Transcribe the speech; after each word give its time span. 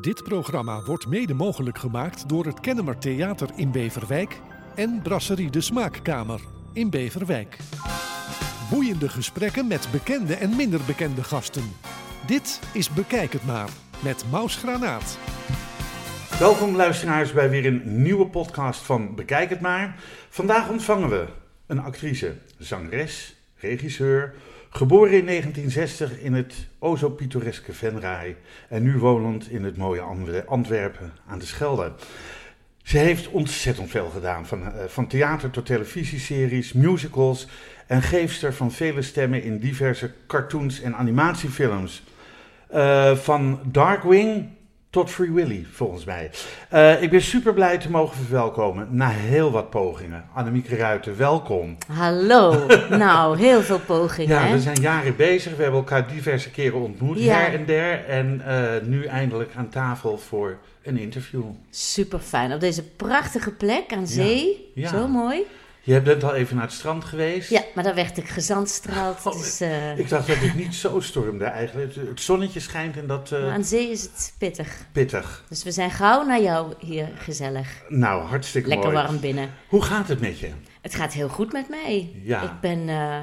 Dit 0.00 0.22
programma 0.22 0.82
wordt 0.82 1.06
mede 1.06 1.34
mogelijk 1.34 1.78
gemaakt 1.78 2.28
door 2.28 2.44
het 2.44 2.60
Kennemer 2.60 2.98
Theater 2.98 3.48
in 3.56 3.70
Beverwijk 3.70 4.40
en 4.74 5.00
Brasserie 5.02 5.50
de 5.50 5.60
Smaakkamer 5.60 6.40
in 6.72 6.90
Beverwijk. 6.90 7.58
Boeiende 8.70 9.08
gesprekken 9.08 9.66
met 9.66 9.88
bekende 9.92 10.34
en 10.34 10.56
minder 10.56 10.80
bekende 10.86 11.24
gasten. 11.24 11.72
Dit 12.26 12.60
is 12.72 12.90
Bekijk 12.90 13.32
het 13.32 13.46
maar 13.46 13.68
met 14.02 14.24
Maus 14.30 14.56
Granaat. 14.56 15.18
Welkom 16.38 16.76
luisteraars 16.76 17.32
bij 17.32 17.50
weer 17.50 17.66
een 17.66 18.02
nieuwe 18.02 18.26
podcast 18.26 18.80
van 18.80 19.14
Bekijk 19.14 19.50
het 19.50 19.60
maar. 19.60 19.96
Vandaag 20.28 20.68
ontvangen 20.68 21.10
we 21.10 21.26
een 21.66 21.80
actrice, 21.80 22.36
zangeres, 22.58 23.36
regisseur, 23.56 24.34
geboren 24.70 25.12
in 25.12 25.26
1960 25.26 26.18
in 26.18 26.32
het 26.32 26.54
o 26.78 26.96
zo 26.96 27.10
pittoreske 27.10 27.72
Venray 27.72 28.36
en 28.68 28.82
nu 28.82 28.98
wonend 28.98 29.50
in 29.50 29.64
het 29.64 29.76
mooie 29.76 30.00
Antwe- 30.00 30.44
Antwerpen 30.46 31.12
aan 31.26 31.38
de 31.38 31.46
Schelde. 31.46 31.92
Ze 32.82 32.98
heeft 32.98 33.28
ontzettend 33.28 33.90
veel 33.90 34.08
gedaan, 34.08 34.46
van, 34.46 34.72
eh, 34.72 34.84
van 34.86 35.06
theater 35.06 35.50
tot 35.50 35.66
televisieseries, 35.66 36.72
musicals 36.72 37.46
en 37.86 38.02
geefster 38.02 38.54
van 38.54 38.72
vele 38.72 39.02
stemmen 39.02 39.42
in 39.42 39.58
diverse 39.58 40.12
cartoons 40.26 40.80
en 40.80 40.94
animatiefilms. 40.94 42.02
Eh, 42.68 43.16
van 43.16 43.60
Darkwing 43.64 44.48
tot 44.90 45.10
Free 45.10 45.32
Willy, 45.32 45.66
volgens 45.72 46.04
mij. 46.04 46.30
Eh, 46.68 47.02
ik 47.02 47.10
ben 47.10 47.22
super 47.22 47.54
blij 47.54 47.78
te 47.78 47.90
mogen 47.90 48.16
verwelkomen 48.16 48.88
na 48.90 49.08
heel 49.08 49.50
wat 49.50 49.70
pogingen. 49.70 50.24
Annemieke 50.34 50.76
Ruiten, 50.76 51.16
welkom. 51.16 51.76
Hallo. 51.92 52.66
nou, 52.90 53.38
heel 53.38 53.62
veel 53.62 53.78
pogingen. 53.80 54.36
Ja, 54.36 54.42
hè? 54.42 54.52
we 54.52 54.60
zijn 54.60 54.80
jaren 54.80 55.16
bezig. 55.16 55.56
We 55.56 55.62
hebben 55.62 55.80
elkaar 55.80 56.08
diverse 56.08 56.50
keren 56.50 56.80
ontmoet, 56.80 57.18
Ja. 57.18 57.34
her 57.38 57.54
en 57.54 57.66
der. 57.66 58.04
En 58.04 58.42
eh, 58.46 58.86
nu 58.86 59.04
eindelijk 59.04 59.50
aan 59.56 59.68
tafel 59.68 60.18
voor 60.18 60.58
een 60.82 60.98
interview. 60.98 61.44
Super 61.70 62.18
fijn. 62.18 62.52
Op 62.52 62.60
deze 62.60 62.82
prachtige 62.82 63.52
plek 63.52 63.92
aan 63.92 64.06
zee. 64.06 64.70
Ja. 64.74 64.88
Zo 64.88 65.08
mooi. 65.08 65.46
Je 65.82 66.02
bent 66.02 66.24
al 66.24 66.34
even 66.34 66.56
naar 66.56 66.64
het 66.64 66.74
strand 66.74 67.04
geweest. 67.04 67.50
Ja, 67.50 67.62
maar 67.74 67.84
daar 67.84 67.94
werd 67.94 68.16
ik 68.18 68.28
gezandstraald. 68.28 69.26
Oh, 69.26 69.32
dus, 69.32 69.60
eh, 69.60 69.98
Ik 69.98 70.08
dacht 70.08 70.26
dat 70.26 70.36
het 70.36 70.54
niet 70.54 70.74
zo 70.74 71.00
stormde 71.00 71.44
eigenlijk. 71.44 71.94
Het, 71.94 72.20
zonnetje 72.20 72.60
schijnt 72.60 72.96
en 72.96 73.06
dat 73.06 73.32
eh, 73.32 73.42
maar 73.42 73.52
aan 73.52 73.64
zee 73.64 73.90
is 73.90 74.02
het 74.02 74.34
pittig. 74.38 74.86
pittig. 74.92 75.44
Dus 75.48 75.62
we 75.62 75.72
zijn 75.72 75.90
gauw 75.90 76.24
naar 76.26 76.42
jou 76.42 76.74
hier 76.78 77.08
gezellig. 77.18 77.82
Nou, 77.88 78.22
hartstikke 78.22 78.68
Lekker 78.68 78.92
mooi. 78.92 79.02
warm 79.04 79.20
binnen. 79.20 79.50
Hoe 79.68 79.82
gaat 79.82 80.08
het 80.08 80.20
met 80.20 80.38
je? 80.38 80.50
Het 80.80 80.94
gaat 80.94 81.12
heel 81.12 81.28
goed 81.28 81.52
met 81.52 81.68
mij. 81.68 82.12
Ja. 82.22 82.42
Ik 82.42 82.60
ben 82.60 82.88
eh, 82.88 83.22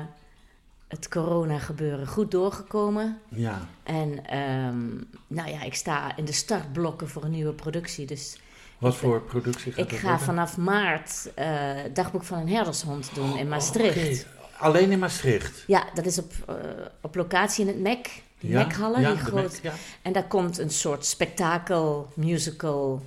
het 0.87 1.07
corona 1.09 1.59
gebeuren 1.59 2.07
goed 2.07 2.31
doorgekomen. 2.31 3.17
Ja. 3.29 3.67
En 3.83 4.25
ehm, 4.25 4.85
nou 5.27 5.49
ja, 5.49 5.63
ik 5.63 5.73
sta 5.75 6.17
in 6.17 6.25
de 6.25 6.33
startblokken 6.33 7.09
voor 7.09 7.23
een 7.23 7.31
nieuwe 7.31 7.53
productie. 7.53 8.05
Dus 8.05 8.37
Wat 8.77 8.95
voor 8.95 9.21
productie 9.21 9.71
gaat 9.71 9.91
ik 9.91 9.97
ga 9.97 10.07
worden? 10.07 10.25
vanaf 10.25 10.57
maart 10.57 11.29
eh 11.35 11.69
dagboek 11.93 12.23
van 12.23 12.37
een 12.39 12.49
herdershond 12.49 13.09
doen 13.13 13.37
in 13.37 13.47
Maastricht. 13.47 14.25
Oké, 14.25 14.35
Alleen 14.59 14.91
in 14.91 14.99
Maastricht. 14.99 15.63
Ja, 15.67 15.83
dat 15.93 16.05
is 16.05 16.17
op, 16.17 16.31
eh, 16.47 16.55
op 17.01 17.15
locatie 17.15 17.61
in 17.65 17.67
het 17.73 17.79
MEC. 17.79 18.21
Die 18.39 18.49
Ja, 18.51 18.67
ja, 18.79 19.09
die 19.09 19.17
groot. 19.17 19.59
Ja. 19.61 19.73
En 20.01 20.11
daar 20.13 20.27
komt 20.27 20.57
een 20.57 20.69
soort 20.69 21.05
spektakel, 21.05 22.11
musical, 22.15 23.01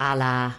à 0.00 0.16
la 0.16 0.54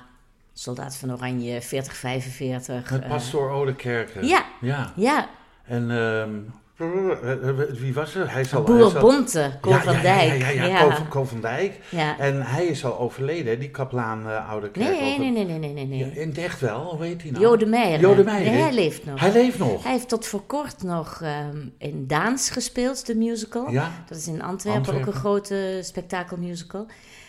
Soldaat 0.54 0.96
van 0.96 1.12
Oranje, 1.12 1.62
4045. 1.62 2.92
Met 2.92 3.02
eh, 3.02 3.10
pastoor 3.10 3.52
Oudekerke. 3.52 4.26
ja, 4.26 4.46
Ja. 4.62 4.94
ja. 4.96 5.30
En 5.66 5.92
ehm, 5.92 6.30
wie 6.76 7.94
was 7.94 8.16
er? 8.16 8.32
Hij 8.32 8.42
is 8.42 8.56
al, 8.56 8.66
hij 8.66 8.76
Boer 8.76 9.00
Bonte, 9.00 9.60
ja, 9.62 9.82
van 9.82 10.02
Dijk. 10.02 10.42
Ja, 10.42 10.50
ja, 10.50 10.64
ja, 10.64 10.66
ja. 10.66 11.08
Cor 11.10 11.28
van, 11.28 11.42
Dijk. 11.42 11.80
Ja. 11.90 12.20
En 12.20 12.42
hij 12.42 12.66
is 12.66 12.86
al 12.86 13.00
overleden, 13.00 13.60
die 13.60 13.70
kaplaan 13.70 14.28
uh, 14.28 14.50
Oude 14.50 14.70
Kerk. 14.70 14.90
Nee, 14.90 15.20
nee, 15.20 15.32
nee, 15.32 15.46
nee, 15.46 15.60
nee, 15.60 15.74
nee. 15.74 15.86
nee. 15.86 15.98
Ja, 15.98 16.22
in 16.22 16.28
het 16.28 16.38
echt 16.38 16.60
wel, 16.60 16.96
hoe 16.96 17.06
heet 17.06 17.22
hij 17.22 17.32
nou? 17.32 17.44
Jode 17.44 17.66
Meijer. 17.66 18.00
Jode 18.00 18.24
Meijer, 18.24 18.52
Nee, 18.52 18.60
hè? 18.60 18.64
hij 18.64 18.74
leeft 18.74 19.06
nog. 19.06 19.20
Hij 19.20 19.32
leeft 19.32 19.58
nog. 19.58 19.84
Hij 19.84 19.92
heeft 19.92 20.10
tot 20.10 20.26
voor 20.26 20.42
kort 20.42 20.84
nog 20.84 21.22
ehm, 21.22 21.68
in 21.78 22.08
Daans 22.08 22.50
gespeeld, 22.50 23.06
de 23.06 23.16
musical. 23.16 23.70
Ja? 23.70 23.92
Dat 24.08 24.18
is 24.18 24.28
in 24.28 24.42
Antwerpen, 24.42 24.96
ook 24.96 25.06
een 25.06 25.14
grote 25.14 25.80
spektakelmusical. 25.84 26.88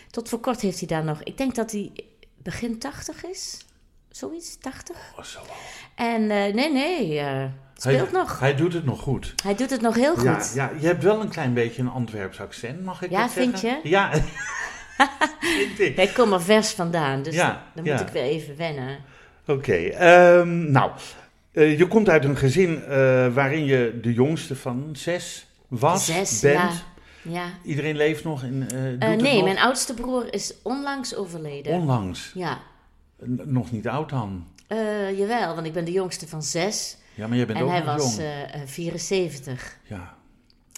Tot 0.09 0.29
voor 0.29 0.39
kort 0.39 0.61
heeft 0.61 0.79
hij 0.79 0.87
daar 0.87 1.03
nog... 1.03 1.23
Ik 1.23 1.37
denk 1.37 1.55
dat 1.55 1.71
hij 1.71 1.91
begin 2.43 2.79
80 2.79 3.25
is. 3.25 3.65
Zoiets, 4.09 4.57
80. 4.57 4.95
Oh, 5.17 5.23
zo. 5.23 5.39
En 5.95 6.21
eh, 6.21 6.53
nee, 6.53 6.71
nee, 6.71 7.19
eh, 7.19 7.43
speelt 7.77 8.11
hij, 8.11 8.19
nog. 8.19 8.39
Hij 8.39 8.55
doet 8.55 8.73
het 8.73 8.85
nog 8.85 9.01
goed. 9.01 9.33
Hij 9.43 9.55
doet 9.55 9.69
het 9.69 9.81
nog 9.81 9.95
heel 9.95 10.15
goed. 10.15 10.23
Ja, 10.23 10.41
ja, 10.53 10.71
je 10.79 10.85
hebt 10.87 11.03
wel 11.03 11.21
een 11.21 11.29
klein 11.29 11.53
beetje 11.53 11.81
een 11.81 11.89
Antwerps 11.89 12.39
accent, 12.41 12.83
mag 12.83 13.01
ik 13.01 13.09
Ja, 13.09 13.21
dat 13.21 13.31
vind 13.31 13.59
zeggen? 13.59 13.79
je? 13.83 13.89
Ja, 13.89 14.11
vind 15.39 15.79
ik. 15.79 15.97
Ik 15.97 16.13
kom 16.13 16.33
er 16.33 16.41
vers 16.41 16.71
vandaan, 16.71 17.23
dus 17.23 17.33
Ja, 17.35 17.63
dan 17.75 17.83
ja. 17.83 17.91
moet 17.91 18.01
ik 18.07 18.13
weer 18.13 18.23
even 18.23 18.55
wennen. 18.57 18.97
Oké, 19.47 19.73
ehm, 19.75 20.71
nou, 20.71 20.91
eh, 21.51 21.77
je 21.77 21.87
komt 21.87 22.09
uit 22.09 22.23
een 22.23 22.37
gezin 22.37 22.83
eh, 22.83 22.87
waarin 23.33 23.65
je 23.65 23.99
de 24.01 24.13
jongste 24.13 24.55
van 24.55 24.89
zes 24.93 25.47
was, 25.67 26.05
Zes, 26.05 26.39
bent. 26.39 26.55
ja. 26.57 26.71
ja. 27.21 27.45
Iedereen 27.63 27.95
leeft 27.95 28.23
nog? 28.23 28.43
In, 28.43 28.61
het 28.73 29.21
nee, 29.21 29.35
nog? 29.35 29.43
mijn 29.43 29.59
oudste 29.59 29.93
broer 29.93 30.33
is 30.33 30.53
onlangs 30.63 31.15
overleden. 31.15 31.73
Onlangs. 31.73 32.31
ja, 32.33 32.59
N- 33.25 33.41
nog 33.45 33.71
niet 33.71 33.87
oud 33.87 34.09
dan. 34.09 34.47
Jawel, 35.15 35.55
want 35.55 35.67
ik 35.67 35.73
ben 35.73 35.85
de 35.85 35.91
jongste 35.91 36.27
van 36.27 36.43
zes. 36.43 36.97
Ja, 37.15 37.27
maar 37.27 37.37
jij 37.37 37.45
bent 37.45 37.57
en 37.59 37.63
ook 37.65 37.69
hij 37.71 37.79
nog 37.79 37.95
was 37.95 38.03
jong. 38.15 38.19
eh, 38.19 38.53
eh, 38.61 38.67
74. 38.67 39.77
ja. 39.83 40.13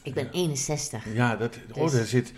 Ik 0.03 0.13
ben 0.13 0.29
61. 0.31 1.03
ja, 1.13 1.35
dat, 1.35 1.57
oh, 1.73 1.83
Dus- 1.83 1.91
daar 1.91 2.05
zit... 2.05 2.33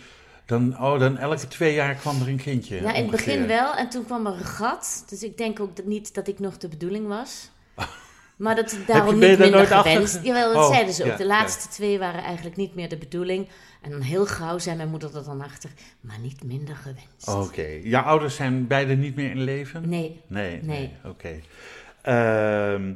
Dan, 0.45 0.79
oh, 0.79 0.99
dan 0.99 1.17
elke 1.17 1.47
twee 1.47 1.73
jaar 1.73 1.95
kwam 1.95 2.21
er 2.21 2.27
een 2.27 2.37
kindje. 2.41 2.75
Ja, 2.75 2.81
in 2.81 2.87
het 2.87 2.97
ongeveer. 3.13 3.25
begin 3.33 3.47
wel. 3.47 3.75
En 3.75 3.89
toen 3.89 4.05
kwam 4.05 4.25
er 4.25 4.33
een 4.33 4.39
gat. 4.45 5.03
Dus 5.09 5.23
ik 5.23 5.37
denk 5.37 5.59
ook 5.59 5.75
dat 5.75 5.85
niet 5.85 6.13
dat 6.13 6.27
ik 6.27 6.39
nog 6.39 6.57
de 6.57 6.67
bedoeling 6.67 7.07
was. 7.07 7.49
Maar 8.37 8.55
dat 8.55 8.71
het 8.71 8.87
daarom 8.87 9.19
niet 9.19 9.27
minder 9.29 9.49
nooit 9.49 9.71
achter 9.71 9.91
gewenst. 9.91 10.16
ge- 10.17 10.23
Jawel, 10.25 10.53
dat 10.53 10.63
Oh, 10.63 10.71
zeiden 10.71 10.93
ze 10.93 11.03
ook. 11.03 11.09
ja, 11.09 11.16
de 11.17 11.25
laatste 11.25 11.67
twee 11.69 11.99
waren 11.99 12.23
eigenlijk 12.23 12.55
niet 12.55 12.75
meer 12.75 12.89
de 12.89 12.97
bedoeling. 12.97 13.47
En 13.81 13.91
dan 13.91 14.01
heel 14.01 14.25
gauw 14.25 14.57
zei 14.57 14.75
mijn 14.77 14.89
moeder 14.89 15.16
er 15.17 15.23
dan 15.23 15.41
achter. 15.41 15.69
Maar 16.01 16.19
niet 16.19 16.43
minder 16.43 16.75
gewenst. 16.75 17.27
Oké. 17.27 17.79
Jouw 17.83 18.03
ouders 18.03 18.35
zijn 18.35 18.67
beide 18.67 18.95
niet 18.95 19.16
meer 19.16 19.31
in 19.31 19.41
leven? 19.41 19.89
Nee. 19.89 20.21
Nee. 20.27 20.59
Nee. 20.63 20.91
Oké. 21.05 21.39
Ehm, 22.01 22.83
je- 22.83 22.95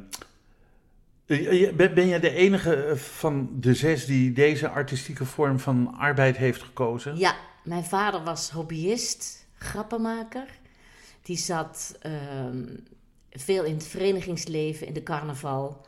ben, 1.26 1.94
ben 1.94 2.08
jij 2.08 2.20
de 2.20 2.30
enige 2.30 2.92
van 2.96 3.48
de 3.60 3.74
zes 3.74 4.06
die 4.06 4.32
deze 4.32 4.68
artistieke 4.68 5.24
vorm 5.24 5.58
van 5.58 5.94
arbeid 5.98 6.36
heeft 6.36 6.62
gekozen? 6.62 7.16
Ja, 7.16 7.34
mijn 7.64 7.84
vader 7.84 8.22
was 8.22 8.50
hobbyist, 8.50 9.46
grappenmaker. 9.58 10.46
Die 11.22 11.36
zat 11.38 11.96
ehm, 12.00 12.64
veel 13.30 13.64
in 13.64 13.74
het 13.74 13.86
verenigingsleven, 13.86 14.86
in 14.86 14.92
de 14.92 15.02
carnaval. 15.02 15.86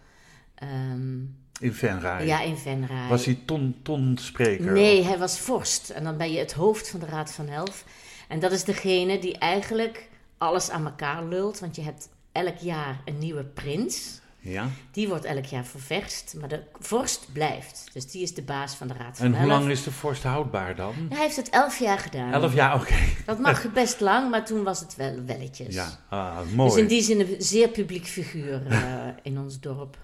Ehm, 0.55 1.19
In 1.61 1.73
Venray? 1.75 2.27
ja, 2.27 2.41
in 2.41 2.57
Venray. 2.57 3.09
Was 3.09 3.25
hij 3.25 3.39
ton, 3.45 3.77
tonspreker? 3.83 4.73
Nee, 4.73 5.03
hij 5.03 5.19
was 5.19 5.39
vorst. 5.39 5.91
En 5.91 6.05
dan 6.05 6.17
ben 6.17 6.33
je 6.33 6.39
het 6.39 6.53
hoofd 6.53 6.89
van 6.91 7.01
de 7.01 7.07
Raad 7.07 7.33
van 7.33 7.49
Elf. 7.49 7.85
En 8.29 8.41
dat 8.41 8.53
is 8.53 8.65
degene 8.65 9.19
die 9.19 9.39
eigenlijk 9.39 10.09
alles 10.39 10.71
aan 10.71 10.85
elkaar 10.87 11.25
lult. 11.25 11.59
Want 11.61 11.77
je 11.77 11.83
hebt 11.83 12.09
elk 12.33 12.57
jaar 12.57 13.01
een 13.05 13.19
nieuwe 13.19 13.45
prins. 13.45 14.21
Ja? 14.53 14.69
Die 14.91 15.09
wordt 15.09 15.25
elk 15.25 15.45
jaar 15.45 15.65
ververst. 15.65 16.34
Maar 16.41 16.49
de 16.49 16.61
vorst 16.79 17.27
blijft. 17.33 17.84
Dus 17.93 18.11
die 18.11 18.23
is 18.23 18.34
de 18.34 18.43
baas 18.43 18.75
van 18.75 18.87
de 18.87 18.95
Raad 18.99 19.17
van 19.17 19.27
En 19.27 19.39
hoe 19.39 19.47
lang 19.47 19.69
is 19.69 19.83
de 19.83 19.91
vorst 19.91 20.23
houdbaar 20.23 20.75
dan? 20.77 20.95
Hij 21.09 21.23
heeft 21.23 21.37
het 21.37 21.51
elf 21.51 21.79
jaar 21.79 21.99
gedaan. 21.99 22.33
Elf 22.33 22.55
jaar, 22.55 22.75
oké. 22.75 22.95
Dat 23.27 23.39
mag 23.39 23.73
best 23.73 24.01
lang, 24.01 24.31
maar 24.31 24.45
toen 24.45 24.62
was 24.62 24.81
het 24.81 24.97
wel 24.97 25.15
welletjes. 25.27 25.75
Ja, 25.75 25.89
ah, 26.09 26.37
mooi. 26.55 26.71
Dus 26.71 26.79
in 26.79 26.87
die 26.87 27.03
zin 27.03 27.21
een 27.21 27.34
zeer 27.39 27.69
publiek 27.69 28.07
figuur 28.07 28.67
eh, 28.69 28.81
in 29.23 29.39
ons 29.39 29.61
dorp. 29.61 29.97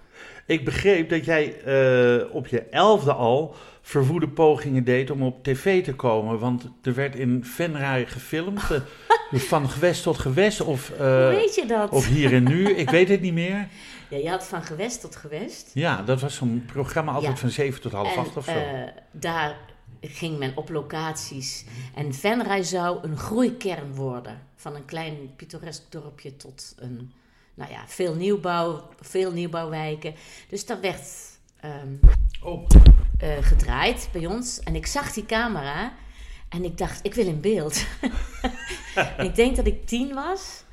Ik 0.46 0.64
begreep 0.64 1.08
dat 1.08 1.24
jij 1.24 1.62
eh, 1.62 2.34
op 2.34 2.46
je 2.46 2.60
elfde 2.62 3.12
al 3.12 3.54
verwoede 3.82 4.28
pogingen 4.28 4.84
deed 4.84 5.10
om 5.10 5.22
op 5.22 5.44
tv 5.44 5.84
te 5.84 5.94
komen. 5.94 6.38
Want 6.38 6.68
er 6.82 6.94
werd 6.94 7.14
in 7.16 7.44
Venray 7.44 8.06
gefilmd. 8.06 8.62
eh, 8.70 9.40
van 9.52 9.70
gewest 9.70 10.02
tot 10.02 10.18
gewest. 10.18 10.60
Of, 10.60 10.88
Hoe 10.88 11.32
weet 11.36 11.54
je 11.54 11.66
dat? 11.66 11.90
of 11.90 12.06
hier 12.06 12.32
en 12.32 12.42
nu. 12.44 12.70
Ik 12.70 12.90
weet 12.90 13.08
het 13.08 13.20
niet 13.20 13.32
meer. 13.32 13.68
Ja, 14.12 14.18
je 14.18 14.28
had 14.28 14.44
van 14.44 14.62
gewest 14.62 15.00
tot 15.00 15.16
gewest. 15.16 15.70
Ja, 15.74 16.02
dat 16.02 16.20
was 16.20 16.34
zo'n 16.34 16.64
programma 16.66 17.12
altijd 17.12 17.32
Ja. 17.32 17.38
van 17.38 17.50
7 17.50 17.80
tot 17.80 17.92
half 17.92 18.12
en 18.12 18.18
8 18.18 18.36
of 18.36 18.44
zo. 18.44 18.50
eh, 18.50 18.88
daar 19.10 19.56
ging 20.00 20.38
men 20.38 20.56
op 20.56 20.68
locaties. 20.68 21.64
En 21.94 22.14
Venray 22.14 22.62
zou 22.62 22.98
een 23.02 23.16
groeikern 23.16 23.94
worden. 23.94 24.42
Van 24.56 24.74
een 24.74 24.84
klein 24.84 25.34
pittoresk 25.36 25.82
dorpje 25.88 26.36
tot 26.36 26.74
een, 26.78 27.12
nou 27.54 27.70
ja, 27.70 27.84
veel 27.86 28.14
nieuwbouw, 28.14 28.88
veel 29.00 29.32
nieuwbouwwijken. 29.32 30.14
Dus 30.48 30.66
daar 30.66 30.80
werd 30.80 31.08
ehm, 31.60 31.94
oh, 32.42 32.66
eh, 33.18 33.30
gedraaid 33.40 34.08
bij 34.12 34.26
ons. 34.26 34.60
En 34.60 34.74
ik 34.74 34.86
zag 34.86 35.12
die 35.12 35.26
camera 35.26 35.92
en 36.48 36.64
ik 36.64 36.78
dacht, 36.78 37.00
ik 37.02 37.14
wil 37.14 37.26
in 37.26 37.40
beeld. 37.40 37.84
ik 39.26 39.34
denk 39.34 39.56
dat 39.56 39.66
ik 39.66 39.86
tien 39.86 40.14
was. 40.14 40.64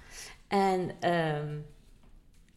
En 0.47 0.92
ehm, 1.00 1.47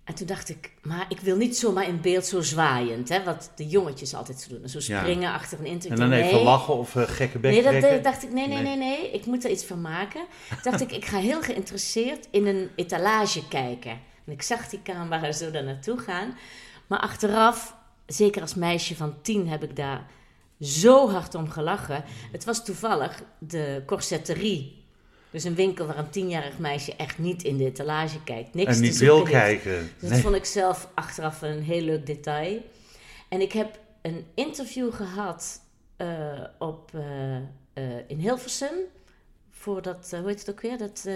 En 0.04 0.14
toen 0.14 0.26
dacht 0.26 0.49
ik, 0.49 0.72
maar 0.82 1.06
ik 1.08 1.20
wil 1.20 1.37
niet 1.37 1.56
zomaar 1.56 1.88
in 1.88 2.00
beeld 2.00 2.26
zo 2.26 2.40
zwaaiend, 2.40 3.08
hè, 3.08 3.22
wat 3.25 3.50
de 3.56 3.66
jongetjes 3.66 4.14
altijd 4.14 4.40
zo 4.40 4.49
doen. 4.58 4.69
Zo 4.69 4.78
Ja. 4.82 5.00
springen 5.00 5.32
achter 5.32 5.58
een 5.58 5.66
interview. 5.66 6.02
En 6.02 6.10
dan 6.10 6.19
even 6.19 6.34
Nee. 6.34 6.44
lachen 6.44 6.75
of 6.75 6.96
eh, 6.96 7.02
gekke 7.08 7.38
bek 7.38 7.52
Nee, 7.52 7.62
dat 7.62 7.70
trekken. 7.72 7.99
eh, 7.99 8.02
dacht 8.04 8.22
ik, 8.22 8.32
nee, 8.32 8.49
nee, 8.49 8.62
Nee. 8.62 8.76
nee, 8.76 8.99
nee, 8.99 9.10
ik 9.10 9.26
moet 9.26 9.44
er 9.44 9.50
iets 9.50 9.64
van 9.64 9.81
maken. 9.81 10.25
dacht 10.62 10.81
ik, 10.81 10.93
ik 10.93 11.04
ga 11.04 11.19
heel 11.19 11.43
geïnteresseerd 11.43 12.28
in 12.31 12.46
een 12.46 12.70
etalage 12.76 13.49
kijken. 13.49 13.90
En 14.26 14.32
ik 14.32 14.43
zag 14.43 14.69
die 14.69 14.82
camera 14.82 15.32
zo 15.32 15.50
daar 15.50 15.64
naartoe 15.64 15.99
gaan. 15.99 16.37
Maar 16.87 16.99
achteraf, 16.99 17.75
zeker 18.06 18.43
als 18.43 18.54
meisje 18.54 18.96
van 18.96 19.14
tien, 19.22 19.49
heb 19.49 19.62
ik 19.62 19.76
daar 19.76 20.06
zo 20.60 21.10
hard 21.10 21.34
om 21.34 21.50
gelachen. 21.50 22.04
Het 22.32 22.44
was 22.44 22.64
toevallig 22.64 23.22
de 23.38 23.82
corsetterie. 23.87 24.81
Dus 25.32 25.44
een 25.44 25.55
winkel 25.55 25.87
waar 25.87 25.99
een 25.99 26.11
tienjarig 26.11 26.58
meisje 26.58 26.96
echt 26.96 27.19
niet 27.19 27.43
in 27.43 27.56
de 27.56 27.64
etalage 27.64 28.23
kijkt. 28.25 28.55
Niks 28.55 28.76
En 28.76 28.82
niet 28.82 28.99
wil 28.99 29.23
kijken. 29.23 29.90
Dus 29.99 30.11
dat 30.11 30.19
vond 30.19 30.34
ik 30.34 30.44
zelf 30.44 30.88
achteraf 30.94 31.43
een 31.43 31.62
heel 31.62 31.82
leuk 31.82 32.06
detail. 32.06 32.62
En 33.29 33.40
ik 33.40 33.52
heb 33.52 33.79
een 34.02 34.26
interview 34.34 34.93
gehad 34.93 35.61
eh, 35.96 36.44
op, 36.58 36.90
eh, 36.94 37.37
eh, 37.37 37.43
in 38.06 38.19
Hilversum. 38.19 38.75
Voor 39.50 39.82
dat, 39.82 40.11
hoe 40.11 40.29
heet 40.29 40.38
het 40.38 40.50
ook 40.50 40.61
weer? 40.61 40.79
Dat, 40.79 41.08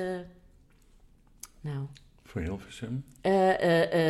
nou, 1.60 1.86
Voor 2.24 2.40
Hilversum. 2.40 3.04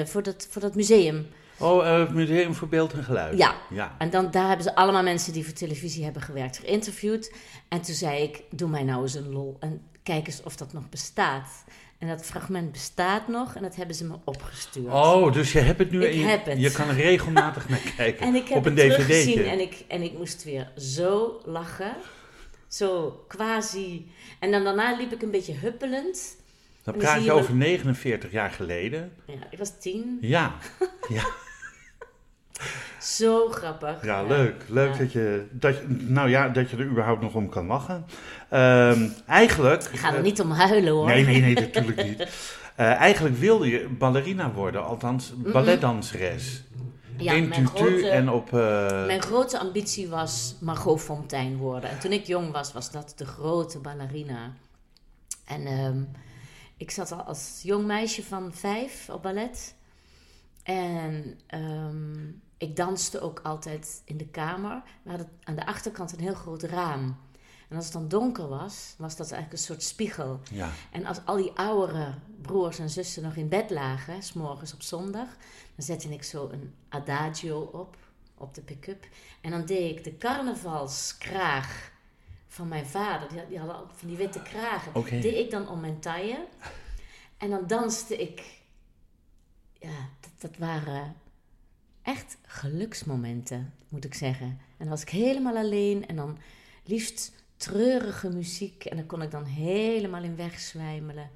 voor, 0.06 0.22
dat, 0.22 0.46
voor 0.50 0.62
dat 0.62 0.74
museum. 0.74 1.26
Oh, 1.58 1.98
het 1.98 2.14
Museum 2.14 2.54
voor 2.54 2.68
Beeld 2.68 2.92
en 2.92 3.04
Geluid. 3.04 3.38
Ja. 3.38 3.54
ja. 3.70 3.94
En 3.98 4.10
dan, 4.10 4.30
daar 4.30 4.46
hebben 4.46 4.64
ze 4.64 4.74
allemaal 4.74 5.02
mensen 5.02 5.32
die 5.32 5.44
voor 5.44 5.52
televisie 5.54 6.04
hebben 6.04 6.22
gewerkt 6.22 6.58
geïnterviewd. 6.58 7.34
En 7.68 7.80
toen 7.80 7.94
zei 7.94 8.22
ik, 8.22 8.42
doe 8.50 8.68
mij 8.68 8.82
nou 8.82 9.02
eens 9.02 9.14
een 9.14 9.32
lol 9.32 9.56
en 9.60 9.82
kijk 10.06 10.26
eens 10.26 10.42
of 10.42 10.56
dat 10.56 10.72
nog 10.72 10.88
bestaat. 10.88 11.64
En 11.98 12.08
dat 12.08 12.24
fragment 12.24 12.72
bestaat 12.72 13.28
nog 13.28 13.54
en 13.54 13.62
dat 13.62 13.76
hebben 13.76 13.96
ze 13.96 14.04
me 14.04 14.14
opgestuurd. 14.24 14.92
Oh, 14.92 15.32
dus 15.32 15.52
je 15.52 15.58
hebt 15.58 15.78
het 15.78 15.90
nu. 15.90 16.04
Ik 16.04 16.12
en 16.12 16.18
je, 16.18 16.24
heb 16.24 16.44
het. 16.44 16.60
Je 16.60 16.72
kan 16.72 16.88
er 16.88 16.94
regelmatig 16.94 17.68
naar 17.68 17.92
kijken. 17.96 18.26
En 18.26 18.34
ik 18.34 18.48
heb 18.48 18.58
op 18.58 18.66
een 18.66 18.76
het 18.76 18.90
teruggezien 18.90 19.34
dvd'tje. 19.34 19.50
en 19.50 19.60
ik, 19.60 19.84
en 19.88 20.02
ik 20.02 20.12
moest 20.12 20.44
weer 20.44 20.72
zo 20.76 21.40
lachen. 21.44 21.96
Zo 22.68 23.10
quasi. 23.28 24.10
En 24.40 24.50
dan 24.50 24.64
daarna 24.64 24.96
liep 24.96 25.12
ik 25.12 25.22
een 25.22 25.30
beetje 25.30 25.54
huppelend. 25.54 26.36
Dan 26.82 26.96
praat 26.96 27.18
je 27.18 27.24
je 27.24 27.32
over 27.32 27.54
49 27.54 28.32
jaar 28.32 28.50
geleden. 28.50 29.12
Ja, 29.26 29.46
ik 29.50 29.58
was 29.58 29.72
tien. 29.78 30.18
Ja, 30.20 30.56
ja, 31.08 31.24
Zo 33.06 33.48
grappig. 33.48 34.04
ja 34.04 34.22
leuk. 34.22 34.64
Leuk 34.68 34.92
Ja. 34.92 34.98
dat, 34.98 35.12
je, 35.12 35.46
dat, 35.50 35.76
je, 35.76 35.86
nou 35.88 36.28
ja, 36.28 36.48
dat 36.48 36.70
je 36.70 36.76
er 36.76 36.84
überhaupt 36.84 37.22
nog 37.22 37.34
om 37.34 37.48
kan 37.48 37.66
lachen. 37.66 38.06
Ehm, 38.48 39.08
eigenlijk... 39.26 39.84
Ik 39.84 39.98
ga 39.98 40.14
er 40.14 40.22
niet 40.22 40.40
om 40.40 40.50
huilen 40.50 40.92
hoor. 40.92 41.06
Nee, 41.06 41.24
nee, 41.24 41.40
nee, 41.40 41.54
natuurlijk 41.54 42.04
niet. 42.04 42.28
Eh, 42.76 42.92
eigenlijk 42.92 43.36
wilde 43.36 43.68
je 43.68 43.88
ballerina 43.88 44.52
worden, 44.52 44.84
althans 44.84 45.32
balletdanseres. 45.36 46.62
Ja, 47.16 47.32
in 47.32 47.48
mijn 47.48 47.66
grote, 47.66 48.08
en 48.08 48.28
op... 48.28 48.46
eh, 48.52 49.06
mijn 49.06 49.22
grote 49.22 49.58
ambitie 49.58 50.08
was 50.08 50.56
Margot 50.60 51.00
Fontein 51.00 51.56
worden. 51.56 51.90
En 51.90 51.98
toen 51.98 52.12
ik 52.12 52.26
jong 52.26 52.52
was, 52.52 52.72
was 52.72 52.90
dat 52.90 53.12
de 53.16 53.26
grote 53.26 53.78
ballerina. 53.78 54.52
En 55.46 55.66
ehm, 55.66 56.02
ik 56.76 56.90
zat 56.90 57.12
al 57.12 57.22
als 57.22 57.60
jong 57.62 57.86
meisje 57.86 58.22
van 58.22 58.52
vijf 58.54 59.08
op 59.08 59.22
ballet. 59.22 59.74
En 60.62 61.38
ehm, 61.46 62.14
ik 62.58 62.76
danste 62.76 63.20
ook 63.20 63.40
altijd 63.42 64.02
in 64.04 64.16
de 64.16 64.26
kamer. 64.28 64.82
We 65.02 65.10
hadden 65.10 65.30
aan 65.44 65.54
de 65.54 65.66
achterkant 65.66 66.12
een 66.12 66.20
heel 66.20 66.34
groot 66.34 66.62
raam. 66.62 67.16
En 67.68 67.76
als 67.76 67.84
het 67.84 67.94
dan 67.94 68.08
donker 68.08 68.48
was, 68.48 68.94
was 68.98 69.16
dat 69.16 69.30
eigenlijk 69.30 69.52
een 69.52 69.66
soort 69.66 69.82
spiegel. 69.82 70.40
ja. 70.50 70.70
En 70.92 71.06
als 71.06 71.20
al 71.24 71.36
die 71.36 71.52
oudere 71.52 72.14
broers 72.42 72.78
en 72.78 72.90
zussen 72.90 73.22
nog 73.22 73.34
in 73.36 73.48
bed 73.48 73.70
lagen, 73.70 74.22
s'morgens 74.22 74.74
op 74.74 74.82
zondag, 74.82 75.28
dan 75.74 75.84
zette 75.84 76.08
ik 76.08 76.22
zo 76.22 76.48
een 76.48 76.74
adagio 76.88 77.60
op, 77.60 77.96
op 78.34 78.54
de 78.54 78.62
pick-up. 78.62 79.06
En 79.40 79.50
dan 79.50 79.64
deed 79.64 79.96
ik 79.98 80.04
de 80.04 80.16
carnavalskraag 80.16 81.90
van 82.48 82.68
mijn 82.68 82.86
vader, 82.86 83.28
die, 83.28 83.46
die 83.48 83.58
hadden 83.58 83.76
van 83.94 84.08
die 84.08 84.16
witte 84.16 84.42
kragen, 84.42 84.94
Oké. 84.94 85.18
deed 85.18 85.36
ik 85.36 85.50
dan 85.50 85.68
om 85.68 85.80
mijn 85.80 86.00
taille. 86.00 86.46
En 87.36 87.50
dan 87.50 87.66
danste 87.66 88.16
ik, 88.16 88.60
ja, 89.72 90.08
dat, 90.20 90.30
dat 90.50 90.56
waren 90.56 91.16
echt 92.06 92.36
geluksmomenten, 92.46 93.72
moet 93.88 94.04
ik 94.04 94.14
zeggen. 94.14 94.46
En 94.46 94.58
dan 94.78 94.88
was 94.88 95.02
ik 95.02 95.08
helemaal 95.08 95.56
alleen 95.56 96.06
en 96.06 96.16
dan 96.16 96.38
liefst 96.84 97.32
treurige 97.56 98.28
muziek. 98.28 98.84
En 98.84 98.96
dan 98.96 99.06
kon 99.06 99.22
ik 99.22 99.30
dan 99.30 99.44
helemaal 99.44 100.22
in 100.22 100.36
wegzwijmelen. 100.36 101.30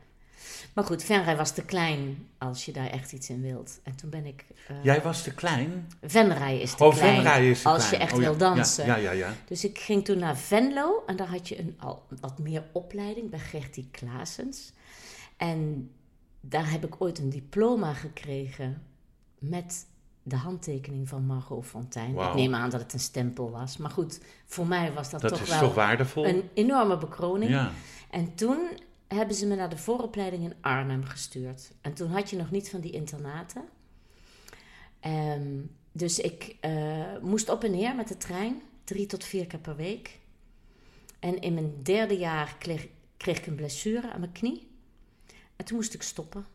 Maar 0.73 0.85
goed, 0.85 1.03
Venray 1.05 1.37
was 1.37 1.53
te 1.55 1.65
klein 1.65 2.29
als 2.39 2.65
je 2.65 2.73
daar 2.73 2.87
echt 2.91 3.13
iets 3.13 3.31
in 3.31 3.43
wilt. 3.43 3.81
En 3.83 3.97
toen 3.97 4.11
ben 4.11 4.27
ik... 4.27 4.45
eh 4.69 4.77
Jij 4.83 5.03
was 5.03 5.23
te 5.23 5.35
klein? 5.35 5.89
Venray 6.03 6.57
is 6.59 6.75
te 6.75 6.85
Oh, 6.85 6.95
klein. 6.97 7.15
Venray 7.15 7.51
is 7.51 7.63
te 7.63 7.69
als 7.69 7.89
klein. 7.89 8.01
je 8.03 8.07
echt 8.09 8.17
Oh, 8.17 8.23
ja, 8.23 8.29
wil 8.29 8.37
dansen. 8.37 8.87
Ja, 8.87 8.97
ja, 8.97 9.11
ja. 9.11 9.33
Dus 9.47 9.65
ik 9.65 9.79
ging 9.79 10.05
toen 10.05 10.19
naar 10.19 10.37
Venlo 10.37 11.03
en 11.07 11.17
daar 11.17 11.29
had 11.29 11.49
je 11.49 11.59
een 11.59 11.75
al 11.79 12.07
wat 12.21 12.39
meer 12.39 12.65
opleiding 12.73 13.31
bij 13.31 13.39
Gertie 13.39 13.89
Klaasens. 13.91 14.73
En 15.37 15.91
daar 16.41 16.71
heb 16.71 16.85
ik 16.85 16.95
ooit 16.99 17.19
een 17.19 17.31
diploma 17.31 17.93
gekregen 17.95 18.83
met 19.39 19.87
de 20.31 20.37
handtekening 20.37 21.09
van 21.09 21.27
Margot 21.27 21.67
Fontein. 21.67 22.19
Ik 22.19 22.35
neem 22.35 22.55
aan 22.55 22.71
dat 22.71 22.81
het 22.81 22.93
een 22.93 23.01
stempel 23.01 23.51
was. 23.51 23.77
Maar 23.77 23.91
goed, 23.91 24.21
voor 24.47 24.67
mij 24.67 24.93
was 24.93 25.11
dat, 25.11 25.21
Dat 25.21 25.31
toch 25.31 25.61
wel 25.61 25.97
toch 25.97 26.17
een 26.17 26.49
enorme 26.55 26.99
bekroning. 26.99 27.51
Ja. 27.51 27.73
En 28.11 28.35
toen 28.35 28.69
hebben 29.09 29.37
ze 29.37 29.47
me 29.47 29.55
naar 29.55 29.69
de 29.69 29.79
vooropleiding 29.79 30.45
in 30.45 30.55
Arnhem 30.61 31.05
gestuurd. 31.05 31.71
En 31.81 31.95
toen 31.95 32.11
had 32.11 32.31
je 32.31 32.37
nog 32.37 32.51
niet 32.51 32.71
van 32.71 32.81
die 32.81 32.93
internaten. 32.93 33.63
Ehm, 35.01 35.61
dus 35.93 36.19
ik 36.19 36.57
eh, 36.61 36.73
moest 37.23 37.49
op 37.49 37.65
en 37.65 37.71
neer 37.71 37.95
met 37.95 38.09
de 38.09 38.17
trein, 38.17 38.63
drie 38.85 39.07
tot 39.07 39.25
vier 39.25 39.47
keer 39.47 39.59
per 39.59 39.77
week. 39.77 40.19
En 41.19 41.41
in 41.41 41.55
mijn 41.55 41.83
derde 41.83 42.19
jaar 42.19 42.57
kreeg, 42.59 42.87
kreeg 43.17 43.39
ik 43.39 43.47
een 43.47 43.55
blessure 43.55 44.13
aan 44.13 44.21
mijn 44.21 44.33
knie. 44.33 44.69
En 45.57 45.65
toen 45.65 45.77
moest 45.77 45.95
ik 45.95 46.03
stoppen. 46.03 46.47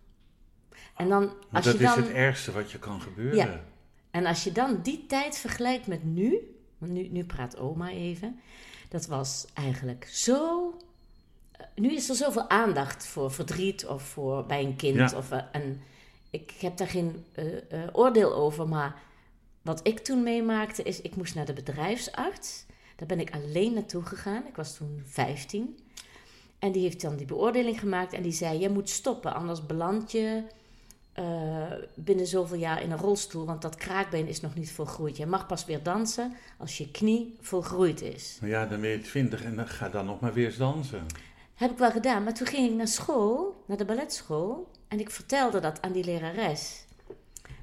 En 0.95 1.09
dan, 1.09 1.33
als 1.51 1.65
dat 1.65 1.77
je 1.77 1.83
is 1.83 1.95
dan, 1.95 2.03
het 2.03 2.11
ergste 2.11 2.51
wat 2.51 2.71
je 2.71 2.79
kan 2.79 3.01
gebeuren. 3.01 3.35
Ja. 3.37 3.63
en 4.11 4.25
als 4.25 4.43
je 4.43 4.51
dan 4.51 4.79
die 4.81 5.05
tijd 5.05 5.37
vergelijkt 5.37 5.87
met 5.87 6.03
nu, 6.03 6.55
want 6.77 6.91
nu, 6.91 7.07
nu 7.07 7.23
praat 7.23 7.57
oma 7.57 7.89
even, 7.89 8.39
dat 8.89 9.05
was 9.07 9.45
eigenlijk 9.53 10.07
zo. 10.11 10.73
eh, 11.51 11.65
Nu 11.75 11.93
is 11.95 12.09
er 12.09 12.15
zoveel 12.15 12.49
aandacht 12.49 13.05
voor 13.07 13.31
verdriet 13.31 13.85
of 13.87 14.03
voor 14.03 14.45
bij 14.45 14.63
een 14.63 14.75
kind. 14.75 14.95
Ja. 15.11 15.17
Of, 15.17 15.31
eh, 15.31 15.41
en 15.51 15.81
ik 16.29 16.51
heb 16.59 16.77
daar 16.77 16.87
geen 16.87 17.25
eh, 17.33 17.43
oordeel 17.91 18.33
over, 18.33 18.67
maar 18.67 18.95
wat 19.61 19.87
ik 19.87 19.99
toen 19.99 20.23
meemaakte 20.23 20.83
is, 20.83 21.01
ik 21.01 21.15
moest 21.15 21.35
naar 21.35 21.45
de 21.45 21.53
bedrijfsarts. 21.53 22.65
Daar 22.95 23.07
ben 23.07 23.19
ik 23.19 23.33
alleen 23.33 23.73
naartoe 23.73 24.03
gegaan. 24.03 24.43
Ik 24.47 24.55
was 24.55 24.77
toen 24.77 25.01
15. 25.05 25.77
En 26.59 26.71
die 26.71 26.81
heeft 26.81 27.01
dan 27.01 27.15
die 27.15 27.25
beoordeling 27.25 27.79
gemaakt 27.79 28.13
en 28.13 28.21
die 28.21 28.31
zei: 28.31 28.59
Je 28.59 28.69
moet 28.69 28.89
stoppen, 28.89 29.33
anders 29.33 29.65
beland 29.65 30.11
je 30.11 30.43
eh, 31.15 31.71
binnen 31.93 32.27
zoveel 32.27 32.57
jaar 32.57 32.81
in 32.81 32.91
een 32.91 32.97
rolstoel, 32.97 33.45
want 33.45 33.61
dat 33.61 33.75
kraakbeen 33.75 34.27
is 34.27 34.41
nog 34.41 34.55
niet 34.55 34.71
volgroeid. 34.71 35.17
Je 35.17 35.25
mag 35.25 35.47
pas 35.47 35.65
weer 35.65 35.83
dansen 35.83 36.35
als 36.57 36.77
je 36.77 36.91
knie 36.91 37.37
volgroeid 37.41 38.01
is. 38.01 38.37
Nou 38.41 38.51
ja, 38.51 38.65
dan 38.65 38.81
ben 38.81 38.89
je 38.89 39.01
twintig 39.01 39.43
en 39.43 39.55
dan 39.55 39.67
ga 39.67 39.89
dan 39.89 40.05
nog 40.05 40.19
maar 40.19 40.33
weer 40.33 40.45
eens 40.45 40.57
dansen. 40.57 41.05
Heb 41.53 41.71
ik 41.71 41.77
wel 41.77 41.91
gedaan, 41.91 42.23
maar 42.23 42.33
toen 42.33 42.47
ging 42.47 42.69
ik 42.69 42.75
naar 42.75 42.87
school, 42.87 43.63
naar 43.65 43.77
de 43.77 43.85
balletschool, 43.85 44.71
en 44.87 44.99
ik 44.99 45.09
vertelde 45.09 45.59
dat 45.59 45.81
aan 45.81 45.91
die 45.91 46.03
lerares. 46.03 46.85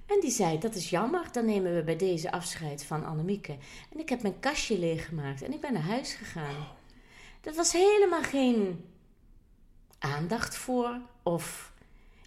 En 0.07 0.21
die 0.21 0.31
zei, 0.31 0.59
dat 0.59 0.75
is 0.75 0.91
jammer, 0.91 1.33
dan 1.33 1.45
nemen 1.45 1.75
we 1.75 1.83
bij 1.83 1.97
deze 1.97 2.33
afscheid 2.33 2.85
van 2.85 3.05
Annemieke. 3.05 3.57
En 3.93 4.01
ik 4.01 4.09
heb 4.09 4.23
mijn 4.23 4.41
kastje 4.41 4.79
leeggemaakt 4.79 5.43
en 5.43 5.53
ik 5.53 5.61
ben 5.61 5.73
naar 5.73 5.83
huis 5.83 6.15
gegaan. 6.15 6.67
Er 7.41 7.55
was 7.55 7.73
helemaal 7.73 8.23
geen 8.23 8.85
aandacht 9.99 10.57
voor, 10.57 11.01
of... 11.23 11.72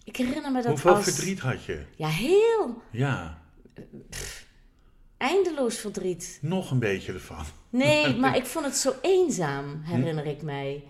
Ik 0.06 0.16
herinner 0.16 0.50
me 0.52 0.62
dat 0.62 0.66
Hoeveel 0.70 0.94
als... 0.94 1.04
verdriet 1.04 1.40
had 1.40 1.64
je? 1.64 1.84
Ja, 1.96 2.08
heel 2.08 2.82
Ja, 2.90 3.38
eindeloos 5.16 5.76
verdriet. 5.78 6.38
nog 6.42 6.70
een 6.70 6.78
beetje 6.78 7.12
ervan. 7.12 7.44
Nee, 7.70 8.14
maar 8.20 8.36
ik 8.36 8.46
vond 8.46 8.64
het 8.64 8.76
zo 8.76 8.94
eenzaam, 9.02 9.80
herinner 9.82 10.26
ik 10.26 10.42
mij. 10.42 10.84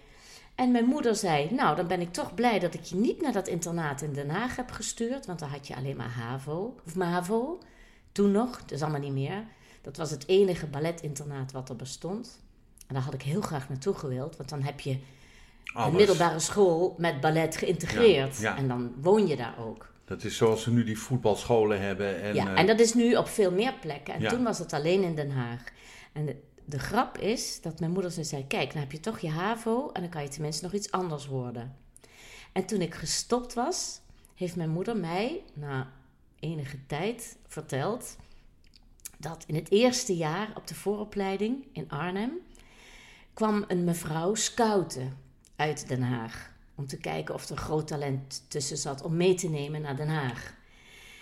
En 0.55 0.71
mijn 0.71 0.85
moeder 0.85 1.17
zei: 1.17 1.51
Nou, 1.51 1.77
dan 1.77 1.87
ben 1.87 2.01
ik 2.01 2.13
toch 2.13 2.35
blij 2.35 2.59
dat 2.59 2.75
ik 2.75 2.83
je 2.85 2.97
niet 2.97 3.21
naar 3.21 3.33
dat 3.33 3.49
internaat 3.49 4.03
in 4.03 4.13
Den 4.13 4.31
Haag 4.31 4.57
heb 4.57 4.71
gestuurd. 4.71 5.27
Want 5.27 5.39
dan 5.39 5.49
had 5.49 5.67
je 5.67 5.77
alleen 5.77 5.97
maar 5.97 6.11
HAVO. 6.11 6.77
Of 6.87 6.95
MAVO. 6.95 7.59
Toen 8.13 8.31
nog, 8.31 8.61
dat 8.61 8.71
is 8.71 8.83
allemaal 8.83 9.01
niet 9.01 9.13
meer. 9.13 9.45
Dat 9.83 9.97
was 9.97 10.11
het 10.11 10.29
enige 10.29 10.67
balletinternaat 10.67 11.53
wat 11.53 11.69
er 11.69 11.77
bestond. 11.77 12.41
En 12.87 12.95
daar 12.95 13.03
had 13.03 13.15
ik 13.15 13.23
heel 13.23 13.41
graag 13.41 13.69
naartoe 13.69 13.95
gewild. 13.95 14.37
Want 14.37 14.49
dan 14.49 14.63
heb 14.63 14.81
je 14.81 14.99
Alles. 15.77 15.91
een 15.91 15.97
middelbare 15.97 16.39
school 16.39 16.95
met 16.99 17.21
ballet 17.21 17.57
geïntegreerd. 17.57 18.37
Ja, 18.39 18.51
ja. 18.51 18.57
En 18.57 18.69
dan 18.69 18.95
woon 19.01 19.27
je 19.27 19.37
daar 19.37 19.55
ook. 19.59 19.95
Dat 20.05 20.25
is 20.25 20.37
zoals 20.37 20.63
ze 20.63 20.73
nu 20.73 20.85
die 20.85 20.99
voetbalscholen 20.99 21.81
hebben. 21.81 22.23
En, 22.23 22.35
ja, 22.35 22.53
eh, 22.53 22.59
en 22.61 22.67
dat 22.67 22.81
is 22.81 22.95
nu 22.95 23.15
op 23.15 23.29
veel 23.29 23.51
meer 23.53 23.75
plekken. 23.81 24.15
En 24.15 24.21
Ja. 24.21 24.29
toen 24.31 24.43
was 24.43 24.59
het 24.59 24.73
alleen 24.73 25.03
in 25.03 25.15
Den 25.15 25.31
Haag. 25.31 25.63
En 26.13 26.27
de, 26.27 26.37
de 26.65 26.79
grap 26.79 27.19
is 27.19 27.61
dat 27.61 27.81
mijn 27.81 27.93
moeder 27.93 28.11
zo 28.11 28.23
zei: 28.23 28.47
Kijk, 28.47 28.73
dan 28.73 28.81
heb 28.81 28.93
je 28.93 29.01
toch 29.01 29.19
je 29.19 29.29
HAVO 29.31 29.91
en 29.93 30.01
dan 30.01 30.11
kan 30.11 30.23
je 30.23 30.29
tenminste 30.29 30.65
nog 30.65 30.73
iets 30.73 30.91
anders 30.91 31.27
worden. 31.27 31.77
En 32.53 32.65
toen 32.67 32.81
ik 32.81 32.95
gestopt 32.95 33.55
was, 33.55 34.01
heeft 34.35 34.57
mijn 34.57 34.71
moeder 34.71 34.97
mij 34.97 35.43
na 35.55 35.91
enige 36.41 36.87
tijd 36.87 37.37
verteld 37.47 38.17
dat 39.19 39.45
in 39.47 39.55
het 39.55 39.71
eerste 39.71 40.17
jaar 40.17 40.49
op 40.55 40.67
de 40.67 40.75
vooropleiding 40.75 41.67
in 41.73 41.89
Arnhem 41.91 42.33
kwam 43.35 43.65
een 43.69 43.85
mevrouw 43.85 44.35
scouten 44.35 45.17
uit 45.57 45.89
Den 45.89 46.03
Haag. 46.03 46.51
Om 46.75 46.87
te 46.87 46.97
kijken 46.97 47.35
of 47.35 47.49
er 47.49 47.57
groot 47.57 47.87
talent 47.89 48.43
tussen 48.49 48.77
zat 48.77 49.03
om 49.03 49.17
mee 49.17 49.35
te 49.35 49.49
nemen 49.49 49.81
naar 49.81 49.97
Den 49.97 50.09
Haag. 50.09 50.55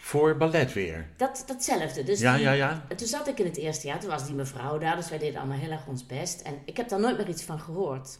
Voor 0.00 0.36
ballet 0.36 0.72
weer. 0.72 1.06
Dat, 1.16 1.44
datzelfde. 1.46 2.02
Dus 2.04 2.20
Ja, 2.20 2.34
die- 2.34 2.42
ja, 2.44 2.52
ja. 2.52 2.84
en 2.88 2.96
Toen 2.96 3.06
zat 3.06 3.28
ik 3.28 3.38
in 3.38 3.44
het 3.44 3.56
eerste 3.56 3.86
jaar, 3.86 4.00
toen 4.00 4.10
was 4.10 4.26
die 4.26 4.34
mevrouw 4.34 4.78
daar, 4.78 4.96
dus 4.96 5.08
wij 5.08 5.18
deden 5.18 5.40
allemaal 5.40 5.58
heel 5.58 5.70
erg 5.70 5.86
ons 5.86 6.06
best. 6.06 6.40
En 6.40 6.58
ik 6.64 6.76
heb 6.76 6.88
daar 6.88 7.00
nooit 7.00 7.16
meer 7.16 7.28
iets 7.28 7.42
van 7.42 7.60
gehoord. 7.60 8.18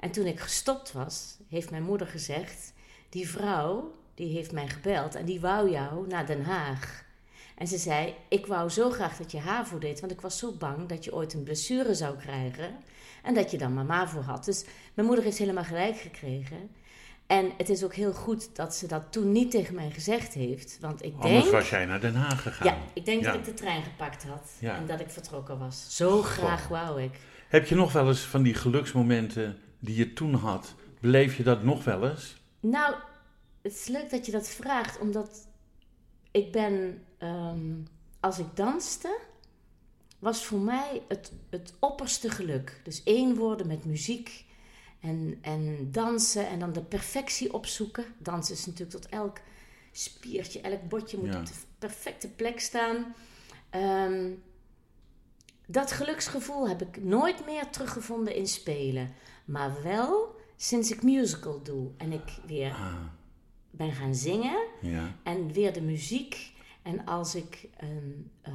En 0.00 0.10
toen 0.10 0.26
ik 0.26 0.40
gestopt 0.40 0.92
was, 0.92 1.36
heeft 1.48 1.70
mijn 1.70 1.82
moeder 1.82 2.06
gezegd: 2.06 2.72
Die 3.08 3.28
vrouw, 3.28 3.94
die 4.14 4.32
heeft 4.36 4.52
mij 4.52 4.68
gebeld 4.68 5.14
en 5.14 5.24
die 5.24 5.40
wou 5.40 5.70
jou 5.70 6.06
naar 6.08 6.26
Den 6.26 6.42
Haag. 6.44 7.04
En 7.56 7.66
ze 7.66 7.78
zei: 7.78 8.14
Ik 8.28 8.46
wou 8.46 8.70
zo 8.70 8.90
graag 8.90 9.16
dat 9.16 9.30
je 9.32 9.38
HAVO 9.38 9.78
deed, 9.78 10.00
want 10.00 10.12
ik 10.12 10.20
was 10.20 10.38
zo 10.38 10.52
bang 10.52 10.88
dat 10.88 11.04
je 11.04 11.14
ooit 11.14 11.34
een 11.34 11.42
blessure 11.42 11.94
zou 11.94 12.16
krijgen. 12.16 12.76
En 13.28 13.34
dat 13.34 13.50
je 13.50 13.58
dan 13.58 13.74
maar 13.74 13.84
MAVO 13.84 14.20
had. 14.20 14.44
Dus 14.44 14.64
mijn 14.94 15.06
moeder 15.06 15.24
heeft 15.24 15.38
helemaal 15.38 15.64
gelijk 15.64 15.96
gekregen. 15.96 16.70
En 17.26 17.52
het 17.56 17.68
is 17.68 17.84
ook 17.84 17.94
heel 17.94 18.12
goed 18.12 18.56
dat 18.56 18.74
ze 18.74 18.86
dat 18.86 19.02
toen 19.12 19.32
niet 19.32 19.50
tegen 19.50 19.74
mij 19.74 19.90
gezegd 19.90 20.34
heeft. 20.34 20.78
Want 20.80 21.04
ik 21.04 21.14
Anders 21.18 21.42
denk. 21.42 21.54
was 21.54 21.70
jij 21.70 21.84
naar 21.86 22.00
Den 22.00 22.14
Haag 22.14 22.42
gegaan. 22.42 22.66
Ja, 22.66 22.76
ik 22.92 23.04
denk 23.04 23.22
Ja. 23.22 23.26
dat 23.30 23.40
ik 23.40 23.44
de 23.44 23.54
trein 23.54 23.82
gepakt 23.82 24.24
had 24.24 24.50
Ja. 24.60 24.76
en 24.76 24.86
dat 24.86 25.00
ik 25.00 25.10
vertrokken 25.10 25.58
was. 25.58 25.96
Zo 25.96 26.22
graag 26.22 26.68
wou 26.68 27.02
ik. 27.02 27.10
Heb 27.48 27.66
je 27.66 27.74
nog 27.74 27.92
wel 27.92 28.08
eens 28.08 28.20
van 28.20 28.42
die 28.42 28.54
geluksmomenten 28.54 29.58
die 29.78 29.96
je 29.96 30.12
toen 30.12 30.34
had, 30.34 30.74
beleef 31.00 31.36
je 31.36 31.42
dat 31.42 31.62
nog 31.62 31.84
wel 31.84 32.08
eens? 32.08 32.36
Nou, 32.60 32.94
het 33.62 33.72
is 33.72 33.86
leuk 33.86 34.10
dat 34.10 34.26
je 34.26 34.32
dat 34.32 34.48
vraagt, 34.48 34.98
omdat 34.98 35.48
ik 36.30 36.52
ben, 36.52 37.02
ehm, 37.18 37.74
als 38.20 38.38
ik 38.38 38.46
danste, 38.54 39.18
was 40.18 40.44
voor 40.44 40.58
mij 40.58 41.02
het, 41.08 41.32
het 41.50 41.72
opperste 41.78 42.30
geluk. 42.30 42.80
Dus 42.84 43.02
één 43.02 43.36
worden 43.36 43.66
met 43.66 43.84
muziek 43.84 44.44
en, 45.00 45.38
en 45.42 45.88
dansen 45.92 46.48
en 46.48 46.58
dan 46.58 46.72
de 46.72 46.82
perfectie 46.82 47.52
opzoeken. 47.52 48.04
Dansen 48.18 48.54
is 48.54 48.66
natuurlijk 48.66 48.90
tot 49.00 49.06
elk 49.08 49.38
spiertje, 49.92 50.60
elk 50.60 50.88
botje 50.88 51.18
moet 51.18 51.32
Ja. 51.32 51.38
op 51.40 51.46
de 51.46 51.52
perfecte 51.78 52.28
plek 52.28 52.60
staan. 52.60 53.14
Ehm, 53.70 54.30
dat 55.66 55.92
geluksgevoel 55.92 56.68
heb 56.68 56.82
ik 56.82 57.02
nooit 57.04 57.44
meer 57.46 57.70
teruggevonden 57.70 58.34
in 58.34 58.46
spelen. 58.46 59.12
Maar 59.44 59.82
wel 59.82 60.36
sinds 60.56 60.90
ik 60.90 61.02
musical 61.02 61.62
doe 61.62 61.90
en 61.96 62.12
ik 62.12 62.38
weer 62.46 62.70
Ah, 62.72 62.94
ben 63.70 63.92
gaan 63.92 64.14
zingen 64.14 64.66
ja. 64.80 65.14
en 65.22 65.52
weer 65.52 65.72
de 65.72 65.82
muziek. 65.82 66.52
En 66.82 67.04
als 67.04 67.34
ik 67.34 67.68
een, 67.76 68.30
eh, 68.42 68.52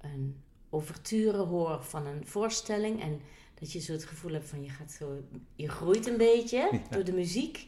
een 0.00 0.42
ouverture 0.76 1.38
hoor 1.38 1.78
van 1.82 2.06
een 2.06 2.22
voorstelling 2.26 3.02
en 3.02 3.20
dat 3.60 3.72
je 3.72 3.80
zo 3.80 3.92
het 3.92 4.04
gevoel 4.04 4.32
hebt 4.32 4.48
van 4.48 4.62
je 4.62 4.70
gaat 4.70 4.92
zo, 4.92 5.22
je 5.54 5.68
groeit 5.68 6.06
een 6.06 6.16
beetje 6.16 6.80
door 6.90 7.04
de 7.04 7.12
muziek, 7.12 7.66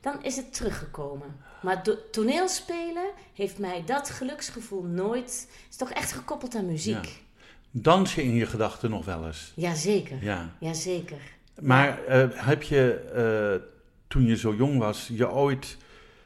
dan 0.00 0.24
is 0.24 0.36
het 0.36 0.52
teruggekomen. 0.54 1.36
Maar 1.62 1.82
toneelspelen 2.10 3.10
heeft 3.34 3.58
mij 3.58 3.82
dat 3.86 4.10
geluksgevoel 4.10 4.82
nooit, 4.82 5.48
is 5.70 5.76
toch 5.76 5.90
echt 5.90 6.12
gekoppeld 6.12 6.54
aan 6.54 6.66
muziek. 6.66 7.22
Dans 7.70 8.14
je 8.14 8.22
in 8.22 8.34
je 8.34 8.46
gedachten 8.46 8.90
nog 8.90 9.04
wel 9.04 9.26
eens? 9.26 9.52
Jazeker, 9.56 10.24
Ja. 10.24 10.56
jazeker. 10.60 11.20
Maar 11.60 12.04
eh, 12.04 12.28
heb 12.32 12.62
je 12.62 12.92
eh, 12.94 13.68
toen 14.08 14.26
je 14.26 14.36
zo 14.36 14.54
jong 14.54 14.78
was, 14.78 15.10
je 15.12 15.30
ooit 15.30 15.76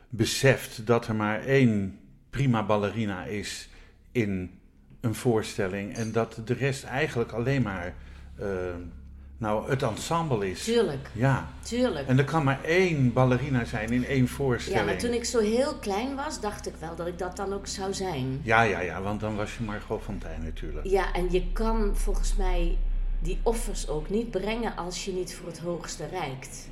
beseft 0.09 0.87
dat 0.87 1.07
er 1.07 1.14
maar 1.14 1.41
één 1.45 1.99
prima 2.31 2.67
ballerina 2.67 3.25
is 3.25 3.69
in 4.12 4.59
een 5.05 5.15
voorstelling 5.15 5.95
en 5.97 6.13
dat 6.13 6.41
de 6.45 6.55
rest 6.55 6.85
eigenlijk 6.85 7.33
alleen 7.33 7.63
maar 7.63 7.95
eh, 8.39 8.47
nou, 9.39 9.71
het 9.71 9.83
ensemble 9.83 10.51
is? 10.51 10.65
Tuurlijk, 10.65 11.09
Ja. 11.13 11.49
tuurlijk. 11.63 12.09
En 12.09 12.19
er 12.19 12.25
kan 12.25 12.45
maar 12.45 12.63
één 12.65 13.13
ballerina 13.13 13.65
zijn 13.65 13.91
in 13.91 14.07
één 14.07 14.29
voorstelling. 14.29 14.81
Ja, 14.81 14.87
maar 14.87 14.99
toen 14.99 15.13
ik 15.13 15.25
zo 15.25 15.39
heel 15.41 15.75
klein 15.75 16.15
was, 16.15 16.41
dacht 16.41 16.67
ik 16.67 16.75
wel 16.79 16.97
dat 16.97 17.07
ik 17.07 17.19
dat 17.19 17.37
dan 17.37 17.53
ook 17.53 17.67
zou 17.67 17.95
zijn. 17.95 18.41
Ja, 18.43 18.63
ja, 18.63 18.81
ja, 18.81 19.03
want 19.03 19.21
dan 19.21 19.37
was 19.37 19.57
je 19.57 19.63
Margot 19.63 20.03
Fontijn 20.03 20.43
natuurlijk. 20.45 20.87
Ja, 20.87 21.13
en 21.13 21.33
je 21.33 21.53
kan 21.53 21.97
volgens 21.97 22.37
mij 22.37 22.79
die 23.21 23.39
offers 23.43 23.89
ook 23.89 24.11
niet 24.11 24.31
brengen 24.31 24.77
als 24.77 25.05
je 25.05 25.13
niet 25.13 25.35
voor 25.35 25.47
het 25.49 25.59
hoogste 25.59 26.07
reikt. 26.07 26.69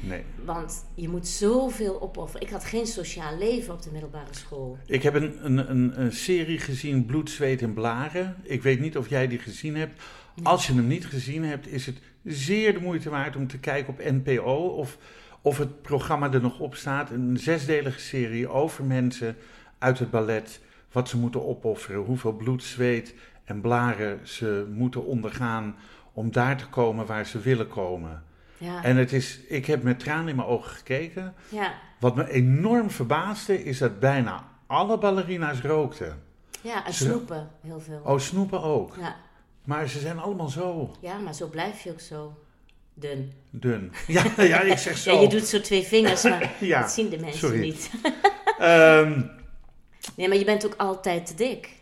Nee. 0.00 0.22
Want 0.44 0.84
je 0.94 1.08
moet 1.08 1.26
zoveel 1.26 2.02
opofferen. 2.02 2.46
Ik 2.46 2.52
had 2.52 2.64
geen 2.64 2.86
sociaal 2.86 3.38
leven 3.38 3.74
op 3.74 3.82
de 3.82 3.90
middelbare 3.92 4.34
school. 4.34 4.78
Ik 4.86 5.02
heb 5.02 5.14
een, 5.14 5.44
een, 5.44 5.70
een, 5.70 6.00
een 6.00 6.12
serie 6.12 6.58
gezien, 6.58 7.06
Bloed, 7.06 7.30
Zweet 7.30 7.62
en 7.62 7.74
Blaren. 7.74 8.36
Ik 8.42 8.62
weet 8.62 8.80
niet 8.80 8.96
of 8.96 9.08
jij 9.08 9.28
die 9.28 9.38
gezien 9.38 9.76
hebt. 9.76 10.02
Als 10.42 10.66
je 10.66 10.74
hem 10.74 10.86
niet 10.86 11.06
gezien 11.06 11.44
hebt, 11.44 11.68
is 11.68 11.86
het 11.86 11.98
zeer 12.24 12.72
de 12.72 12.80
moeite 12.80 13.10
waard 13.10 13.36
om 13.36 13.46
te 13.46 13.58
kijken 13.58 13.92
op 13.92 14.04
NPO. 14.04 14.52
Of, 14.52 14.98
of 15.42 15.58
het 15.58 15.82
programma 15.82 16.32
er 16.32 16.40
nog 16.40 16.60
op 16.60 16.74
staat. 16.74 17.10
Een 17.10 17.38
zesdelige 17.38 18.00
serie 18.00 18.48
over 18.48 18.84
mensen 18.84 19.36
uit 19.78 19.98
het 19.98 20.10
ballet. 20.10 20.60
Wat 20.92 21.08
ze 21.08 21.18
moeten 21.18 21.46
opofferen. 21.46 22.00
Hoeveel 22.00 22.32
bloed, 22.32 22.62
zweet 22.62 23.14
en 23.44 23.60
blaren 23.60 24.20
ze 24.22 24.66
moeten 24.70 25.04
ondergaan 25.04 25.76
om 26.12 26.32
daar 26.32 26.56
te 26.56 26.68
komen 26.68 27.06
waar 27.06 27.26
ze 27.26 27.40
willen 27.40 27.68
komen. 27.68 28.22
Ja, 28.58 28.84
En 28.84 28.96
het 28.96 29.12
is, 29.12 29.38
ik 29.48 29.66
heb 29.66 29.82
met 29.82 29.98
tranen 29.98 30.28
in 30.28 30.36
mijn 30.36 30.48
ogen 30.48 30.70
gekeken. 30.70 31.34
ja, 31.48 31.72
Wat 32.00 32.14
me 32.16 32.30
enorm 32.30 32.90
verbaasde 32.90 33.64
is 33.64 33.78
dat 33.78 34.00
bijna 34.00 34.48
alle 34.66 34.98
ballerina's 34.98 35.60
rookten. 35.60 36.22
ja 36.60 36.86
en 36.86 36.94
snoepen 36.94 37.50
heel 37.60 37.80
veel. 37.80 38.00
Oh, 38.04 38.18
snoepen 38.18 38.62
ook. 38.62 38.96
Ja. 39.00 39.16
Maar 39.64 39.88
ze 39.88 39.98
zijn 39.98 40.18
allemaal 40.18 40.48
zo 40.48 40.96
ja, 41.00 41.18
maar 41.18 41.34
zo 41.34 41.46
blijf 41.48 41.80
je 41.80 41.90
ook 41.90 42.00
zo 42.00 42.38
dun. 42.94 43.32
dun. 43.50 43.92
Ja, 44.06 44.24
ja 44.36 44.60
ik 44.60 44.78
zeg 44.78 44.96
zo. 44.96 45.12
Ja, 45.12 45.20
je 45.20 45.28
doet 45.28 45.46
zo 45.46 45.60
twee 45.60 45.82
vingers, 45.82 46.22
maar 46.22 46.52
Ja, 46.60 46.80
dat 46.80 46.90
zien 46.90 47.08
de 47.08 47.18
mensen 47.18 47.38
sorry. 47.38 47.60
niet. 47.60 47.90
Ehm, 48.58 49.22
Nee, 50.16 50.28
maar 50.28 50.36
je 50.36 50.44
bent 50.44 50.66
ook 50.66 50.74
altijd 50.76 51.26
te 51.26 51.34
dik. 51.34 51.76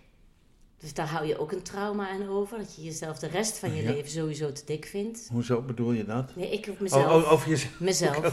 Dus 0.81 0.95
daar 0.95 1.07
hou 1.09 1.27
je 1.27 1.39
ook 1.39 1.53
een 1.53 1.63
trauma 1.63 2.09
aan 2.09 2.29
over. 2.29 2.59
Dat 2.59 2.77
je 2.77 2.83
jezelf 2.83 3.19
de 3.19 3.27
rest 3.27 3.59
van 3.59 3.75
je 3.75 3.83
Ja. 3.83 3.91
leven 3.93 4.11
sowieso 4.11 4.53
te 4.53 4.63
dik 4.65 4.87
vindt. 4.87 5.29
hoezo 5.33 5.63
bedoel 5.63 5.93
je 5.93 6.05
dat? 6.05 6.37
Nee, 6.37 6.51
ik 6.51 6.67
op 6.69 6.81
mezelf. 6.81 7.25
Oh, 7.25 7.33
oh, 7.33 7.47
jezelf. 7.47 7.81
Mezelf. 7.91 8.25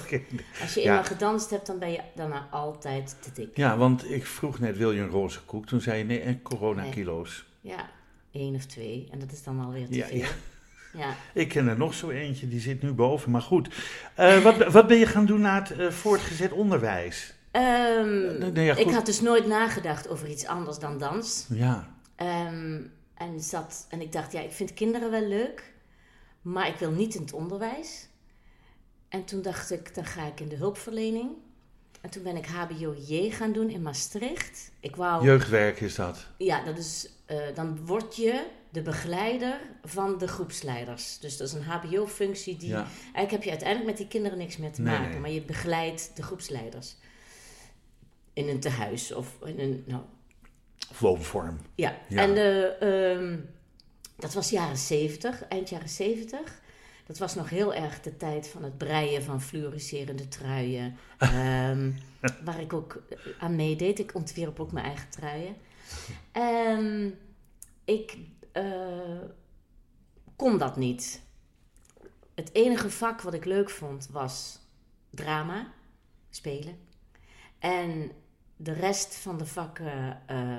Als 0.62 0.74
je 0.74 0.82
Ja. 0.82 0.88
eenmaal 0.90 1.04
gedanst 1.04 1.50
hebt, 1.50 1.66
dan 1.68 1.80
ben 1.80 1.92
je 1.92 2.00
daarna 2.16 2.48
altijd 2.52 3.16
te 3.20 3.30
dik. 3.34 3.58
Ja, 3.58 3.78
want 3.78 4.10
ik 4.12 4.26
vroeg 4.26 4.60
net, 4.60 4.78
wil 4.78 4.92
je 4.92 5.02
een 5.02 5.10
roze 5.10 5.40
koek? 5.46 5.66
Toen 5.66 5.82
zei 5.82 5.98
je, 5.98 6.04
nee, 6.04 6.20
en 6.20 6.42
coronakilo's. 6.42 7.46
Ja, 7.62 7.90
één 8.32 8.56
of 8.56 8.66
twee. 8.66 9.08
En 9.12 9.20
dat 9.20 9.32
is 9.32 9.44
dan 9.44 9.60
alweer 9.60 9.88
te 9.88 9.96
Ja, 9.96 10.06
veel. 10.08 10.26
ja. 11.02 11.16
Ik 11.34 11.48
ken 11.50 11.68
er 11.68 11.78
nog 11.78 11.94
zo 11.94 12.10
eentje, 12.10 12.48
die 12.48 12.60
zit 12.60 12.82
nu 12.82 12.92
boven. 12.92 13.32
Maar 13.32 13.42
goed, 13.42 13.68
Eh, 14.16 14.42
wat, 14.44 14.64
wat 14.74 14.88
ben 14.88 14.98
je 14.98 15.06
gaan 15.06 15.26
doen 15.26 15.42
na 15.42 15.60
het 15.60 15.72
eh, 15.72 15.90
voortgezet 15.90 16.52
onderwijs? 16.52 17.34
Ehm, 17.52 18.38
nee, 18.40 18.52
nee, 18.52 18.66
ja, 18.66 18.76
ik 18.76 18.90
had 18.90 19.06
dus 19.06 19.22
nooit 19.22 19.48
nagedacht 19.48 20.10
over 20.10 20.28
iets 20.30 20.46
anders 20.46 20.80
dan 20.80 20.98
dans. 20.98 21.46
Ja, 21.50 21.88
Ehm, 22.16 22.82
en, 23.14 23.40
zat, 23.42 23.86
en 23.90 24.02
ik 24.02 24.12
dacht, 24.12 24.32
ja, 24.32 24.40
ik 24.42 24.52
vind 24.52 24.74
kinderen 24.74 25.12
wel 25.12 25.28
leuk, 25.28 25.74
maar 26.42 26.68
ik 26.68 26.76
wil 26.76 26.92
niet 26.92 27.16
in 27.16 27.22
het 27.22 27.34
onderwijs. 27.34 28.08
En 29.10 29.26
toen 29.26 29.42
dacht 29.42 29.72
ik, 29.72 29.96
dan 29.96 30.06
ga 30.06 30.26
ik 30.28 30.40
in 30.40 30.48
de 30.48 30.56
hulpverlening. 30.56 31.32
En 32.02 32.10
toen 32.10 32.24
ben 32.24 32.36
ik 32.36 32.46
HBO-J 32.46 33.30
gaan 33.32 33.52
doen 33.52 33.70
in 33.70 33.82
Maastricht. 33.82 34.72
Ik 34.80 34.96
wou, 34.96 35.24
jeugdwerk 35.26 35.82
is 35.82 35.96
dat. 35.96 36.28
ja, 36.38 36.64
dat 36.64 36.78
is, 36.78 37.10
eh, 37.26 37.38
dan 37.56 37.86
word 37.86 38.16
je 38.16 38.46
de 38.70 38.82
begeleider 38.82 39.60
van 39.84 40.18
de 40.18 40.28
groepsleiders. 40.28 41.20
Dus 41.20 41.38
dat 41.38 41.48
is 41.48 41.54
een 41.54 41.64
HBO-functie 41.64 42.58
die. 42.58 42.70
Ja. 42.70 42.88
Eigenlijk 43.02 43.32
heb 43.32 43.44
je 43.44 43.50
uiteindelijk 43.50 43.90
met 43.90 43.98
die 43.98 44.08
kinderen 44.08 44.38
niks 44.38 44.58
meer 44.58 44.72
te 44.72 44.82
Nee, 44.82 44.94
maken, 44.94 45.12
nee. 45.12 45.20
maar 45.20 45.30
je 45.30 45.42
begeleidt 45.42 46.12
de 46.16 46.24
groepsleiders. 46.24 46.96
In 48.34 48.48
een 48.50 48.60
tehuis 48.60 49.12
of 49.14 49.38
in 49.44 49.60
een. 49.60 49.84
Nou, 49.88 50.02
Woonvorm. 51.00 51.60
ja, 51.76 51.98
Ja. 52.08 52.22
en 52.22 52.36
eh, 52.36 53.12
ehm, 53.12 53.40
dat 54.16 54.34
was 54.34 54.50
jaren 54.50 54.78
70, 54.78 55.44
eind 55.48 55.70
jaren 55.70 55.90
70. 55.90 56.62
Dat 57.06 57.18
was 57.18 57.36
nog 57.36 57.50
heel 57.50 57.74
erg 57.74 58.02
de 58.02 58.18
tijd 58.18 58.48
van 58.48 58.64
het 58.64 58.78
breien 58.78 59.24
van 59.24 59.42
fluoriserende 59.42 60.28
truien. 60.28 60.98
ehm, 61.18 61.92
waar 62.44 62.60
ik 62.60 62.74
ook 62.74 63.04
aan 63.40 63.56
meedeed. 63.56 64.00
Ik 64.00 64.16
ontwierp 64.16 64.60
ook 64.60 64.72
mijn 64.72 64.86
eigen 64.86 65.10
truien. 65.10 65.56
Ehm, 66.32 67.10
ik 67.86 68.18
eh, 68.52 69.22
kon 70.36 70.58
dat 70.58 70.78
niet. 70.78 71.22
Het 72.36 72.50
enige 72.54 72.90
vak 72.90 73.22
wat 73.22 73.34
ik 73.34 73.46
leuk 73.46 73.70
vond 73.70 74.08
was 74.12 74.60
drama, 75.10 75.74
spelen. 76.30 76.78
En 77.60 78.12
de 78.64 78.74
rest 78.74 79.16
van 79.16 79.38
de 79.38 79.46
vakken, 79.46 80.20
eh, 80.28 80.58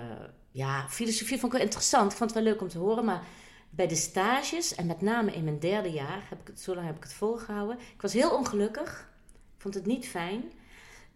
ja, 0.51 0.89
filosofie 0.89 1.39
vond 1.39 1.53
ik 1.53 1.59
wel 1.59 1.67
interessant. 1.67 2.11
Ik 2.13 2.17
vond 2.19 2.35
het 2.35 2.43
wel 2.43 2.53
leuk 2.53 2.63
om 2.63 2.69
te 2.69 2.79
horen, 2.79 3.05
maar 3.05 3.23
bij 3.71 3.87
de 3.87 3.95
stages, 3.95 4.75
en 4.75 4.87
met 4.87 5.01
name 5.01 5.33
in 5.33 5.45
mijn 5.45 5.59
derde 5.59 5.91
jaar, 5.91 6.23
heb 6.29 6.41
ik 6.41 6.47
het, 6.47 6.61
zo 6.61 6.75
lang 6.75 6.87
heb 6.87 6.97
ik 6.97 7.03
het 7.03 7.13
volgehouden. 7.13 7.79
Ik 7.95 8.03
was 8.03 8.13
heel 8.13 8.37
ongelukkig. 8.37 9.09
Ik 9.57 9.61
vond 9.61 9.75
het 9.75 9.87
niet 9.87 10.07
fijn. 10.07 10.43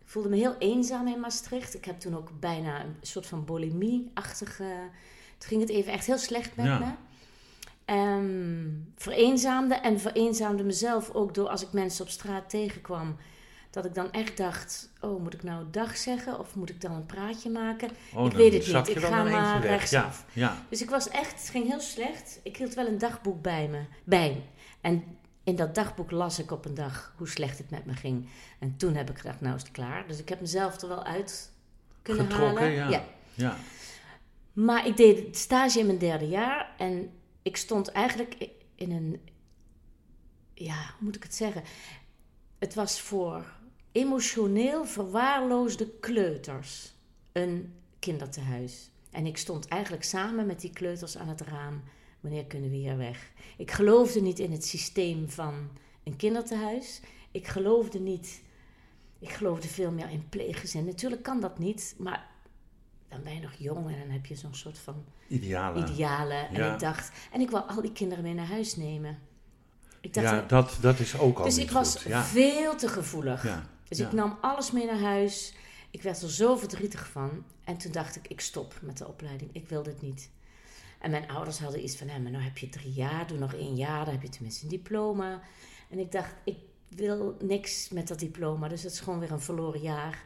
voelde 0.05 0.29
me 0.29 0.37
heel 0.37 0.57
eenzaam 0.59 1.07
in 1.09 1.21
Maastricht. 1.21 1.75
Ik 1.75 1.85
heb 1.85 2.01
toen 2.01 2.17
ook 2.17 2.41
bijna 2.41 2.81
een 2.81 2.97
soort 3.01 3.27
van 3.27 3.45
bulimie-achtige... 3.45 4.65
Toen 5.39 5.49
ging 5.49 5.61
het 5.61 5.71
even 5.71 5.93
echt 5.93 6.07
heel 6.07 6.19
slecht 6.19 6.57
met 6.57 6.67
Ja. 6.67 6.79
me. 6.79 6.93
Ehm, 7.85 8.69
vereenzaamde 8.97 9.75
en 9.75 10.01
vereenzaamde 10.01 10.65
mezelf 10.65 11.11
ook 11.11 11.35
door 11.35 11.49
als 11.49 11.63
ik 11.63 11.73
mensen 11.73 12.05
op 12.05 12.11
straat 12.11 12.51
tegenkwam. 12.51 13.17
Dat 13.79 13.87
ik 13.87 13.95
dan 13.95 14.13
echt 14.13 14.37
dacht, 14.37 14.91
oh, 15.01 15.23
moet 15.23 15.35
ik 15.35 15.43
nou 15.43 15.65
dag 15.71 15.97
zeggen 15.97 16.39
of 16.39 16.55
moet 16.55 16.71
ik 16.71 16.81
dan 16.81 16.93
een 16.93 17.07
praatje 17.07 17.51
maken? 17.51 17.91
Oh, 18.15 18.25
ik 18.25 18.31
dan 18.31 18.41
weet 18.41 18.53
het 18.53 18.75
niet, 18.75 18.89
ik 18.89 18.99
ga 18.99 19.23
maar 19.23 19.61
rechtsaf. 19.61 20.25
Ja, 20.33 20.47
ja. 20.47 20.63
Dus 20.69 20.83
ik 20.83 20.91
was 20.91 21.09
echt, 21.09 21.33
het 21.41 21.49
ging 21.49 21.67
heel 21.67 21.81
slecht. 21.81 22.41
Ik 22.43 22.57
hield 22.57 22.75
wel 22.75 22.87
een 22.87 22.99
dagboek 22.99 23.43
bij 23.43 23.69
me, 23.69 23.81
bij. 24.05 24.43
En 24.81 25.05
in 25.45 25.57
dat 25.57 25.75
dagboek 25.75 26.11
las 26.11 26.39
ik 26.39 26.51
op 26.51 26.65
een 26.65 26.75
dag 26.75 27.15
hoe 27.17 27.29
slecht 27.29 27.59
het 27.59 27.71
met 27.71 27.85
me 27.87 27.93
ging. 27.93 28.29
En 28.59 28.77
toen 28.77 28.95
heb 28.95 29.11
ik 29.11 29.19
gedacht, 29.19 29.41
nou 29.41 29.55
is 29.57 29.63
het 29.63 29.71
klaar. 29.71 30.07
Dus 30.07 30.19
ik 30.19 30.29
heb 30.29 30.41
mezelf 30.41 30.81
er 30.81 30.89
wel 30.89 31.05
uit 31.05 31.53
kunnen 32.03 32.31
Getrokken, 32.31 32.79
halen. 32.79 32.91
ja. 32.91 33.05
ja. 33.35 33.57
Maar 34.53 34.87
ik 34.87 34.97
deed 34.97 35.37
stage 35.37 35.79
in 35.79 35.87
mijn 35.87 35.99
derde 35.99 36.29
jaar 36.29 36.75
en 36.79 37.11
ik 37.43 37.57
stond 37.57 37.89
eigenlijk 37.89 38.49
in 38.75 38.93
een, 38.93 39.21
ja, 40.55 40.75
hoe 40.75 41.05
moet 41.05 41.17
ik 41.17 41.23
het 41.23 41.35
zeggen? 41.35 41.63
Het 42.59 42.75
was 42.75 43.01
voor 43.01 43.57
emotioneel 43.93 44.85
verwaarloosde 44.85 45.91
kleuters 46.01 46.95
een 47.33 47.75
kindertehuis. 47.99 48.91
En 49.11 49.27
ik 49.27 49.37
stond 49.37 49.69
eigenlijk 49.69 50.05
samen 50.05 50.47
met 50.47 50.61
die 50.61 50.73
kleuters 50.73 51.19
aan 51.19 51.29
het 51.29 51.41
raam. 51.41 51.83
Wanneer 52.21 52.45
kunnen 52.45 52.71
we 52.71 52.77
hier 52.77 52.97
weg? 52.97 53.31
Ik 53.57 53.71
geloofde 53.71 54.21
niet 54.21 54.39
in 54.39 54.53
het 54.53 54.65
systeem 54.65 55.31
van 55.31 55.69
een 56.05 56.17
kindertehuis. 56.17 57.01
Ik 57.31 57.47
geloofde 57.47 57.99
niet. 58.01 58.43
Ik 59.19 59.31
geloofde 59.31 59.69
veel 59.69 59.91
meer 59.91 60.11
in 60.11 60.29
pleeggezin. 60.29 60.85
Natuurlijk 60.85 61.23
kan 61.23 61.41
dat 61.41 61.59
niet, 61.59 61.95
maar 61.99 62.27
dan 63.09 63.23
ben 63.23 63.35
je 63.35 63.41
nog 63.41 63.53
jong 63.59 63.91
en 63.93 63.99
dan 63.99 64.11
heb 64.11 64.27
je 64.27 64.35
zo'n 64.35 64.55
soort 64.55 64.79
van 64.79 65.05
Idealen. 65.29 65.89
idealen. 65.91 66.49
En 66.49 66.55
Ja. 66.55 66.73
ik 66.73 66.81
dacht, 66.81 67.11
en 67.33 67.41
ik 67.41 67.51
wil 67.51 67.61
al 67.63 67.81
die 67.83 67.93
kinderen 67.93 68.25
mee 68.25 68.35
naar 68.35 68.47
huis 68.47 68.77
nemen. 68.77 69.19
Ik 70.01 70.15
dacht, 70.15 70.27
Ja, 70.27 70.41
dat, 70.47 70.77
dat 70.81 70.99
is 70.99 71.19
ook 71.19 71.39
al 71.39 71.45
dus 71.45 71.59
ik 71.59 71.71
was. 71.71 72.03
Ja. 72.03 72.23
veel 72.25 72.77
te 72.77 72.89
gevoelig. 72.89 73.43
Ja. 73.45 73.69
Dus 73.89 73.99
ja. 73.99 74.07
ik 74.07 74.13
nam 74.13 74.39
alles 74.41 74.71
mee 74.71 74.87
naar 74.87 75.01
huis. 75.01 75.55
Ik 75.91 76.03
werd 76.03 76.23
er 76.23 76.31
zo 76.31 76.57
verdrietig 76.57 77.09
van. 77.09 77.45
En 77.65 77.77
toen 77.77 77.93
dacht 77.93 78.17
ik, 78.17 78.29
ik 78.29 78.41
stop 78.41 78.75
met 78.83 78.99
de 78.99 79.09
opleiding. 79.09 79.51
Ik 79.53 79.69
wil 79.69 79.83
dit 79.83 80.03
niet. 80.03 80.31
En 80.99 81.11
mijn 81.11 81.29
ouders 81.29 81.59
hadden 81.59 81.83
iets 81.83 81.97
van, 81.97 82.09
hé, 82.09 82.19
maar 82.19 82.31
nou 82.31 82.45
heb 82.45 82.59
je 82.59 82.69
drie 82.69 82.93
jaar, 82.93 83.27
doe 83.27 83.39
nog 83.39 83.55
één 83.55 83.77
jaar, 83.77 84.05
dan 84.05 84.15
heb 84.15 84.23
je 84.23 84.29
tenminste 84.29 84.65
een 84.65 84.71
diploma. 84.71 85.41
En 85.91 85.99
ik 85.99 86.13
dacht, 86.13 86.35
ik 86.45 86.57
wil 86.89 87.37
niks 87.41 87.89
met 87.89 88.09
dat 88.09 88.19
diploma, 88.19 88.69
dus 88.69 88.83
het 88.83 88.93
is 88.93 89.01
gewoon 89.01 89.19
weer 89.19 89.33
een 89.33 89.41
verloren 89.41 89.81
jaar. 89.81 90.25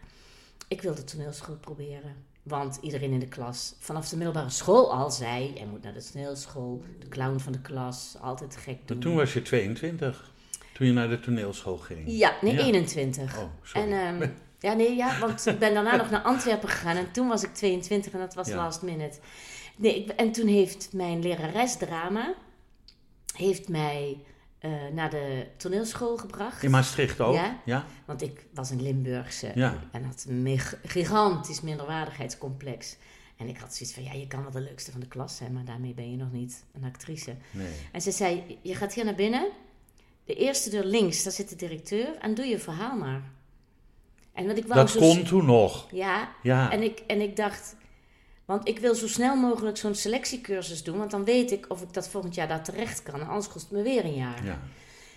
Ik 0.68 0.82
wil 0.82 0.94
de 0.94 1.04
toneelschool 1.04 1.56
proberen. 1.56 2.16
Want 2.42 2.78
iedereen 2.80 3.12
in 3.12 3.18
de 3.18 3.28
klas, 3.28 3.74
vanaf 3.78 4.08
de 4.08 4.16
middelbare 4.16 4.50
school 4.50 4.92
al 4.92 5.10
zei, 5.10 5.52
jij 5.54 5.66
moet 5.66 5.82
naar 5.82 5.94
de 5.94 6.10
toneelschool, 6.12 6.84
de 6.98 7.08
clown 7.08 7.38
van 7.38 7.52
de 7.52 7.60
klas, 7.60 8.16
altijd 8.20 8.56
gek 8.56 8.88
doen. 8.88 8.96
Maar 8.96 9.06
toen 9.06 9.14
was 9.14 9.32
je 9.32 9.42
22, 9.42 10.31
toen 10.82 10.90
je 10.94 10.98
naar 11.00 11.08
de 11.08 11.20
toneelschool 11.20 11.76
ging. 11.78 12.02
Ja, 12.06 12.32
nee, 12.40 12.52
Ja. 12.54 12.60
21. 12.60 13.38
Oh, 13.38 13.44
sorry. 13.62 13.92
En, 13.92 14.20
ehm, 14.20 14.28
ja, 14.66 14.72
nee, 14.72 14.96
ja, 14.96 15.18
want 15.18 15.46
ik 15.46 15.58
ben 15.58 15.74
daarna 15.74 15.96
nog 15.96 16.10
naar 16.10 16.20
Antwerpen 16.22 16.68
gegaan 16.68 16.96
en 16.96 17.12
toen 17.12 17.28
was 17.28 17.42
ik 17.42 17.54
22 17.54 18.12
en 18.12 18.18
dat 18.18 18.34
was 18.34 18.48
Ja. 18.48 18.56
last 18.56 18.82
minute. 18.82 19.18
Nee, 19.76 20.02
ik, 20.04 20.08
en 20.10 20.32
toen 20.32 20.46
heeft 20.46 20.88
mijn 20.92 21.22
lerares 21.22 21.76
drama 21.76 22.34
heeft 23.36 23.68
mij 23.68 24.18
eh, 24.58 24.70
naar 24.92 25.10
de 25.10 25.46
toneelschool 25.56 26.16
gebracht. 26.16 26.62
In 26.62 26.70
Maastricht 26.70 27.20
ook? 27.20 27.34
Ja. 27.34 27.60
ja? 27.64 27.84
Want 28.04 28.22
ik 28.22 28.46
was 28.54 28.70
een 28.70 28.82
Limburgse 28.82 29.52
Ja. 29.54 29.78
en 29.92 30.04
had 30.04 30.24
een 30.28 30.58
gigantisch 30.84 31.60
minderwaardigheidscomplex. 31.60 32.96
En 33.36 33.48
ik 33.48 33.58
had 33.58 33.74
zoiets 33.74 33.94
van, 33.94 34.04
ja, 34.04 34.12
je 34.12 34.26
kan 34.26 34.42
wel 34.42 34.50
de 34.50 34.60
leukste 34.60 34.90
van 34.90 35.00
de 35.00 35.08
klas 35.08 35.36
zijn, 35.36 35.52
maar 35.52 35.64
daarmee 35.64 35.94
ben 35.94 36.10
je 36.10 36.16
nog 36.16 36.32
niet 36.32 36.64
een 36.72 36.84
actrice. 36.84 37.34
Nee. 37.50 37.72
En 37.92 38.00
ze 38.02 38.10
zei, 38.10 38.58
je 38.62 38.74
gaat 38.74 38.94
hier 38.94 39.04
naar 39.04 39.14
binnen. 39.14 39.48
De 40.24 40.34
eerste 40.34 40.70
deur 40.70 40.84
links, 40.84 41.22
daar 41.22 41.32
zit 41.32 41.48
de 41.48 41.56
directeur. 41.56 42.16
En 42.18 42.34
doe 42.34 42.44
je 42.46 42.58
verhaal 42.58 42.96
maar. 42.96 43.22
En 44.32 44.46
wat 44.46 44.56
ik 44.56 44.66
wou 44.66 44.80
Dat 44.80 44.90
zo... 44.90 44.98
kon 44.98 45.22
toen 45.24 45.44
nog. 45.44 45.88
Ja, 45.90 46.28
Ja. 46.42 46.70
en 46.70 46.82
ik, 46.82 46.98
en 47.06 47.20
ik 47.20 47.36
dacht... 47.36 47.76
Want 48.44 48.68
ik 48.68 48.78
wil 48.78 48.94
zo 48.94 49.08
snel 49.08 49.36
mogelijk 49.36 49.76
zo'n 49.76 49.94
selectiecursus 49.94 50.82
doen. 50.82 50.98
Want 50.98 51.10
dan 51.10 51.24
weet 51.24 51.50
ik 51.50 51.64
of 51.68 51.82
ik 51.82 51.92
dat 51.92 52.08
volgend 52.08 52.34
jaar 52.34 52.48
daar 52.48 52.64
terecht 52.64 53.02
kan. 53.02 53.26
Anders 53.26 53.48
kost 53.48 53.64
het 53.68 53.72
me 53.78 53.82
weer 53.82 54.04
een 54.04 54.14
jaar. 54.14 54.44
ja. 54.44 54.60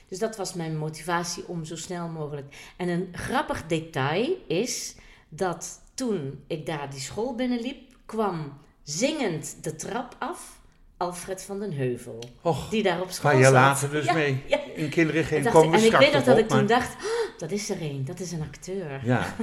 Dus 0.08 0.20
dat 0.20 0.38
was 0.38 0.54
mijn 0.54 0.78
motivatie 0.78 1.48
om 1.48 1.65
zo 1.65 1.76
snel 1.76 2.08
mogelijk. 2.08 2.56
En 2.78 2.88
een 2.89 3.10
grappig 3.12 3.65
detail 3.68 4.38
is 4.48 4.96
dat 5.30 5.82
toen 5.94 6.44
ik 6.48 6.65
daar 6.65 6.89
die 6.91 7.00
school 7.00 7.36
binnenliep, 7.36 7.96
kwam 8.06 8.58
zingend 8.84 9.58
de 9.63 9.76
trap 9.76 10.15
af 10.20 10.60
Alfred 11.06 11.44
van 11.44 11.60
den 11.60 11.72
Heuvel. 11.72 12.20
Och, 12.41 12.70
Die 12.70 12.84
daar 12.84 13.02
op 13.02 13.12
school 13.12 13.32
ga 13.32 13.38
je 13.38 13.52
later 13.52 13.89
dus 13.91 14.06
Ja, 14.06 14.13
mee. 14.13 14.44
ja. 14.48 14.60
In 14.76 14.89
kinderen 14.89 15.22
En, 15.22 15.28
geen 15.28 15.44
dacht 15.44 15.56
komen 15.56 15.80
en 15.80 15.86
ik 15.86 15.91
weet 15.96 16.13
nog 16.13 16.24
dat 16.24 16.38
ik 16.38 16.48
toen 16.48 16.65
dacht, 16.65 16.96
"Oh, 16.96 17.39
dat 17.39 17.52
is 17.52 17.70
er 17.70 17.82
een, 17.82 18.06
dat 18.06 18.20
is 18.20 18.32
een 18.32 18.41
acteur. 18.41 19.00
Ja, 19.06 19.36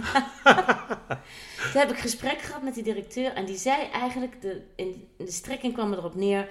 Toen 1.73 1.81
heb 1.81 1.91
ik 1.91 1.99
gesprek 1.99 2.41
gehad 2.43 2.63
met 2.63 2.75
die 2.75 2.83
directeur 2.83 3.33
en 3.33 3.45
die 3.45 3.57
zei 3.57 3.89
eigenlijk, 3.93 4.41
de, 4.41 4.63
in, 4.77 5.09
in 5.17 5.25
de 5.25 5.33
strekking 5.33 5.73
kwam 5.73 5.93
erop 5.93 6.15
neer, 6.15 6.49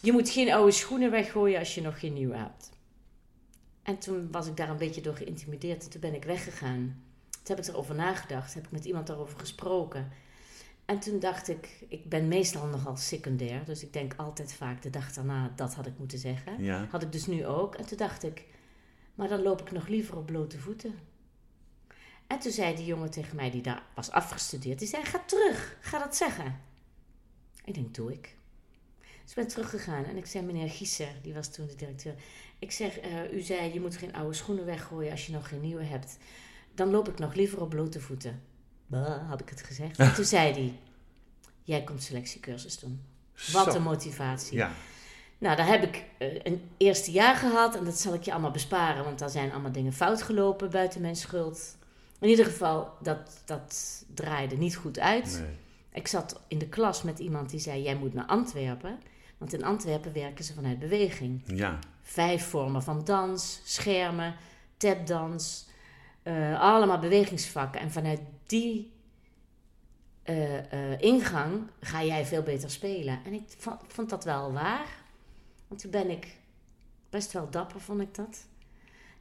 je 0.00 0.12
moet 0.12 0.28
geen 0.30 0.52
oude 0.52 0.72
schoenen 0.72 1.10
weggooien 1.10 1.58
als 1.58 1.74
je 1.74 1.82
nog 1.82 2.00
geen 2.00 2.12
nieuwe 2.12 2.36
hebt. 2.36 2.70
En 3.82 3.98
toen 3.98 4.28
was 4.30 4.46
ik 4.46 4.56
daar 4.56 4.68
een 4.68 4.76
beetje 4.76 5.00
door 5.00 5.16
geïntimideerd 5.16 5.84
en 5.84 5.90
toen 5.90 6.00
ben 6.00 6.14
ik 6.14 6.24
weggegaan. 6.24 7.02
Toen 7.42 7.56
heb 7.56 7.58
ik 7.64 7.70
erover 7.72 7.94
nagedacht, 7.94 8.54
heb 8.54 8.64
ik 8.64 8.70
met 8.70 8.84
iemand 8.84 9.06
daarover 9.06 9.38
gesproken. 9.38 10.12
En 10.90 10.98
toen 10.98 11.18
dacht 11.18 11.48
ik, 11.48 11.84
ik 11.88 12.08
ben 12.08 12.28
meestal 12.28 12.66
nogal 12.66 12.96
secundair, 12.96 13.64
dus 13.64 13.82
ik 13.82 13.92
denk 13.92 14.14
altijd 14.16 14.52
vaak 14.52 14.82
de 14.82 14.90
dag 14.90 15.12
daarna, 15.12 15.52
dat 15.56 15.74
had 15.74 15.86
ik 15.86 15.98
moeten 15.98 16.18
zeggen. 16.18 16.62
ja. 16.62 16.86
Had 16.90 17.02
ik 17.02 17.12
dus 17.12 17.26
nu 17.26 17.46
ook. 17.46 17.74
En 17.74 17.86
toen 17.86 17.96
dacht 17.96 18.22
ik, 18.22 18.44
maar 19.14 19.28
dan 19.28 19.42
loop 19.42 19.60
ik 19.60 19.72
nog 19.72 19.88
liever 19.88 20.16
op 20.16 20.26
blote 20.26 20.58
voeten. 20.58 20.98
En 22.26 22.38
toen 22.38 22.52
zei 22.52 22.76
die 22.76 22.84
jongen 22.84 23.10
tegen 23.10 23.36
mij, 23.36 23.50
die 23.50 23.62
daar 23.62 23.82
was 23.94 24.10
afgestudeerd, 24.10 24.78
die 24.78 24.88
zei, 24.88 25.04
ga 25.04 25.22
terug, 25.26 25.76
ga 25.80 25.98
dat 25.98 26.16
zeggen. 26.16 26.60
Ik 27.64 27.74
denk, 27.74 27.94
doe 27.94 28.12
ik. 28.12 28.36
Dus 29.00 29.30
ik 29.30 29.34
ben 29.34 29.48
teruggegaan 29.48 30.04
en 30.04 30.16
ik 30.16 30.26
zei, 30.26 30.44
meneer 30.44 30.70
Gieser, 30.70 31.12
die 31.22 31.34
was 31.34 31.52
toen 31.52 31.66
de 31.66 31.74
directeur. 31.74 32.14
Ik 32.58 32.70
zeg, 32.70 32.98
eh, 32.98 33.32
u 33.32 33.40
zei, 33.40 33.72
je 33.72 33.80
moet 33.80 33.96
geen 33.96 34.14
oude 34.14 34.34
schoenen 34.34 34.64
weggooien 34.64 35.10
als 35.10 35.26
je 35.26 35.32
nog 35.32 35.48
geen 35.48 35.60
nieuwe 35.60 35.84
hebt. 35.84 36.16
Dan 36.74 36.90
loop 36.90 37.08
ik 37.08 37.18
nog 37.18 37.34
liever 37.34 37.60
op 37.60 37.70
blote 37.70 38.00
voeten. 38.00 38.42
Bah, 38.90 39.28
had 39.28 39.40
ik 39.40 39.48
het 39.48 39.62
gezegd. 39.62 39.98
En 39.98 40.14
toen 40.14 40.24
zei 40.24 40.52
hij, 40.52 40.78
jij 41.62 41.82
komt 41.84 42.02
selectiecursus 42.02 42.78
doen. 42.78 43.02
Wat 43.52 43.74
een 43.74 43.82
motivatie. 43.82 44.56
Ja, 44.56 44.70
Nou, 45.38 45.56
daar 45.56 45.66
heb 45.66 45.82
ik 45.82 46.04
eh, 46.18 46.28
een 46.42 46.70
eerste 46.76 47.10
jaar 47.10 47.36
gehad 47.36 47.76
en 47.76 47.84
dat 47.84 47.98
zal 47.98 48.14
ik 48.14 48.22
je 48.22 48.32
allemaal 48.32 48.50
besparen, 48.50 49.04
want 49.04 49.18
daar 49.18 49.30
zijn 49.30 49.52
allemaal 49.52 49.72
dingen 49.72 49.92
fout 49.92 50.22
gelopen 50.22 50.70
buiten 50.70 51.00
mijn 51.00 51.16
schuld. 51.16 51.76
In 52.20 52.28
ieder 52.28 52.44
geval, 52.44 52.92
dat, 53.02 53.42
dat 53.44 54.04
draaide 54.14 54.56
niet 54.56 54.76
goed 54.76 54.98
uit. 54.98 55.38
nee. 55.40 55.56
Ik 55.92 56.08
zat 56.08 56.40
in 56.48 56.58
de 56.58 56.68
klas 56.68 57.02
met 57.02 57.18
iemand 57.18 57.50
die 57.50 57.60
zei: 57.60 57.82
Jij 57.82 57.96
moet 57.96 58.14
naar 58.14 58.26
Antwerpen, 58.26 58.98
want 59.38 59.52
in 59.52 59.64
Antwerpen 59.64 60.12
werken 60.12 60.44
ze 60.44 60.54
vanuit 60.54 60.78
beweging. 60.78 61.42
Ja, 61.46 61.78
Vijf 62.02 62.48
vormen 62.48 62.82
van 62.82 63.04
dans, 63.04 63.60
schermen, 63.64 64.34
tapdans, 64.76 65.68
eh, 66.22 66.60
allemaal 66.60 66.98
bewegingsvakken. 66.98 67.80
En 67.80 67.90
vanuit 67.90 68.20
die 68.50 68.92
eh, 70.22 70.72
eh, 70.72 71.00
ingang 71.00 71.62
ga 71.80 72.04
jij 72.04 72.26
veel 72.26 72.42
beter 72.42 72.70
spelen. 72.70 73.20
En 73.24 73.32
ik 73.32 73.42
vond, 73.58 73.80
vond 73.86 74.10
dat 74.10 74.24
wel 74.24 74.52
waar. 74.52 74.86
Want 75.68 75.80
toen 75.80 75.90
ben 75.90 76.10
ik 76.10 76.26
best 77.10 77.32
wel 77.32 77.50
dapper, 77.50 77.80
vond 77.80 78.00
ik 78.00 78.14
dat. 78.14 78.48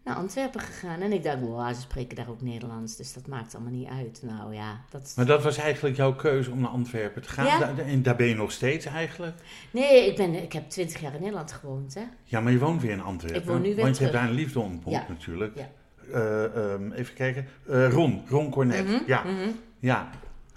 Naar 0.03 0.15
Antwerpen 0.15 0.61
gegaan. 0.61 1.01
En 1.01 1.13
ik 1.13 1.23
dacht, 1.23 1.39
wow, 1.39 1.73
ze 1.73 1.81
spreken 1.81 2.15
daar 2.15 2.29
ook 2.29 2.41
Nederlands. 2.41 2.95
Dus 2.95 3.13
dat 3.13 3.27
maakt 3.27 3.55
allemaal 3.55 3.73
niet 3.73 3.87
uit. 3.87 4.21
Nou 4.23 4.53
ja, 4.53 4.81
dat... 4.89 5.13
maar 5.15 5.25
dat 5.25 5.43
was 5.43 5.57
eigenlijk 5.57 5.95
jouw 5.95 6.15
keuze 6.15 6.51
om 6.51 6.59
naar 6.59 6.69
Antwerpen 6.69 7.21
te 7.21 7.29
gaan. 7.29 7.45
Ja. 7.45 7.59
Daar, 7.59 7.77
en 7.77 8.03
daar 8.03 8.15
ben 8.15 8.27
je 8.27 8.35
nog 8.35 8.51
steeds 8.51 8.85
eigenlijk. 8.85 9.35
Nee, 9.71 10.07
ik, 10.07 10.15
ben, 10.15 10.33
ik 10.43 10.53
heb 10.53 10.69
twintig 10.69 11.01
jaar 11.01 11.13
in 11.13 11.19
Nederland 11.19 11.51
gewoond, 11.51 11.93
hè. 11.93 12.03
Ja, 12.23 12.39
maar 12.39 12.51
je 12.51 12.59
woont 12.59 12.81
weer 12.81 12.91
in 12.91 13.01
Antwerpen. 13.01 13.41
Ik 13.41 13.47
woon 13.47 13.61
nu 13.61 13.75
weer 13.75 13.83
Want 13.83 13.97
je 13.97 14.03
hebt 14.03 14.15
daar 14.15 14.27
een 14.27 14.35
liefde 14.35 14.59
ontmoet 14.59 14.93
Ja. 14.93 15.05
natuurlijk. 15.07 15.57
Ja. 15.57 15.69
Eh, 16.13 16.73
ehm, 16.73 16.91
even 16.91 17.13
kijken. 17.13 17.47
Eh, 17.67 17.91
Ron, 17.91 18.23
Ron 18.27 18.49
Cornet. 18.49 18.87
Mhm, 18.87 18.97
ja. 19.05 19.23
mhm. 19.23 19.49
ja, 19.79 20.09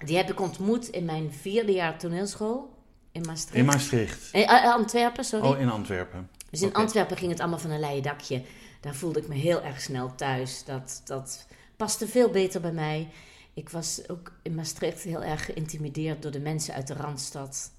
Die 0.05 0.17
heb 0.17 0.29
ik 0.29 0.41
ontmoet 0.41 0.87
in 0.87 1.05
mijn 1.05 1.31
vierde 1.31 1.71
jaar 1.71 1.97
toneelschool 1.97 2.73
in 3.11 3.21
Maastricht. 3.21 3.57
in 3.57 3.65
Maastricht. 3.65 4.31
Eh, 4.31 4.41
eh, 4.41 4.73
Antwerpen, 4.73 5.23
sorry. 5.23 5.47
Oh, 5.47 5.59
in 5.59 5.69
Antwerpen. 5.69 6.29
Dus 6.49 6.61
in. 6.61 6.73
Antwerpen 6.73 7.17
ging 7.17 7.31
het 7.31 7.39
allemaal 7.39 7.59
van 7.59 7.71
een 7.71 7.79
leien 7.79 8.03
dakje. 8.03 8.41
Daar 8.79 8.95
voelde 8.95 9.19
ik 9.19 9.27
me 9.27 9.35
heel 9.35 9.61
erg 9.61 9.81
snel 9.81 10.15
thuis. 10.15 10.63
Dat, 10.65 11.01
dat 11.05 11.47
paste 11.75 12.07
veel 12.07 12.29
beter 12.29 12.61
bij 12.61 12.71
mij. 12.71 13.07
Ik 13.53 13.69
was 13.69 14.09
ook 14.09 14.31
in 14.41 14.55
Maastricht 14.55 15.01
heel 15.01 15.23
erg 15.23 15.45
geïntimideerd 15.45 16.21
door 16.21 16.31
de 16.31 16.39
mensen 16.39 16.73
uit 16.73 16.87
de 16.87 16.93
Randstad. 16.93 17.71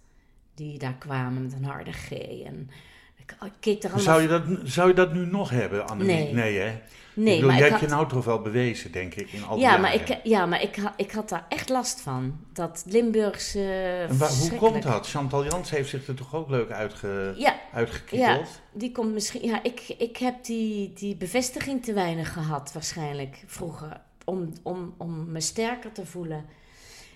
Die 0.55 0.79
daar 0.79 0.97
kwamen 0.99 1.43
met 1.43 1.53
een 1.53 1.65
harde 1.65 1.93
G 1.93 2.11
en 2.45 2.71
Ik, 3.17 3.37
keek 3.61 3.83
er 3.83 3.93
allemaal... 3.93 4.05
Zou 4.05 4.23
je, 4.23 4.29
dat, 4.29 4.43
zou 4.65 4.89
je 4.89 4.95
dat 4.95 5.13
nu 5.13 5.27
nog 5.27 5.51
hebben, 5.51 5.89
Annemiek? 5.89 6.17
Nee. 6.17 6.33
Nee, 6.33 6.59
hè? 6.59 6.81
Nee, 7.15 7.35
ik 7.35 7.41
bedoel, 7.41 7.51
maar 7.51 7.59
jij 7.59 7.67
ik 7.67 7.73
hebt 7.73 7.81
had... 7.81 7.91
je 7.91 7.97
nou 7.97 8.09
toch 8.09 8.25
wel 8.25 8.41
bewezen, 8.43 8.93
denk 8.93 9.15
ik, 9.15 9.33
in 9.33 9.45
al 9.45 9.55
die 9.57 9.65
Ja, 9.65 9.77
maar, 9.77 9.95
ik, 9.95 10.19
ja, 10.23 10.47
maar 10.47 10.63
ik, 10.63 10.77
ha- 10.77 10.95
ik 10.97 11.13
had 11.13 11.29
daar 11.29 11.47
echt 11.49 11.69
last 11.69 12.01
van. 12.01 12.39
Dat 12.53 12.85
Limburgse... 12.87 13.61
En 14.09 14.19
waar- 14.19 14.31
hoe 14.33 14.55
komt 14.55 14.83
dat? 14.83 15.09
Chantal 15.09 15.45
Jans 15.45 15.71
heeft 15.71 15.89
zich 15.91 16.07
er 16.07 16.15
toch 16.15 16.35
ook 16.35 16.49
leuk 16.49 16.71
uitge, 16.71 17.35
Ja, 17.37 17.57
uitgekikkeld? 17.73 18.49
die 18.73 18.93
komt 18.93 19.13
misschien... 19.13 19.43
Ja, 19.45 19.63
ik, 19.63 19.95
ik 19.99 20.17
heb 20.17 20.45
die, 20.45 20.93
die 20.93 21.17
bevestiging 21.17 21.85
te 21.85 21.93
weinig 21.93 22.33
gehad 22.33 22.73
waarschijnlijk 22.73 23.43
vroeger. 23.47 24.01
Om, 24.25 24.53
om, 24.63 24.95
om 24.99 25.33
me 25.33 25.41
sterker 25.41 25.93
te 25.93 26.07
voelen. 26.07 26.45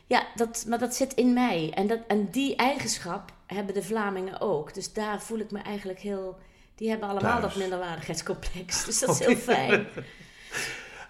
Ja, 0.06 0.26
dat, 0.34 0.64
maar 0.68 0.78
dat 0.78 0.94
zit 0.94 1.14
in 1.14 1.32
mij. 1.32 1.70
En, 1.74 1.86
dat, 1.86 1.98
en 2.06 2.28
die 2.30 2.56
eigenschap 2.56 3.32
hebben 3.46 3.74
de 3.74 3.82
Vlamingen 3.82 4.40
ook. 4.40 4.74
Dus 4.74 4.92
daar 4.92 5.22
voel 5.22 5.38
ik 5.38 5.50
me 5.50 5.58
eigenlijk 5.58 5.98
heel... 6.00 6.38
Die 6.78 6.88
hebben 6.90 7.08
allemaal 7.08 7.30
Thuis. 7.40 7.52
dat 7.52 7.56
minderwaardigheidscomplex. 7.62 8.84
Dus 8.86 8.98
dat 8.98 9.20
is 9.20 9.26
heel 9.26 9.36
fijn. 9.36 9.86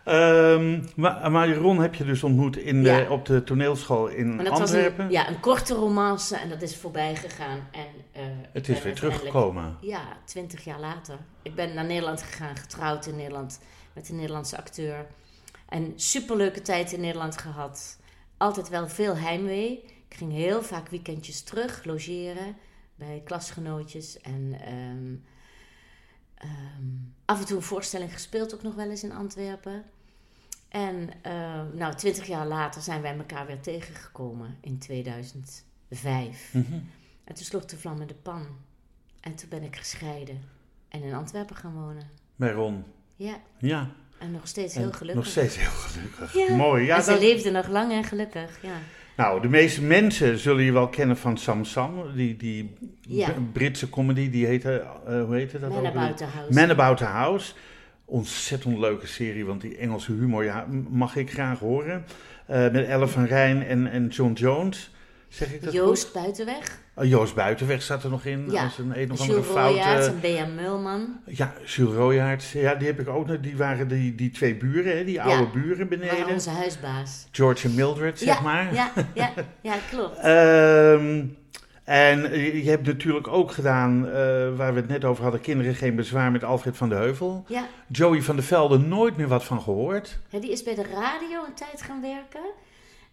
Ehm, 0.05 0.83
maar, 0.97 1.31
maar 1.31 1.55
Ron 1.55 1.81
heb 1.81 1.95
je 1.95 2.05
dus 2.05 2.23
ontmoet 2.23 2.57
in 2.57 2.83
de, 2.83 2.89
Ja. 2.91 3.11
op 3.11 3.27
de 3.27 3.45
toneelschool 3.45 4.07
in 4.09 4.49
Antwerpen. 4.49 5.05
een, 5.05 5.11
ja, 5.11 5.29
een 5.29 5.41
korte 5.41 5.75
romance 5.75 6.37
en 6.37 6.49
dat 6.49 6.63
is 6.63 6.77
voorbij 6.77 7.17
gegaan. 7.17 7.69
En, 7.73 7.87
eh, 8.13 8.23
Het 8.53 8.69
is 8.69 8.83
weer 8.83 8.95
teruggekomen. 8.95 9.77
Ja, 9.81 10.03
twintig 10.25 10.65
jaar 10.65 10.81
later. 10.81 11.19
Ik 11.43 11.55
ben 11.55 11.75
naar 11.75 11.85
Nederland 11.85 12.23
gegaan, 12.23 12.57
getrouwd 12.57 13.07
in 13.07 13.17
Nederland 13.17 13.61
met 13.93 14.09
een 14.09 14.17
Nederlandse 14.17 14.57
acteur. 14.57 15.07
En 15.69 15.93
superleuke 15.97 16.63
tijd 16.63 16.93
in 16.93 17.01
Nederland 17.01 17.39
gehad. 17.39 17.99
Altijd 18.37 18.69
wel 18.69 18.89
veel 18.89 19.17
heimwee. 19.17 19.85
Ik 20.09 20.17
ging 20.17 20.33
heel 20.33 20.63
vaak 20.63 20.89
weekendjes 20.89 21.43
terug 21.43 21.85
logeren 21.85 22.57
bij 22.95 23.23
klasgenootjes. 23.25 24.21
En 24.21 24.57
ehm, 24.67 25.15
ehm, 26.39 26.87
af 27.25 27.41
en 27.41 27.47
toe 27.47 27.57
een 27.57 27.63
voorstelling 27.63 28.13
gespeeld 28.13 28.55
ook 28.55 28.63
nog 28.63 28.75
wel 28.75 28.91
eens 28.91 29.03
in 29.05 29.13
Antwerpen. 29.13 29.85
En 30.69 31.09
eh, 31.23 31.63
nou, 31.73 31.95
twintig 31.95 32.27
jaar 32.27 32.47
later 32.47 32.83
zijn 32.83 33.03
wij 33.03 33.17
elkaar 33.17 33.47
weer 33.47 33.61
tegengekomen 33.61 34.57
in 34.61 34.79
2005. 34.79 36.51
Mhm. 36.53 36.73
En 37.25 37.35
toen 37.35 37.45
sloeg 37.45 37.65
de 37.65 37.77
vlam 37.77 38.01
in 38.01 38.07
de 38.07 38.15
pan. 38.15 38.47
En 39.21 39.35
toen 39.35 39.49
ben 39.49 39.63
ik 39.63 39.77
gescheiden. 39.77 40.43
En 40.89 41.03
in 41.03 41.15
Antwerpen 41.15 41.57
gaan 41.57 41.75
wonen. 41.75 42.11
Bij 42.37 42.53
Ron. 42.53 42.85
Ja, 43.17 43.41
Ja. 43.59 43.91
en 44.19 44.31
nog 44.31 44.49
steeds 44.49 44.75
En 44.75 44.81
heel 44.81 44.93
gelukkig. 44.93 45.25
Nog 45.25 45.33
steeds 45.33 45.57
heel 45.57 45.71
gelukkig. 45.71 46.33
Ja. 46.35 46.57
Mooi. 46.57 46.85
Ja, 46.85 46.97
en 46.97 47.03
ze 47.03 47.11
dat- 47.11 47.21
leefde 47.21 47.51
nog 47.51 47.69
lang 47.69 47.93
en 47.93 48.05
gelukkig, 48.05 48.63
ja. 48.63 48.77
Nou, 49.19 49.41
de 49.41 49.49
meeste 49.49 49.83
mensen 49.83 50.39
zullen 50.39 50.65
je 50.65 50.73
wel 50.73 50.89
kennen 50.89 51.17
van 51.17 51.37
Sam 51.37 51.65
Sam. 51.65 52.13
Die, 52.15 52.37
die 52.37 52.75
Ja. 53.01 53.35
Britse 53.53 53.91
comedy, 53.91 54.31
die 54.31 54.47
heette, 54.47 54.87
eh, 55.07 55.25
hoe 55.25 55.35
heette 55.35 55.59
dat 55.59 55.71
Man 55.71 55.79
ook? 55.79 55.87
About 55.87 56.17
the 56.17 56.25
House. 56.25 56.53
Man 56.53 56.71
About 56.71 56.97
the 56.97 57.05
House. 57.05 57.53
Ontzettend 58.05 58.79
leuke 58.79 59.07
serie, 59.07 59.45
want 59.45 59.61
die 59.61 59.77
Engelse 59.77 60.13
humor 60.13 60.45
ja, 60.45 60.67
mag 60.91 61.17
ik 61.17 61.31
graag 61.31 61.59
horen. 61.59 62.05
Eh, 62.47 62.71
met 62.71 62.87
Elle 62.87 63.07
van 63.07 63.25
Rijn 63.25 63.63
en, 63.63 63.91
en 63.91 64.07
John 64.07 64.33
Jones. 64.33 64.91
Zeg 65.29 65.53
ik 65.53 65.65
dat 65.65 65.73
Joost 65.73 66.05
goed? 66.05 66.13
Buitenweg. 66.13 66.81
Oh, 66.99 67.05
Joost 67.05 67.35
Buitenweg 67.35 67.83
zat 67.83 68.05
er 68.05 68.11
nog 68.11 68.25
in. 68.25 68.51
Ja. 68.51 68.65
Als 68.65 68.79
een 68.79 69.01
een 69.01 69.13
of 69.13 69.21
andere 69.21 69.41
Jules 69.41 69.55
Royaerts 69.55 70.07
foute... 70.07 70.11
en 70.11 70.21
Bea 70.21 70.47
Mulman. 70.47 71.21
Ja, 71.27 71.53
Jules 71.65 71.95
Royaerts. 71.95 72.53
Ja, 72.53 72.75
die 72.75 72.87
heb 72.87 73.01
ik 73.01 73.09
ook 73.09 73.27
nog. 73.27 73.41
Die 73.41 73.57
waren 73.57 73.89
die, 73.89 74.15
die 74.15 74.31
twee 74.31 74.57
buren, 74.57 74.97
hè, 74.97 75.05
die 75.05 75.23
oude 75.23 75.47
buren 75.61 75.89
beneden. 75.89 76.27
onze 76.27 76.51
huisbaas. 76.51 77.27
George 77.31 77.69
en 77.69 77.75
Mildred, 77.75 78.19
zeg 78.19 78.37
ja, 78.37 78.41
maar. 78.41 78.75
Ja, 78.75 78.93
ja, 79.15 79.33
ja, 79.61 79.75
klopt. 79.91 80.19
Ehm, 80.19 81.25
en 81.85 82.39
je 82.63 82.71
hebt 82.71 82.87
natuurlijk 82.87 83.29
ook 83.29 83.53
gedaan, 83.53 84.07
eh, 84.07 84.13
waar 84.57 84.75
we 84.75 84.81
het 84.81 84.89
net 84.89 85.05
over 85.05 85.23
hadden, 85.23 85.41
Kinderen 85.41 85.75
geen 85.75 85.97
bezwaar 85.97 86.31
met 86.31 86.45
Alfred 86.45 86.77
van 86.77 86.89
de 86.89 86.95
Heuvel. 86.95 87.45
Ja, 87.47 87.67
Joey 87.87 88.23
van 88.23 88.37
der 88.37 88.45
Velde, 88.45 88.79
nooit 88.79 89.17
meer 89.17 89.29
wat 89.29 89.45
van 89.45 89.61
gehoord. 89.61 90.19
Ja, 90.29 90.41
die 90.41 90.51
is 90.51 90.63
bij 90.63 90.75
de 90.75 90.87
radio 90.93 91.45
een 91.47 91.55
tijd 91.55 91.83
gaan 91.83 92.01
werken. 92.01 92.51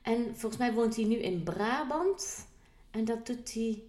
En 0.01 0.27
volgens 0.35 0.57
mij 0.57 0.73
woont 0.73 0.95
hij 0.95 1.05
nu 1.05 1.15
in 1.15 1.43
Brabant. 1.43 2.44
En 2.95 3.05
dat 3.05 3.25
doet 3.25 3.53
hij 3.53 3.81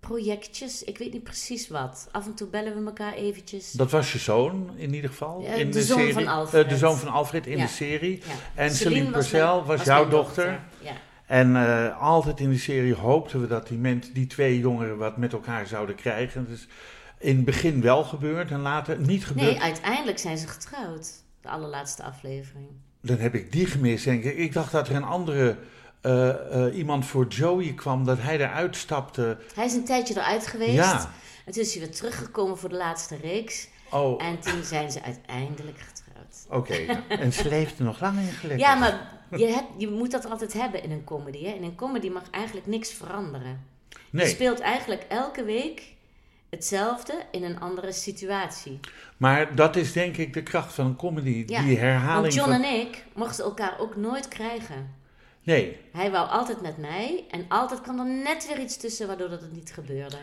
projectjes. 0.00 0.84
Ik 0.84 0.98
weet 0.98 1.12
niet 1.12 1.22
precies 1.22 1.68
wat. 1.68 2.08
Af 2.12 2.26
en 2.26 2.34
toe 2.34 2.48
bellen 2.48 2.78
we 2.80 2.86
elkaar 2.86 3.12
eventjes. 3.12 3.72
Dat 3.72 3.90
was 3.90 4.12
je 4.12 4.18
zoon 4.18 4.70
in 4.76 4.94
ieder 4.94 5.10
geval. 5.10 5.44
In 5.44 5.70
de 5.70 5.82
zoon 5.82 5.98
serie. 5.98 6.12
van 6.12 6.26
Alfred. 6.26 6.64
Eh, 6.64 6.70
de 6.70 6.76
zoon 6.76 6.96
van 6.96 7.08
Alfred 7.12 7.46
in 7.46 7.56
Ja. 7.56 7.64
de 7.64 7.70
serie. 7.70 8.18
Ja. 8.26 8.32
En 8.62 8.70
Celine 8.70 9.04
was 9.10 9.12
Purcell 9.28 9.54
mijn- 9.54 9.64
was 9.64 9.84
jouw 9.84 10.08
dochter. 10.08 10.60
Ja. 10.80 10.92
En 11.26 11.56
eh, 11.56 12.00
altijd 12.02 12.40
in 12.40 12.50
de 12.50 12.58
serie 12.58 12.94
hoopten 12.94 13.40
we 13.40 13.46
dat 13.46 13.68
die, 13.68 13.78
mensen, 13.78 14.14
die 14.14 14.26
twee 14.26 14.58
jongeren 14.58 14.96
wat 14.98 15.16
met 15.16 15.32
elkaar 15.32 15.66
zouden 15.66 15.94
krijgen. 15.94 16.46
Dus 16.48 16.68
in 17.18 17.36
het 17.36 17.44
begin 17.44 17.80
wel 17.80 18.04
gebeurd 18.04 18.50
en 18.50 18.60
later 18.60 18.98
niet 19.00 19.26
gebeurd. 19.26 19.46
Nee, 19.50 19.60
uiteindelijk 19.60 20.18
zijn 20.18 20.38
ze 20.38 20.48
getrouwd. 20.48 21.12
De 21.40 21.48
allerlaatste 21.48 22.02
aflevering. 22.02 22.66
Dan 23.00 23.18
heb 23.18 23.34
ik 23.34 23.52
die 23.52 23.66
gemist, 23.66 24.04
denk 24.04 24.24
ik. 24.24 24.36
Ik 24.36 24.52
dacht 24.52 24.72
dat 24.72 24.88
er 24.88 24.94
een 24.94 25.04
andere 25.04 25.56
eh, 26.06 26.66
eh, 26.66 26.76
iemand 26.76 27.06
voor 27.06 27.26
Joey 27.26 27.72
kwam, 27.72 28.04
dat 28.04 28.18
hij 28.20 28.38
eruit 28.38 28.76
stapte. 28.76 29.36
Hij 29.54 29.64
is 29.64 29.72
een 29.72 29.84
tijdje 29.84 30.14
eruit 30.14 30.46
geweest. 30.46 30.72
Ja. 30.74 31.10
En 31.44 31.52
toen 31.52 31.62
is 31.62 31.74
hij 31.74 31.82
weer 31.82 31.94
teruggekomen 31.94 32.58
voor 32.58 32.68
de 32.68 32.74
laatste 32.76 33.16
reeks. 33.22 33.68
Oh, 33.90 34.24
En 34.24 34.38
toen 34.38 34.64
zijn 34.64 34.90
ze 34.90 35.02
uiteindelijk 35.02 35.78
getrouwd. 35.78 36.46
oké. 36.48 36.84
nou. 36.86 36.98
En 37.08 37.32
ze 37.32 37.48
leefde 37.48 37.84
nog 37.84 38.00
lang 38.00 38.18
in 38.18 38.32
gelukkig. 38.32 38.66
Ja, 38.66 38.74
maar 38.74 39.10
je, 39.30 39.46
hebt, 39.46 39.66
je 39.76 39.88
moet 39.88 40.10
dat 40.10 40.30
altijd 40.30 40.52
hebben 40.52 40.82
in 40.82 40.90
een 40.90 41.04
comedy. 41.04 41.44
Hè? 41.44 41.50
In 41.50 41.62
een 41.62 41.74
comedy 41.74 42.08
mag 42.08 42.30
eigenlijk 42.30 42.66
niks 42.66 42.92
veranderen. 42.92 43.64
Je 44.10 44.26
speelt 44.26 44.60
eigenlijk 44.60 45.04
elke 45.08 45.44
week 45.44 45.82
hetzelfde 46.50 47.22
in 47.30 47.42
een 47.42 47.60
andere 47.60 47.92
situatie. 47.92 48.80
maar 49.16 49.54
dat 49.54 49.76
is 49.76 49.92
denk 49.92 50.16
ik 50.16 50.32
de 50.32 50.42
kracht 50.42 50.72
van 50.72 50.86
een 50.86 50.96
comedy. 50.96 51.44
Ja, 51.46 51.62
Die 51.62 51.78
herhaling 51.78 52.20
Want 52.20 52.34
John 52.34 52.50
van... 52.50 52.62
en 52.62 52.80
ik 52.80 53.04
mochten 53.14 53.44
elkaar 53.44 53.78
ook 53.78 53.96
nooit 53.96 54.28
krijgen. 54.28 54.95
Nee, 55.46 55.76
Hij 55.92 56.10
wou 56.10 56.28
altijd 56.28 56.60
met 56.62 56.78
mij 56.78 57.24
en 57.30 57.44
altijd 57.48 57.80
kwam 57.80 57.98
er 57.98 58.06
net 58.24 58.46
weer 58.48 58.58
iets 58.64 58.76
tussen 58.76 59.06
waardoor 59.06 59.28
dat 59.28 59.40
het 59.40 59.52
niet 59.52 59.72
gebeurde. 59.72 60.16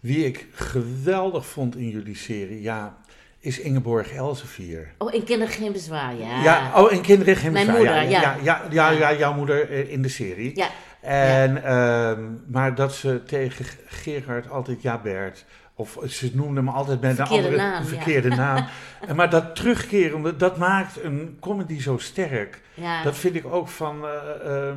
wie 0.00 0.24
ik 0.26 0.46
geweldig 0.52 1.46
vond 1.46 1.76
in 1.76 1.88
jullie 1.88 2.16
serie, 2.16 2.62
ja, 2.62 2.96
is 3.40 3.58
Ingeborg 3.60 4.12
Elsevier. 4.12 4.94
Oh, 4.98 5.14
in 5.14 5.24
Kinderen 5.24 5.54
geen 5.54 5.72
bezwaar, 5.72 6.14
ja. 6.16 6.42
Ja, 6.42 6.82
oh, 6.82 6.92
en 6.92 7.00
kinderen 7.02 7.36
geen 7.36 7.52
Mijn 7.52 7.66
bezwaar. 7.66 7.84
moeder, 7.84 8.10
ja. 8.10 8.20
ja. 8.20 8.36
Ja, 8.42 8.62
ja, 8.70 8.90
ja, 8.90 9.10
ja, 9.10 9.18
jouw 9.18 9.34
moeder 9.34 9.70
eh, 9.70 9.92
in 9.92 10.02
de 10.02 10.08
serie. 10.08 10.56
Ja, 10.56 10.68
En, 11.00 11.64
ehm, 11.64 12.22
maar 12.46 12.74
dat 12.74 12.94
ze 12.94 13.22
tegen 13.26 13.64
Gerard 13.86 14.50
altijd 14.50 14.82
ja 14.82 14.98
Bert, 15.00 15.44
of 15.80 15.98
ze 16.08 16.30
noemde 16.32 16.60
hem 16.60 16.68
altijd 16.68 17.00
met 17.00 17.16
Verkeerde 17.16 17.48
een 17.48 17.52
andere 17.52 17.62
naam, 17.70 17.82
ja. 17.82 17.88
verkeerde 17.88 18.28
naam. 18.44 18.66
Maar 19.14 19.30
dat 19.30 19.54
terugkerende, 19.56 20.36
dat 20.36 20.56
maakt 20.58 21.02
een 21.02 21.36
comedy 21.40 21.80
zo 21.80 21.98
sterk. 21.98 22.60
ja. 22.74 23.02
Dat 23.02 23.16
vind 23.16 23.34
ik 23.34 23.46
ook 23.46 23.68
van, 23.68 24.04
eh, 24.04 24.68
ehm, 24.68 24.76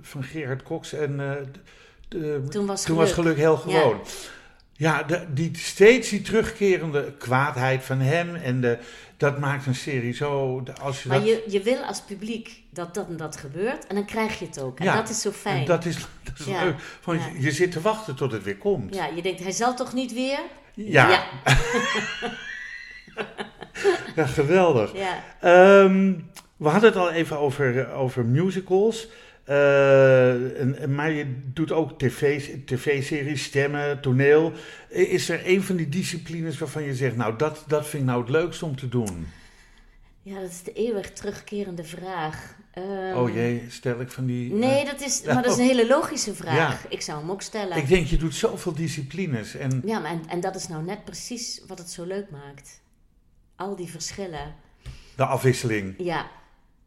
van 0.00 0.22
Gerard 0.22 0.62
Cox 0.62 0.92
en 0.92 1.20
eh, 1.20 1.30
de- 2.08 2.42
toen 2.48 2.66
was 2.66 2.84
toen 2.84 2.94
geluk. 2.94 3.08
was 3.08 3.12
geluk 3.12 3.36
heel 3.36 3.56
gewoon. 3.56 4.00
Ja, 4.72 5.02
de, 5.02 5.26
die, 5.32 5.50
steeds 5.56 6.08
die 6.08 6.20
terugkerende 6.22 7.12
kwaadheid 7.18 7.82
van 7.84 7.98
hem 8.00 8.34
en 8.34 8.60
de, 8.60 8.78
dat 9.16 9.38
maakt 9.38 9.66
een 9.66 9.74
serie 9.74 10.14
zo. 10.14 10.62
Als 10.82 11.02
je 11.02 11.08
Maar 11.08 11.18
dat, 11.18 11.26
je, 11.26 11.42
je 11.46 11.60
wil 11.62 11.78
als 11.82 12.00
publiek 12.02 12.61
dat 12.74 12.94
dat 12.94 13.08
en 13.08 13.16
dat 13.16 13.36
gebeurt 13.36 13.86
en 13.86 13.94
dan 13.94 14.04
krijg 14.04 14.38
je 14.38 14.46
het 14.46 14.60
ook. 14.60 14.78
En 14.78 14.84
Ja, 14.84 14.94
dat 14.96 15.08
is 15.08 15.20
zo 15.20 15.30
fijn. 15.30 15.58
en 15.60 15.64
dat 15.66 15.84
is, 15.84 15.96
dat 16.24 16.38
is 16.38 16.44
Ja. 16.46 16.64
leuk. 16.64 16.74
Want 17.04 17.20
Ja. 17.20 17.30
je, 17.38 17.50
zit 17.50 17.72
te 17.72 17.80
wachten 17.80 18.14
tot 18.14 18.32
het 18.32 18.42
weer 18.42 18.56
komt. 18.56 18.94
Ja, 18.94 19.06
je 19.06 19.22
denkt, 19.22 19.42
hij 19.42 19.52
zal 19.52 19.74
toch 19.74 19.92
niet 19.92 20.12
weer? 20.12 20.38
Ja, 20.74 21.08
Ja. 21.10 21.22
Ja, 24.16 24.26
geweldig. 24.26 24.92
ja. 24.96 25.22
Ehm, 25.40 26.12
we 26.56 26.68
hadden 26.68 26.90
het 26.90 26.98
al 26.98 27.10
even 27.10 27.38
over, 27.38 27.90
over 27.92 28.24
musicals. 28.24 29.08
Eh, 29.44 30.60
en, 30.60 30.94
maar 30.94 31.10
je 31.10 31.24
doet 31.44 31.72
ook 31.72 31.98
tv, 31.98 32.40
tv-series, 32.64 33.44
stemmen, 33.44 34.00
toneel. 34.00 34.52
Is 34.88 35.28
er 35.28 35.40
een 35.44 35.62
van 35.62 35.76
die 35.76 35.88
disciplines 35.88 36.58
waarvan 36.58 36.82
je 36.82 36.94
zegt, 36.94 37.16
nou, 37.16 37.36
dat, 37.36 37.64
dat 37.66 37.86
vind 37.88 38.02
ik 38.02 38.08
nou 38.08 38.20
het 38.20 38.30
leukst 38.30 38.62
om 38.62 38.76
te 38.76 38.88
doen? 38.88 39.26
Ja, 40.22 40.40
dat 40.40 40.50
is 40.50 40.62
de 40.62 40.72
eeuwig 40.72 41.12
terugkerende 41.12 41.84
vraag. 41.84 42.54
Ehm, 42.72 43.16
oh 43.16 43.34
jee, 43.34 43.66
stel 43.68 44.00
ik 44.00 44.10
van 44.10 44.26
die... 44.26 44.52
Nee, 44.52 44.80
eh, 44.80 44.86
dat 44.90 45.00
is, 45.00 45.22
maar 45.24 45.42
dat 45.42 45.52
is 45.52 45.58
een 45.58 45.64
hele 45.64 45.86
logische 45.86 46.34
vraag. 46.34 46.82
Ja. 46.82 46.88
Ik 46.88 47.00
zou 47.00 47.20
hem 47.20 47.30
ook 47.30 47.42
stellen. 47.42 47.76
ik 47.76 47.88
denk, 47.88 48.06
je 48.06 48.16
doet 48.16 48.34
zoveel 48.34 48.72
disciplines. 48.74 49.54
En 49.54 49.82
Ja, 49.84 49.98
maar 49.98 50.10
en, 50.10 50.22
en 50.28 50.40
dat 50.40 50.54
is 50.54 50.68
nou 50.68 50.84
net 50.84 51.04
precies 51.04 51.62
wat 51.66 51.78
het 51.78 51.90
zo 51.90 52.04
leuk 52.04 52.30
maakt. 52.30 52.80
Al 53.56 53.76
die 53.76 53.88
verschillen. 53.90 54.54
de 55.16 55.24
afwisseling, 55.26 55.94
Ja, 55.98 56.30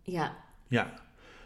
ja. 0.03 0.35
ja. 0.67 1.03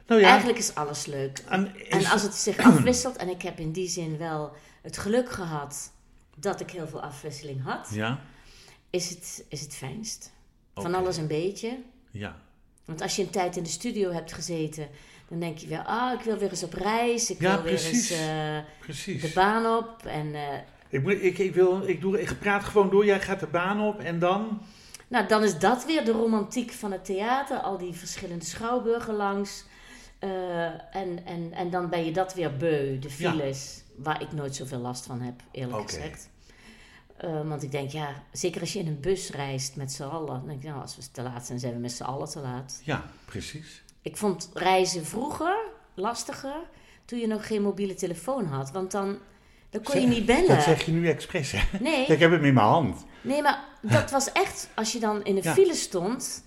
Nou 0.07 0.21
ja, 0.21 0.27
Eigenlijk 0.27 0.59
is 0.59 0.75
alles 0.75 1.05
leuk. 1.05 1.43
en 1.49 1.75
is- 1.75 1.87
En 1.87 2.05
als 2.11 2.21
het 2.21 2.33
zich 2.33 2.57
afwisselt, 2.71 3.15
en 3.15 3.29
ik 3.29 3.41
heb 3.41 3.59
in 3.59 3.71
die 3.71 3.89
zin 3.89 4.17
wel 4.17 4.53
het 4.81 4.97
geluk 4.97 5.31
gehad 5.31 5.91
dat 6.35 6.59
ik 6.59 6.71
heel 6.71 6.87
veel 6.87 7.01
afwisseling 7.01 7.63
had, 7.63 7.87
Ja, 7.91 8.19
is 8.89 9.09
het, 9.09 9.45
is 9.49 9.61
het 9.61 9.75
fijnst. 9.75 10.31
Van 10.81 10.95
alles 10.95 11.17
een 11.17 11.27
beetje. 11.27 11.77
ja. 12.11 12.35
Want 12.85 13.01
als 13.01 13.15
je 13.15 13.21
een 13.21 13.29
tijd 13.29 13.55
in 13.57 13.63
de 13.63 13.69
studio 13.69 14.11
hebt 14.11 14.33
gezeten, 14.33 14.87
dan 15.27 15.39
denk 15.39 15.57
je 15.57 15.67
wel, 15.67 15.79
ah, 15.81 16.13
ik 16.13 16.25
wil 16.25 16.37
weer 16.37 16.49
eens 16.49 16.63
op 16.63 16.73
reis, 16.73 17.29
ik 17.31 17.41
Ja, 17.41 17.53
wil 17.53 17.63
weer 17.63 17.73
precies. 17.73 18.09
eens 18.09 18.19
eh, 18.19 18.57
precies. 18.79 19.21
de 19.21 19.31
baan 19.35 19.77
op. 19.77 20.05
En, 20.05 20.35
eh, 20.35 20.41
Ik, 20.89 21.01
moet- 21.03 21.23
ik, 21.23 21.37
ik, 21.37 21.53
wil, 21.53 21.87
ik, 21.87 22.01
doe, 22.01 22.21
ik 22.21 22.39
praat 22.39 22.63
gewoon 22.63 22.89
door, 22.89 23.05
jij 23.05 23.21
gaat 23.21 23.39
de 23.39 23.47
baan 23.47 23.81
op 23.81 23.99
en 23.99 24.19
dan? 24.19 24.61
Nou, 25.07 25.27
dan 25.27 25.43
is 25.43 25.59
dat 25.59 25.85
weer 25.85 26.05
de 26.05 26.11
romantiek 26.11 26.71
van 26.71 26.91
het 26.91 27.05
theater. 27.05 27.57
Al 27.57 27.77
die 27.77 27.93
verschillende 27.93 28.45
schouwburgen 28.45 29.13
langs. 29.15 29.63
Eh, 30.19 30.65
en, 30.95 31.25
en, 31.25 31.51
en 31.53 31.69
dan 31.69 31.89
ben 31.89 32.05
je 32.05 32.11
dat 32.11 32.33
weer 32.33 32.57
beu, 32.57 32.99
de 32.99 33.07
Ja. 33.17 33.31
files. 33.31 33.83
Waar 33.95 34.21
ik 34.21 34.31
nooit 34.31 34.55
zoveel 34.55 34.79
last 34.79 35.05
van 35.05 35.21
heb, 35.21 35.41
eerlijk 35.51 35.89
gezegd. 35.89 36.29
Eh, 37.19 37.47
want 37.47 37.63
ik 37.63 37.71
denk, 37.71 37.89
ja, 37.89 38.23
zeker 38.31 38.61
als 38.61 38.73
je 38.73 38.79
in 38.79 38.87
een 38.87 38.99
bus 38.99 39.29
reist 39.29 39.75
met 39.75 39.91
z'n 39.91 40.03
allen. 40.03 40.27
Dan 40.27 40.47
denk 40.47 40.59
ik, 40.63 40.67
nou, 40.69 40.81
als 40.81 40.95
we 40.95 41.11
te 41.11 41.21
laat 41.21 41.45
zijn, 41.45 41.59
zijn 41.59 41.73
we 41.73 41.79
met 41.79 41.91
z'n 41.91 42.03
allen 42.03 42.29
te 42.29 42.39
laat. 42.39 42.81
Ja, 42.83 43.03
precies. 43.25 43.81
Ik 44.01 44.17
vond 44.17 44.49
reizen 44.53 45.05
vroeger 45.05 45.55
lastiger 45.93 46.55
toen 47.05 47.19
je 47.19 47.27
nog 47.27 47.47
geen 47.47 47.61
mobiele 47.61 47.93
telefoon 47.93 48.45
had. 48.45 48.71
Want 48.71 48.91
dan, 48.91 49.17
dan 49.69 49.81
kon 49.83 49.95
je 49.95 50.01
Zeg- 50.01 50.09
niet 50.09 50.25
bellen. 50.25 50.47
Dat 50.47 50.63
zeg 50.63 50.85
je 50.85 50.91
nu 50.91 51.07
expres, 51.09 51.51
hè? 51.51 51.59
Nee, 51.79 52.05
Ik 52.05 52.19
heb 52.19 52.31
hem 52.31 52.45
in 52.45 52.53
mijn 52.53 52.65
hand. 52.67 53.05
nee, 53.21 53.41
maar 53.41 53.63
dat 53.81 54.11
was 54.11 54.31
echt 54.31 54.69
als 54.75 54.91
je 54.91 54.99
dan 54.99 55.23
in 55.23 55.35
een 55.37 55.43
Ja. 55.43 55.53
file 55.53 55.73
stond. 55.75 56.43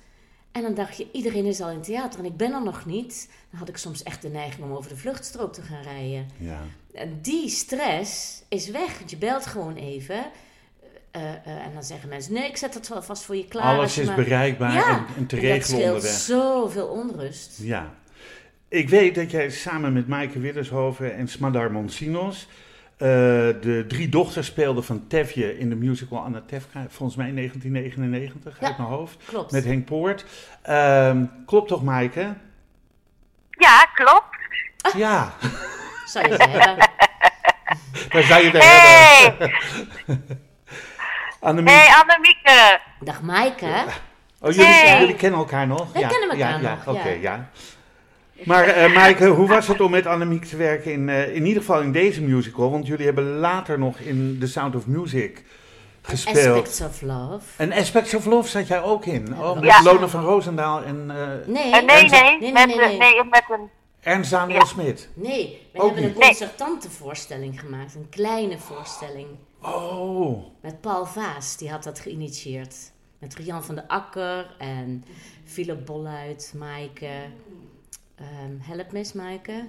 En 0.53 0.63
dan 0.63 0.75
dacht 0.75 0.97
je, 0.97 1.09
iedereen 1.13 1.45
is 1.47 1.61
al 1.61 1.69
in 1.69 1.75
het 1.77 1.85
theater 1.85 2.19
en 2.19 2.25
ik 2.27 2.37
ben 2.37 2.53
er 2.53 2.63
nog 2.63 2.87
niet. 2.87 3.31
Dan 3.51 3.59
had 3.59 3.69
ik 3.69 3.77
soms 3.77 4.03
echt 4.03 4.23
de 4.23 4.29
neiging 4.29 4.65
om 4.65 4.73
over 4.73 4.91
de 4.91 4.97
vluchtstrook 4.97 5.53
te 5.53 5.63
gaan 5.63 5.83
rijden. 5.83 6.29
Ja. 6.39 6.61
En 6.95 7.19
die 7.23 7.49
stress 7.49 8.43
is 8.49 8.69
weg. 8.69 8.99
Want 8.99 9.11
je 9.11 9.17
belt 9.17 9.47
gewoon 9.47 9.75
even. 9.77 10.25
Eh, 11.12 11.22
eh, 11.22 11.37
en 11.46 11.70
dan 11.75 11.83
zeggen 11.83 12.09
mensen, 12.09 12.33
nee, 12.33 12.48
ik 12.48 12.57
zet 12.57 12.75
het 12.75 12.88
wel 12.88 13.03
vast 13.03 13.22
voor 13.25 13.37
je 13.37 13.44
klaar. 13.48 13.64
Alles 13.77 13.98
is 13.98 14.07
maar- 14.07 14.16
bereikbaar 14.16 14.72
Ja, 14.75 14.88
en, 14.88 14.96
en 14.96 15.05
te 15.07 15.16
en 15.16 15.27
dat 15.27 15.51
regelen 15.51 15.62
scheelt 15.62 15.85
onderweg. 15.94 16.12
zoveel 16.12 16.87
onrust. 16.87 17.59
Ja. 17.62 17.90
Ik 18.68 18.88
weet 18.88 19.14
dat 19.14 19.31
jij 19.31 19.51
samen 19.51 19.92
met 19.92 20.09
Maaike 20.09 20.38
Widdershoven 20.40 21.14
en 21.16 21.29
Smadar 21.29 21.72
Monsinos 21.72 22.48
eh, 22.96 23.09
de 23.61 23.85
drie 23.88 24.09
dochters 24.09 24.46
speelde 24.46 24.83
van 24.83 25.07
Tevje 25.07 25.59
in 25.59 25.68
de 25.68 25.75
musical 25.75 26.18
Anna 26.18 26.42
Tefka, 26.46 26.87
volgens 26.88 27.18
mij 27.18 27.29
in 27.29 27.35
1999, 27.35 28.61
Ja. 28.61 28.66
uit 28.66 28.77
mijn 28.79 28.88
hoofd, 28.88 29.16
Klopt. 29.25 29.53
met 29.53 29.64
Henk 29.64 29.85
Poort. 29.85 30.25
Ehm, 30.62 31.25
klopt 31.46 31.68
toch, 31.68 31.83
Maaike? 31.83 32.35
Ja, 33.51 33.85
klopt. 33.94 34.37
Ja, 34.96 35.33
Zou 36.12 36.29
je 36.29 36.35
zeggen. 36.37 36.77
daar 38.09 38.22
zou 38.22 38.42
je 38.44 38.51
het 38.51 38.62
hebben. 38.62 39.53
Hey, 41.42 41.50
Annemiek, 41.50 41.74
hey 41.74 41.94
Annemieke. 42.02 42.81
Dag 43.00 43.22
Maaike. 43.22 43.66
oh, 44.40 44.50
jullie, 44.50 44.64
Hey. 44.66 45.00
jullie 45.00 45.14
kennen 45.14 45.38
elkaar 45.38 45.66
nog? 45.66 45.92
Wij 45.92 46.02
kennen 46.02 46.31
elkaar 46.31 46.62
ja, 46.62 46.74
nog, 46.74 46.85
Ja, 46.85 46.92
oké, 46.92 47.09
ja. 47.09 47.20
ja. 47.20 47.48
Maar 48.44 48.64
eh 48.64 48.94
Maaike, 48.94 49.26
hoe 49.26 49.48
was 49.48 49.66
het 49.66 49.81
om 49.81 49.90
met 49.90 50.07
Annemiek 50.07 50.44
te 50.44 50.57
werken 50.57 50.92
in, 50.92 51.09
eh, 51.09 51.35
in 51.35 51.46
ieder 51.46 51.62
geval 51.62 51.81
in 51.81 51.92
deze 51.92 52.22
musical? 52.22 52.70
Want 52.70 52.87
jullie 52.87 53.05
hebben 53.05 53.24
later 53.38 53.78
nog 53.78 53.98
in 53.98 54.37
The 54.40 54.46
Sound 54.46 54.74
of 54.76 54.87
Music 54.87 55.44
gespeeld. 56.02 56.46
Aspects 56.66 56.81
of 56.81 57.00
Love. 57.02 57.44
En 57.57 57.72
Aspects 57.72 58.14
of 58.14 58.24
Love 58.24 58.48
zat 58.48 58.66
jij 58.66 58.83
ook 58.83 59.07
in. 59.07 59.35
Oh, 59.38 59.55
met 59.55 59.64
Ja. 59.64 59.83
Lone 59.83 60.09
van 60.09 60.24
Roosendaal 60.24 60.83
en 60.83 61.11
eh 61.11 61.16
Nee, 61.46 61.70
nee, 61.70 61.83
nee, 61.85 62.38
nee, 62.40 62.52
met, 62.52 62.66
nee, 62.66 62.76
nee. 62.76 62.98
nee, 62.98 63.24
met 63.31 63.44
een... 63.48 63.70
Ernst 64.00 64.31
Daniel 64.31 64.59
Ja. 64.59 64.64
Smit. 64.64 65.09
nee. 65.14 65.68
We 65.72 65.78
Ook 65.81 65.85
hebben 65.87 66.05
niet. 66.05 66.14
een 66.16 66.20
concertante 66.22 66.90
voorstelling 66.90 67.61
gemaakt. 67.61 67.94
Een 67.94 68.09
kleine 68.11 68.59
voorstelling. 68.59 69.26
Oh, 69.62 70.44
Met 70.61 70.81
Paul 70.81 71.05
Vaas, 71.07 71.57
die 71.57 71.70
had 71.70 71.83
dat 71.85 72.01
geïnitieerd. 72.01 72.92
Met 73.18 73.35
Rian 73.35 73.64
van 73.64 73.75
der 73.75 73.85
Akker 73.87 74.55
en 74.59 75.05
Philip 75.44 75.87
Bolluit, 75.87 76.53
Maaike. 76.57 77.29
Ehm 78.16 78.59
help 78.61 78.92
me 78.92 78.98
eens, 78.98 79.12
Maaike. 79.12 79.68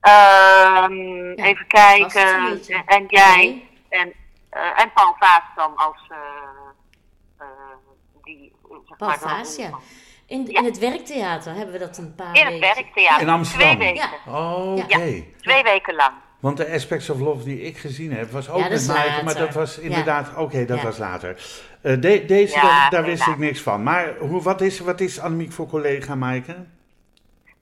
ehm, 0.00 0.94
Ja, 1.36 1.44
even 1.44 1.66
kijken. 1.66 2.60
En, 2.86 3.04
jij. 3.08 3.36
Nee. 3.36 3.68
En, 3.88 4.12
eh, 4.48 4.80
en 4.80 4.92
Paul 4.94 5.14
Vaas 5.18 5.42
dan 5.56 5.76
als... 5.76 6.06
eh, 6.08 6.18
eh, 7.38 7.46
die, 8.22 8.52
zeg 8.88 8.96
Paul 8.98 9.10
maar, 9.10 9.18
de 9.18 9.24
Vaas, 9.28 9.56
ja. 9.56 9.70
In, 10.26 10.46
Ja. 10.46 10.58
in 10.58 10.64
het 10.64 10.78
werktheater 10.78 11.54
hebben 11.54 11.72
we 11.72 11.78
dat 11.80 11.98
een 11.98 12.14
paar 12.14 12.34
In 12.36 12.44
het 12.46 12.52
weken. 12.58 12.74
werktheater. 12.74 13.22
In 13.22 13.28
Amsterdam. 13.32 13.76
Twee 13.76 13.92
weken. 13.92 14.10
Ja. 14.26 14.32
oh 14.38 14.74
oké. 14.76 15.24
Twee 15.40 15.62
weken 15.62 15.94
lang. 15.94 16.12
Want 16.42 16.56
de 16.56 16.72
Aspects 16.72 17.10
of 17.10 17.18
Love 17.20 17.44
die 17.44 17.62
ik 17.62 17.76
gezien 17.78 18.12
heb, 18.12 18.30
was 18.30 18.48
ook 18.50 18.56
Ja, 18.58 18.68
dat 18.68 18.70
met 18.86 18.86
Maaike, 18.96 19.24
maar 19.24 19.34
dat 19.34 19.54
was 19.54 19.76
Ja. 19.76 19.82
inderdaad, 19.82 20.36
oké, 20.36 20.64
dat 20.64 20.76
Ja. 20.78 20.84
was 20.84 20.98
later. 20.98 21.42
Eh, 21.82 22.00
de- 22.00 22.24
deze, 22.24 22.54
Ja, 22.56 22.62
daar, 22.62 22.90
daar 22.90 23.04
wist 23.04 23.26
ik 23.26 23.38
niks 23.38 23.60
van. 23.60 23.82
Maar 23.82 24.16
hoe, 24.18 24.42
wat, 24.42 24.60
is, 24.60 24.80
wat 24.80 25.00
is 25.00 25.20
Annemiek 25.20 25.52
voor 25.52 25.66
collega, 25.68 26.14
Maaike? 26.14 26.66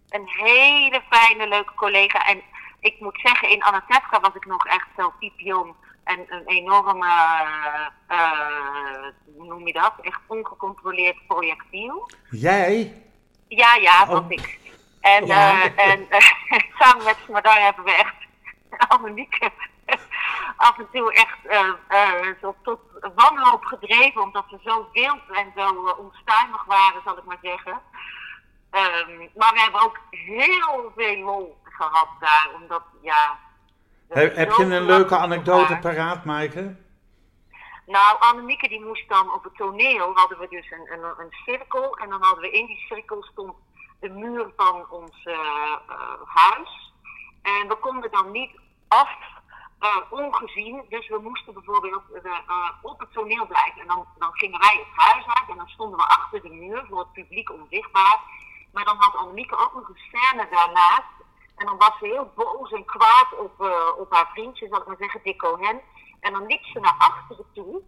Een 0.09 0.29
hele 0.29 1.01
fijne, 1.11 1.49
leuke 1.49 1.75
collega. 1.75 2.27
En 2.27 2.41
ik 2.81 3.01
moet 3.01 3.21
zeggen, 3.23 3.49
in 3.51 3.63
Anatevka 3.63 4.21
was 4.21 4.35
ik 4.35 4.47
nog 4.47 4.67
echt 4.67 4.87
zo 4.97 5.13
piepjong. 5.19 5.75
En 6.05 6.19
een 6.29 6.43
enorme, 6.47 7.07
eh, 7.07 8.17
eh, 8.17 9.13
hoe 9.37 9.47
noem 9.47 9.67
je 9.67 9.73
dat? 9.73 9.93
Echt 10.03 10.21
ongecontroleerd 10.27 11.17
projectiel. 11.27 12.11
Jij? 12.31 12.95
Ja, 13.49 13.75
ja, 13.75 14.07
was 14.07 14.19
Oh. 14.21 14.25
ik. 14.31 14.59
En, 15.01 15.27
Ja. 15.27 15.63
eh, 15.63 15.89
en 15.93 16.07
samen 16.79 17.05
met 17.05 17.17
Smadar 17.27 17.61
hebben 17.61 17.85
we 17.85 17.95
echt 17.95 18.15
Annemieke 18.89 19.53
af 20.67 20.79
en 20.79 20.89
toe 20.93 21.13
echt 21.13 21.47
eh, 21.47 21.73
eh, 21.89 22.35
zo 22.41 22.55
tot 22.63 22.81
wanhoop 23.15 23.65
gedreven. 23.65 24.23
Omdat 24.23 24.45
we 24.51 24.59
zo 24.65 24.89
wild 24.93 25.21
en 25.33 25.53
zo 25.57 25.87
eh, 25.87 25.99
onstuimig 25.99 26.65
waren, 26.65 27.03
zal 27.05 27.19
ik 27.19 27.25
maar 27.25 27.39
zeggen. 27.43 27.81
Ehm, 28.71 29.19
maar 29.35 29.53
we 29.53 29.61
hebben 29.61 29.83
ook 29.83 30.01
heel 30.11 30.93
veel 30.97 31.17
lol 31.17 31.59
gehad 31.65 32.09
daar. 32.21 32.49
Omdat, 32.55 32.83
ja... 33.03 33.39
Heb, 34.09 34.53
je 34.53 34.65
een 34.65 34.83
leuke 34.83 35.17
anekdote 35.17 35.79
paraat, 35.79 36.25
Maaike? 36.25 36.77
nou, 37.87 38.17
Annemieke 38.21 38.69
die 38.69 38.85
moest 38.85 39.09
dan 39.09 39.33
op 39.33 39.45
het 39.45 39.57
toneel, 39.57 40.13
hadden 40.15 40.39
we 40.39 40.49
dus 40.49 40.71
een, 40.71 40.93
een, 40.93 41.05
een 41.19 41.33
cirkel. 41.45 41.97
En 41.97 42.09
dan 42.09 42.23
hadden 42.23 42.43
we 42.43 42.51
in 42.51 42.67
die 42.67 42.85
cirkel 42.89 43.23
stond 43.23 43.55
de 44.01 44.09
muur 44.09 44.53
van 44.57 44.91
ons 44.91 45.25
huis. 46.25 46.90
En 47.43 47.69
we 47.69 47.77
konden 47.77 48.11
dan 48.11 48.31
niet 48.31 48.51
af 48.89 49.11
eh, 49.81 49.97
ongezien. 50.11 50.85
Dus 50.89 51.09
we 51.09 51.19
moesten 51.19 51.55
bijvoorbeeld 51.55 52.03
eh, 52.13 52.33
eh, 52.47 52.71
op 52.83 53.01
het 53.01 53.13
toneel 53.13 53.47
blijven. 53.47 53.81
En 53.81 53.87
dan, 53.87 54.07
dan 54.19 54.33
gingen 54.33 54.61
wij 54.61 54.85
het 54.85 55.05
huis 55.07 55.27
uit 55.27 55.49
en 55.49 55.57
dan 55.57 55.69
stonden 55.69 55.99
we 55.99 56.05
achter 56.05 56.43
de 56.43 56.51
muur 56.51 56.85
voor 56.89 56.99
het 56.99 57.13
publiek 57.13 57.53
onzichtbaar. 57.53 58.21
Maar 58.73 58.85
dan 58.85 58.97
had 58.99 59.15
Annemieke 59.15 59.57
ook 59.57 59.75
nog 59.75 59.89
een 59.89 59.99
scène 60.09 60.49
daarnaast. 60.51 61.13
En 61.57 61.67
dan 61.67 61.77
was 61.79 61.99
ze 61.99 62.07
heel 62.07 62.33
boos 62.35 62.73
en 62.73 62.85
kwaad 62.85 63.39
op, 63.39 63.61
op 63.99 64.13
haar 64.13 64.31
vriendje, 64.33 64.69
zal 64.69 64.81
ik 64.81 64.87
maar 64.87 64.97
zeggen, 64.99 65.21
Dick 65.23 65.39
Cohen. 65.39 65.81
En 66.21 66.33
dan 66.33 66.47
liep 66.47 66.65
ze 66.65 66.81
naar 66.81 66.95
achteren 66.99 67.45
toe, 67.55 67.83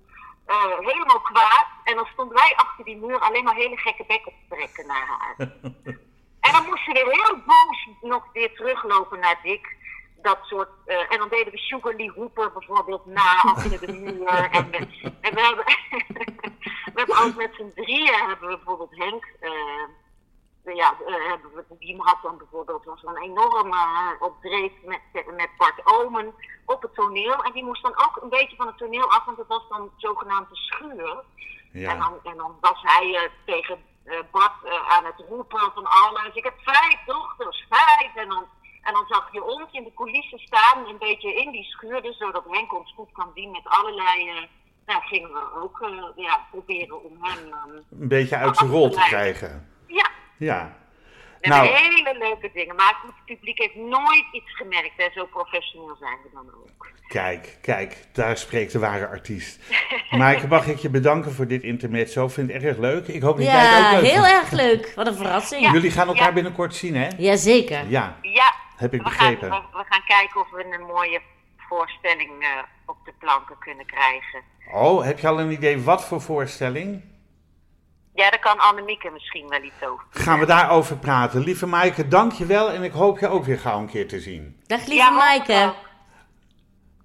helemaal 0.79 1.21
kwaad. 1.21 1.67
En 1.85 1.97
dan 1.97 2.07
stonden 2.07 2.37
wij 2.37 2.57
achter 2.57 2.85
die 2.85 2.97
muur 2.97 3.19
alleen 3.19 3.45
maar 3.45 3.55
hele 3.55 3.77
gekke 3.77 4.05
bekken 4.07 4.33
te 4.33 4.55
trekken 4.55 4.87
naar 4.87 5.07
haar. 5.07 5.37
en 6.47 6.53
dan 6.53 6.65
moest 6.67 6.85
ze 6.85 6.93
weer 6.93 7.11
heel 7.11 7.37
boos 7.47 7.89
nog 8.01 8.25
weer 8.33 8.55
teruglopen 8.55 9.19
naar 9.21 9.39
Dick. 9.43 9.77
Dat 10.23 10.39
soort, 10.43 10.69
eh, 10.87 11.13
en 11.13 11.19
dan 11.19 11.29
deden 11.29 11.53
we 11.53 11.59
Sugar 11.59 11.95
Lee 11.95 12.11
Hooper 12.11 12.53
bijvoorbeeld 12.53 13.07
na 13.07 13.41
achter 13.43 13.87
de 13.87 13.93
muur. 13.93 14.27
En 14.51 14.71
we, 14.71 14.77
en 15.21 15.35
we 15.35 15.41
hebben, 15.41 15.65
we 16.95 16.99
hebben 17.01 17.19
ook 17.25 17.35
met 17.37 17.55
z'n 17.55 17.73
drieën 17.75 18.15
hebben 18.29 18.49
we 18.49 18.57
bijvoorbeeld 18.57 18.97
Henk. 18.97 19.25
eh, 19.41 20.75
ja, 20.75 20.95
eh, 21.07 21.29
hebben 21.29 21.51
we, 21.55 21.65
die 21.79 21.97
had 22.03 22.19
dan 22.23 22.39
bijvoorbeeld 22.39 22.85
was 22.85 23.03
een 23.05 23.23
enorme 23.23 23.77
uh, 23.77 24.11
opdreef 24.23 24.73
met, 24.85 25.01
met 25.13 25.49
Bart 25.57 25.81
Omen 25.85 26.35
op 26.67 26.83
het 26.83 26.95
toneel. 26.95 27.43
En 27.45 27.53
die 27.53 27.65
moest 27.65 27.83
dan 27.83 27.93
ook 27.97 28.19
een 28.23 28.29
beetje 28.29 28.57
van 28.57 28.67
het 28.67 28.79
toneel 28.79 29.11
af, 29.11 29.25
want 29.25 29.39
het 29.39 29.47
was 29.47 29.69
dan 29.69 29.91
zogenaamd 29.97 30.49
de 30.49 30.57
schuur. 30.57 31.25
En, 31.73 31.81
Ja. 31.81 31.95
dan, 31.95 32.19
en 32.33 32.37
dan 32.37 32.57
was 32.61 32.83
hij 32.83 33.15
eh, 33.15 33.31
tegen 33.45 33.85
Bart 34.31 34.65
eh, 34.65 34.89
aan 34.97 35.05
het 35.05 35.25
roepen 35.29 35.71
van 35.75 35.87
alles. 35.87 36.35
Ik 36.35 36.45
heb 36.45 36.55
vijf 36.63 36.99
dochters, 37.07 37.67
vijf. 37.69 38.15
En 38.15 38.29
dan, 38.29 38.45
en 38.83 38.93
dan 38.93 39.05
zag 39.09 39.33
je 39.33 39.43
ons 39.45 39.73
in 39.73 39.85
de 39.85 39.93
coulissen 39.95 40.39
staan, 40.39 40.87
een 40.87 40.99
beetje 40.99 41.35
in 41.35 41.51
die 41.51 41.65
schuur. 41.65 42.03
Dus 42.03 42.17
zodat 42.17 42.45
Henk 42.49 42.75
ons 42.75 42.93
goed 42.97 43.13
kan 43.13 43.31
zien 43.35 43.51
met 43.51 43.63
allerlei... 43.65 44.29
eh, 44.29 44.43
nou, 44.87 45.03
gingen 45.03 45.33
we 45.33 45.61
ook 45.63 45.81
eh, 45.81 46.25
ja, 46.25 46.47
proberen 46.51 47.03
om 47.05 47.19
hem... 47.21 47.53
ehm, 47.53 47.71
Een 48.01 48.09
beetje 48.09 48.37
uit 48.37 48.57
zijn 48.57 48.71
rol 48.71 48.91
te 48.91 48.99
krijgen. 49.01 49.69
ja, 49.87 50.11
Ja. 50.37 50.81
We 51.43 51.49
Nou, 51.49 51.67
hebben 51.67 51.83
hele 52.05 52.19
leuke 52.19 52.51
dingen. 52.55 52.77
Maar 52.77 52.97
het 53.07 53.15
publiek 53.25 53.59
heeft 53.59 53.75
nooit 53.75 54.25
iets 54.33 54.57
gemerkt. 54.57 54.93
En 54.97 55.11
zo 55.15 55.27
professioneel 55.27 55.97
zijn 56.01 56.19
we 56.23 56.29
dan 56.33 56.47
ook. 56.55 56.91
Kijk, 57.09 57.59
kijk, 57.63 57.97
daar 58.13 58.37
spreekt 58.37 58.73
de 58.73 58.79
ware 58.79 59.07
artiest. 59.09 59.61
Maaike, 60.11 60.47
mag 60.49 60.67
ik 60.67 60.79
je 60.79 60.91
bedanken 60.91 61.33
voor 61.33 61.47
dit 61.47 61.63
intermezzo? 61.63 62.29
Vind 62.29 62.53
het 62.53 62.63
erg 62.63 62.77
leuk. 62.79 63.07
Ik 63.09 63.23
hoop 63.23 63.37
dat 63.37 63.47
jij 63.47 63.55
het 63.67 63.85
ook 63.87 64.01
leuk 64.03 64.11
heel 64.11 64.23
vindt. 64.25 64.39
erg 64.41 64.51
leuk. 64.51 64.93
Wat 64.97 65.07
een 65.07 65.15
verrassing. 65.15 65.71
Jullie 65.73 65.91
gaan 65.91 66.07
elkaar 66.09 66.27
Ja. 66.27 66.33
binnenkort 66.33 66.75
zien, 66.75 66.97
hè? 66.97 67.09
Jazeker. 67.17 67.89
Ja, 67.89 68.19
Ja, 68.23 68.55
heb 68.77 68.95
ik 68.95 69.03
we 69.03 69.11
gaan, 69.11 69.31
begrepen. 69.33 69.51
we, 69.73 69.79
we 69.79 69.85
gaan 69.89 70.05
kijken 70.07 70.41
of 70.41 70.51
we 70.51 70.65
een 70.65 70.87
mooie 70.87 71.21
voorstelling 71.69 72.31
eh, 72.43 72.49
op 72.87 72.97
de 73.05 73.13
planken 73.19 73.57
kunnen 73.59 73.87
krijgen. 73.87 74.41
Oh, 74.73 75.05
heb 75.05 75.19
je 75.19 75.29
al 75.29 75.41
een 75.41 75.51
idee 75.51 75.83
wat 75.83 76.05
voor 76.05 76.21
voorstelling? 76.21 77.03
Ja, 78.15 78.31
daar 78.31 78.39
kan 78.41 78.59
Annemieke 78.59 79.11
misschien 79.11 79.49
wel 79.49 79.63
iets 79.63 79.83
over. 79.83 80.05
Gaan 80.11 80.39
we 80.39 80.47
daarover 80.47 80.97
praten. 80.97 81.41
Lieve 81.41 81.67
Maaike, 81.67 82.09
dank 82.09 82.33
je 82.33 82.47
wel 82.47 82.71
en 82.71 82.83
ik 82.83 82.93
hoop 82.93 83.19
je 83.19 83.29
ook 83.29 83.45
weer 83.45 83.59
gauw 83.59 83.79
een 83.79 83.87
keer 83.91 84.09
te 84.09 84.21
zien. 84.21 84.61
Dag 84.67 84.79
lieve 84.87 84.95
Ja, 84.95 85.11
Maaike. 85.11 85.53
ook. 85.53 85.75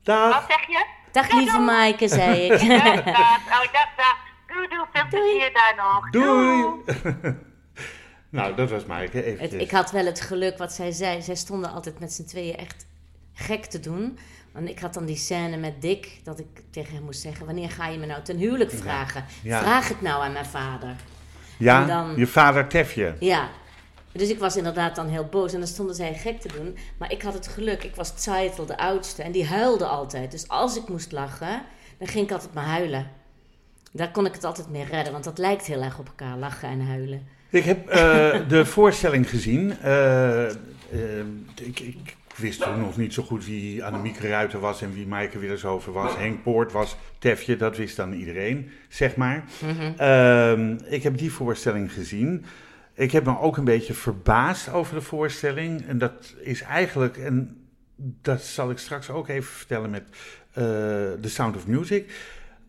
Wat 0.03 0.31
Dag. 0.31 0.45
zeg 0.47 0.67
je? 0.67 0.85
Dag 1.11 1.31
lieve 1.31 1.59
Maaike, 1.59 2.07
zei 2.07 2.41
ik. 2.41 2.49
Dag. 2.59 2.97
Oh, 3.45 3.73
dag, 3.73 3.89
dag. 3.97 4.17
Doei, 4.47 4.67
doei. 4.67 4.81
Veel 4.93 5.07
plezier 5.09 5.53
daar 5.53 5.73
nog. 5.77 6.09
Doei! 6.09 6.65
nou, 8.29 8.55
dat 8.55 8.69
was 8.69 8.85
Maaike. 8.85 9.23
Eventjes. 9.23 9.61
ik 9.61 9.71
had 9.71 9.91
wel 9.91 10.05
het 10.05 10.21
geluk 10.21 10.57
wat 10.57 10.73
zij 10.73 10.91
zei. 10.91 11.21
Zij 11.21 11.35
stonden 11.35 11.71
altijd 11.71 11.99
met 11.99 12.13
z'n 12.13 12.25
tweeën 12.25 12.55
echt 12.57 12.87
gek 13.33 13.65
te 13.65 13.79
doen. 13.79 14.19
Want 14.57 14.69
ik 14.69 14.79
had 14.79 14.93
dan 14.93 15.05
die 15.05 15.15
scène 15.15 15.57
met 15.57 15.81
Dick, 15.81 16.19
dat 16.23 16.39
ik 16.39 16.47
tegen 16.69 16.93
hem 16.93 17.03
moest 17.03 17.21
zeggen: 17.21 17.45
Wanneer 17.45 17.69
ga 17.69 17.87
je 17.87 17.97
me 17.97 18.05
nou 18.05 18.23
ten 18.23 18.37
huwelijk 18.37 18.71
vragen? 18.71 19.25
Ja. 19.43 19.59
Vraag 19.59 19.87
het 19.87 20.01
nou 20.01 20.23
aan 20.23 20.31
mijn 20.31 20.45
vader. 20.45 20.95
ja, 21.57 21.85
dan- 21.85 22.13
je 22.15 22.27
vader 22.27 22.67
Tefje. 22.67 23.15
Ja. 23.19 23.49
Dus 24.11 24.29
ik 24.29 24.39
was 24.39 24.57
inderdaad 24.57 24.95
dan 24.95 25.07
heel 25.07 25.25
boos 25.25 25.53
en 25.53 25.59
dan 25.59 25.67
stonden 25.67 25.95
zij 25.95 26.13
gek 26.13 26.41
te 26.41 26.47
doen. 26.47 26.77
Maar 26.97 27.11
ik 27.11 27.21
had 27.21 27.33
het 27.33 27.47
geluk, 27.47 27.83
ik 27.83 27.95
was 27.95 28.13
Zeitel, 28.15 28.65
de 28.65 28.77
oudste, 28.77 29.23
en 29.23 29.31
die 29.31 29.45
huilde 29.45 29.85
altijd. 29.85 30.31
Dus 30.31 30.47
als 30.47 30.77
ik 30.77 30.87
moest 30.87 31.11
lachen, 31.11 31.61
dan 31.97 32.07
ging 32.07 32.25
ik 32.25 32.31
altijd 32.31 32.53
maar 32.53 32.65
huilen. 32.65 33.11
Daar 33.91 34.11
kon 34.11 34.25
ik 34.25 34.33
het 34.33 34.43
altijd 34.43 34.69
mee 34.69 34.85
redden, 34.85 35.11
want 35.11 35.23
dat 35.23 35.37
lijkt 35.37 35.65
heel 35.65 35.81
erg 35.81 35.99
op 35.99 36.07
elkaar, 36.07 36.37
lachen 36.37 36.69
en 36.69 36.87
huilen. 36.87 37.27
Ik 37.49 37.63
heb 37.63 37.87
eh, 37.87 38.39
de 38.47 38.65
voorstelling 38.65 39.29
gezien. 39.29 39.79
Eh, 39.79 40.45
eh, 40.45 40.55
ik, 41.55 41.79
ik 41.79 42.15
wist 42.37 42.61
toen 42.61 42.79
nog 42.79 42.97
niet 42.97 43.13
zo 43.13 43.23
goed 43.23 43.45
wie 43.45 43.83
Annemieke 43.83 44.27
Ruiter 44.27 44.59
was 44.59 44.81
en 44.81 44.93
wie 44.93 45.07
Maaike 45.07 45.39
Willershoven 45.39 45.93
was. 45.93 46.17
Henk 46.17 46.43
Poort 46.43 46.71
was 46.71 46.97
Tefje, 47.19 47.57
dat 47.57 47.77
wist 47.77 47.95
dan 47.95 48.13
iedereen, 48.13 48.69
zeg 48.87 49.15
maar. 49.15 49.43
Ehm, 49.97 50.77
ik 50.85 51.03
heb 51.03 51.17
die 51.17 51.31
voorstelling 51.31 51.93
gezien. 51.93 52.45
Ik 52.93 53.11
heb 53.11 53.25
me 53.25 53.39
ook 53.39 53.57
een 53.57 53.63
beetje 53.63 53.93
verbaasd 53.93 54.69
over 54.69 54.95
de 54.95 55.01
voorstelling. 55.01 55.85
En 55.87 55.97
dat 55.97 56.33
is 56.39 56.61
eigenlijk, 56.61 57.17
en 57.17 57.61
dat 58.21 58.41
zal 58.41 58.69
ik 58.69 58.77
straks 58.77 59.09
ook 59.09 59.27
even 59.27 59.51
vertellen 59.51 59.89
met 59.89 60.03
eh 60.53 60.63
The 61.21 61.29
Sound 61.29 61.55
of 61.55 61.67
Music. 61.67 62.11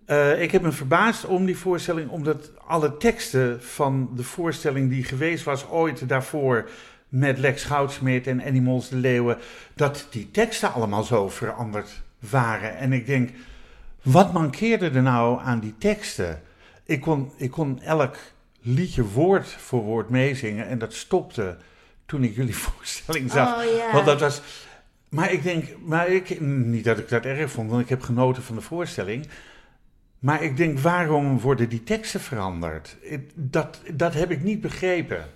Eh, 0.09 0.43
ik 0.43 0.51
heb 0.51 0.63
me 0.63 0.73
verbaasd 0.73 1.25
om 1.25 1.45
die 1.45 1.57
voorstelling, 1.57 2.11
omdat 2.11 2.53
alle 2.67 2.97
teksten 2.97 3.63
van 3.63 4.11
de 4.17 4.23
voorstelling 4.23 4.91
die 4.91 5.05
geweest 5.05 5.45
was 5.45 5.69
ooit 5.69 6.09
daarvoor 6.09 6.69
met 7.09 7.39
Lex 7.39 7.65
Goudsmit 7.65 8.27
en 8.27 8.45
Animals 8.45 8.89
de 8.89 8.97
Leeuwen, 8.97 9.39
dat 9.75 10.07
die 10.11 10.31
teksten 10.31 10.73
allemaal 10.73 11.03
zo 11.03 11.29
veranderd 11.29 12.03
waren. 12.19 12.77
En 12.77 12.93
ik 12.93 13.07
denk, 13.07 13.31
wat 14.03 14.33
mankeerde 14.33 14.91
er 14.91 15.03
nou 15.03 15.41
aan 15.41 15.61
die 15.61 15.75
teksten? 15.79 16.43
Ik 16.85 17.01
kon, 17.01 17.33
ik 17.37 17.51
kon 17.51 17.83
elk 17.83 18.17
liedje 18.61 19.05
woord 19.05 19.49
voor 19.49 19.83
woord 19.83 20.09
meezingen 20.09 20.67
en 20.67 20.79
dat 20.79 20.93
stopte 20.93 21.57
toen 22.07 22.25
ik 22.25 22.37
jullie 22.37 22.57
voorstelling 22.67 23.31
zag. 23.31 23.65
Oh. 23.65 23.93
Want 23.93 24.07
dat 24.07 24.21
was. 24.21 24.41
Maar 25.09 25.33
ik 25.33 25.43
denk, 25.43 25.65
maar 25.85 26.09
ik, 26.09 26.41
niet 26.41 26.85
dat 26.85 26.99
ik 26.99 27.09
dat 27.09 27.25
erg 27.25 27.51
vond, 27.51 27.71
want 27.71 27.83
ik 27.83 27.89
heb 27.89 28.03
genoten 28.03 28.43
van 28.43 28.55
de 28.55 28.61
voorstelling. 28.61 29.27
Maar 30.19 30.43
ik 30.43 30.57
denk, 30.57 30.79
waarom 30.79 31.41
worden 31.41 31.69
die 31.69 31.85
teksten 31.85 32.21
veranderd? 32.21 32.97
Dat, 33.35 33.81
dat 33.95 34.15
heb 34.15 34.31
ik 34.31 34.43
niet 34.43 34.61
begrepen. 34.61 35.27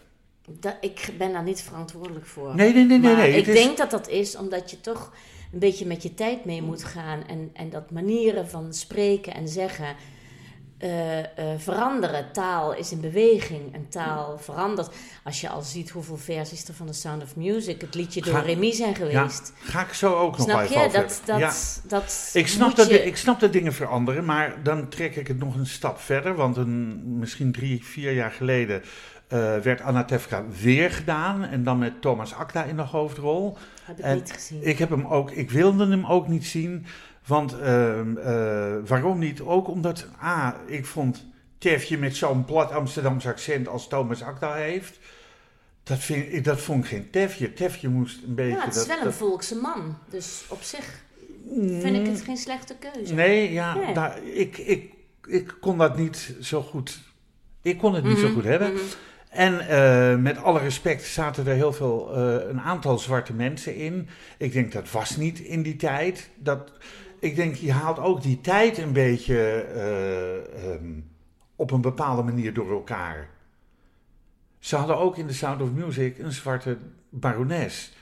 Dat, 0.61 0.77
ik 0.81 1.09
ben 1.19 1.33
daar 1.33 1.43
niet 1.43 1.63
verantwoordelijk 1.63 2.27
voor. 2.27 2.55
Nee, 2.55 2.73
nee, 2.73 2.85
nee, 2.85 2.99
nee. 2.99 3.15
Maar 3.15 3.23
nee. 3.23 3.37
ik 3.37 3.47
is- 3.47 3.55
denk 3.55 3.77
dat 3.77 3.91
dat 3.91 4.09
is 4.09 4.37
omdat 4.37 4.71
je 4.71 4.81
toch 4.81 5.13
een 5.53 5.59
beetje 5.59 5.87
met 5.87 6.03
je 6.03 6.15
tijd 6.15 6.45
mee 6.45 6.63
moet 6.63 6.85
gaan. 6.85 7.27
En, 7.27 7.51
en 7.53 7.71
dat 7.71 7.91
manieren 7.91 8.49
van 8.49 8.75
spreken 8.75 9.35
en 9.35 9.49
zeggen 9.49 9.97
eh, 10.79 11.19
eh, 11.19 11.27
veranderen. 11.59 12.33
Taal 12.33 12.75
is 12.75 12.93
in 12.93 13.01
beweging 13.01 13.75
en 13.75 13.87
taal 13.89 14.39
verandert. 14.39 14.89
Als 15.25 15.41
je 15.41 15.49
al 15.49 15.63
ziet 15.63 15.91
hoeveel 15.91 16.17
versies 16.17 16.69
er 16.69 16.75
van 16.75 16.87
The 16.87 16.93
Sound 16.93 17.23
of 17.23 17.37
Music, 17.37 17.81
het 17.81 17.95
liedje 17.95 18.21
door 18.23 18.35
Ga- 18.35 18.41
Remy 18.41 18.73
zijn 18.73 18.91
Ja, 18.91 18.95
geweest. 18.97 19.53
ga 19.61 19.81
ik 19.87 19.93
zo 19.93 20.15
ook 20.15 20.37
nog 20.39 20.47
wel 20.47 20.57
Snap 20.57 20.71
even 20.71 20.83
je? 20.83 20.89
Dat, 20.93 21.21
dat, 21.25 21.39
Ja. 21.39 21.53
dat 21.89 22.31
Ik 22.33 22.47
snap, 22.49 22.77
dat, 22.77 22.89
je- 22.89 23.05
ik 23.05 23.17
snap 23.17 23.41
dat 23.41 23.53
dingen 23.53 23.73
veranderen, 23.73 24.25
maar 24.25 24.63
dan 24.63 24.89
trek 24.89 25.17
ik 25.17 25.27
het 25.29 25.39
nog 25.39 25.55
een 25.55 25.67
stap 25.67 25.99
verder. 26.01 26.35
Want 26.35 26.57
een, 26.57 27.03
misschien 27.19 27.53
drie, 27.53 27.85
vier 27.85 28.13
jaar 28.13 28.31
geleden 28.33 28.83
eh, 29.33 29.59
werd 29.59 29.81
Anatevka 29.81 30.45
weer 30.63 30.91
gedaan. 30.91 31.45
En 31.45 31.65
dan 31.65 31.79
met 31.79 32.01
Thomas 32.01 32.35
Akda 32.35 32.65
in 32.65 32.77
de 32.77 32.83
hoofdrol. 32.83 33.57
Heb 33.83 33.99
ik 33.99 34.05
En 34.05 34.15
niet 34.17 34.33
gezien. 34.33 34.67
Ik, 34.67 34.79
heb 34.79 34.91
hem 34.91 35.07
ook, 35.07 35.31
ik 35.31 35.51
wilde 35.51 35.87
hem 35.87 36.07
ook 36.07 36.29
niet 36.29 36.47
zien. 36.47 36.87
Want 37.27 37.59
ehm, 37.59 38.17
eh, 38.17 38.73
waarom 38.87 39.19
niet? 39.19 39.41
Ook 39.41 39.69
omdat, 39.69 40.07
A, 40.23 40.57
ik 40.67 40.87
vond 40.87 41.25
Tefje 41.59 41.99
met 41.99 42.17
zo'n 42.17 42.45
plat 42.45 42.73
Amsterdams 42.73 43.27
accent 43.27 43.69
als 43.69 43.89
Thomas 43.89 44.23
Akda 44.23 44.55
heeft. 44.55 44.99
Dat, 45.83 45.99
vind, 45.99 46.33
ik- 46.33 46.45
dat 46.45 46.61
vond 46.61 46.85
ik 46.85 46.91
geen 46.91 47.11
Tefje. 47.11 47.53
Tefje 47.53 47.89
moest 47.89 48.23
een 48.27 48.35
beetje... 48.35 48.57
ja, 48.57 48.65
het 48.65 48.69
is 48.75 48.79
dat- 48.79 48.87
wel 48.87 48.99
een 48.99 49.05
dat- 49.05 49.15
volkse 49.15 49.55
man. 49.57 49.97
Dus 50.11 50.45
op 50.49 50.63
zich 50.63 51.01
vind 51.61 51.97
ik 51.97 52.07
het 52.07 52.21
geen 52.21 52.37
slechte 52.37 52.75
keuze. 52.93 53.15
Nee, 53.15 53.53
ja, 53.53 53.75
Nee. 53.75 54.35
ik, 54.35 54.59
ik, 54.59 54.93
ik 55.27 55.55
kon 55.61 55.79
dat 55.79 55.97
niet 55.97 56.35
zo 56.41 56.63
goed. 56.63 57.01
Ik 57.63 57.79
kon 57.79 57.95
het 57.95 58.05
niet 58.05 58.19
zo 58.19 58.25
Mhm, 58.25 58.35
goed 58.35 58.45
hebben. 58.45 58.73
mhm. 58.73 58.83
En 59.33 59.69
eh, 59.69 60.17
met 60.17 60.37
alle 60.37 60.59
respect 60.59 61.05
zaten 61.05 61.47
er 61.47 61.55
heel 61.55 61.73
veel, 61.73 62.15
eh, 62.15 62.49
een 62.49 62.61
aantal 62.61 62.99
zwarte 62.99 63.33
mensen 63.33 63.75
in. 63.75 64.09
Ik 64.39 64.53
denk 64.53 64.73
dat 64.73 64.91
was 64.91 65.17
niet 65.17 65.39
in 65.39 65.63
die 65.63 65.77
tijd. 65.77 66.31
Dat, 66.37 66.73
ik 67.19 67.37
denk, 67.37 67.55
je 67.55 67.73
haalt 67.73 67.99
ook 67.99 68.23
die 68.23 68.41
tijd 68.41 68.79
een 68.79 68.93
beetje 68.93 69.37
eh, 69.75 70.71
ehm, 70.71 71.01
op 71.57 71.71
een 71.71 71.81
bepaalde 71.81 72.23
manier 72.23 72.55
door 72.55 72.71
elkaar. 72.71 73.29
Ze 74.59 74.77
hadden 74.77 74.99
ook 74.99 75.17
in 75.17 75.27
The 75.27 75.35
Sound 75.35 75.63
of 75.63 75.71
Music 75.71 76.19
een 76.19 76.33
zwarte 76.33 76.77
barones. 77.09 77.93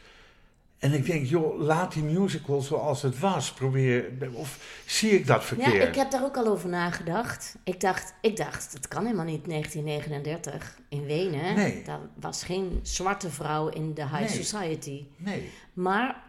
En 0.81 0.93
ik 0.93 1.07
denk, 1.07 1.27
joh, 1.27 1.61
laat 1.61 1.93
die 1.93 2.03
musical 2.03 2.61
zoals 2.61 3.03
het 3.03 3.19
was. 3.19 3.53
Probeer, 3.53 4.05
of 4.33 4.83
zie 4.87 5.11
ik 5.11 5.27
dat 5.27 5.45
verkeerd? 5.45 5.73
Ja, 5.73 5.83
ik 5.89 5.95
heb 5.95 6.11
daar 6.11 6.25
ook 6.25 6.37
al 6.37 6.47
over 6.47 6.69
nagedacht. 6.69 7.57
Ik 7.65 7.81
dacht, 7.81 8.15
ik 8.21 8.37
dacht, 8.37 8.73
dat 8.73 8.89
kan 8.89 9.05
helemaal 9.05 9.25
niet 9.25 9.45
1939 9.49 10.79
in 10.89 11.05
Wenen. 11.05 11.55
Nee. 11.55 11.83
Daar 11.83 12.01
was 12.15 12.43
geen 12.45 12.81
zwarte 12.83 13.31
vrouw 13.31 13.69
in 13.69 13.95
de 13.95 14.03
high 14.03 14.19
Nee. 14.19 14.29
society. 14.45 15.05
Nee. 15.17 15.51
Maar 15.73 16.23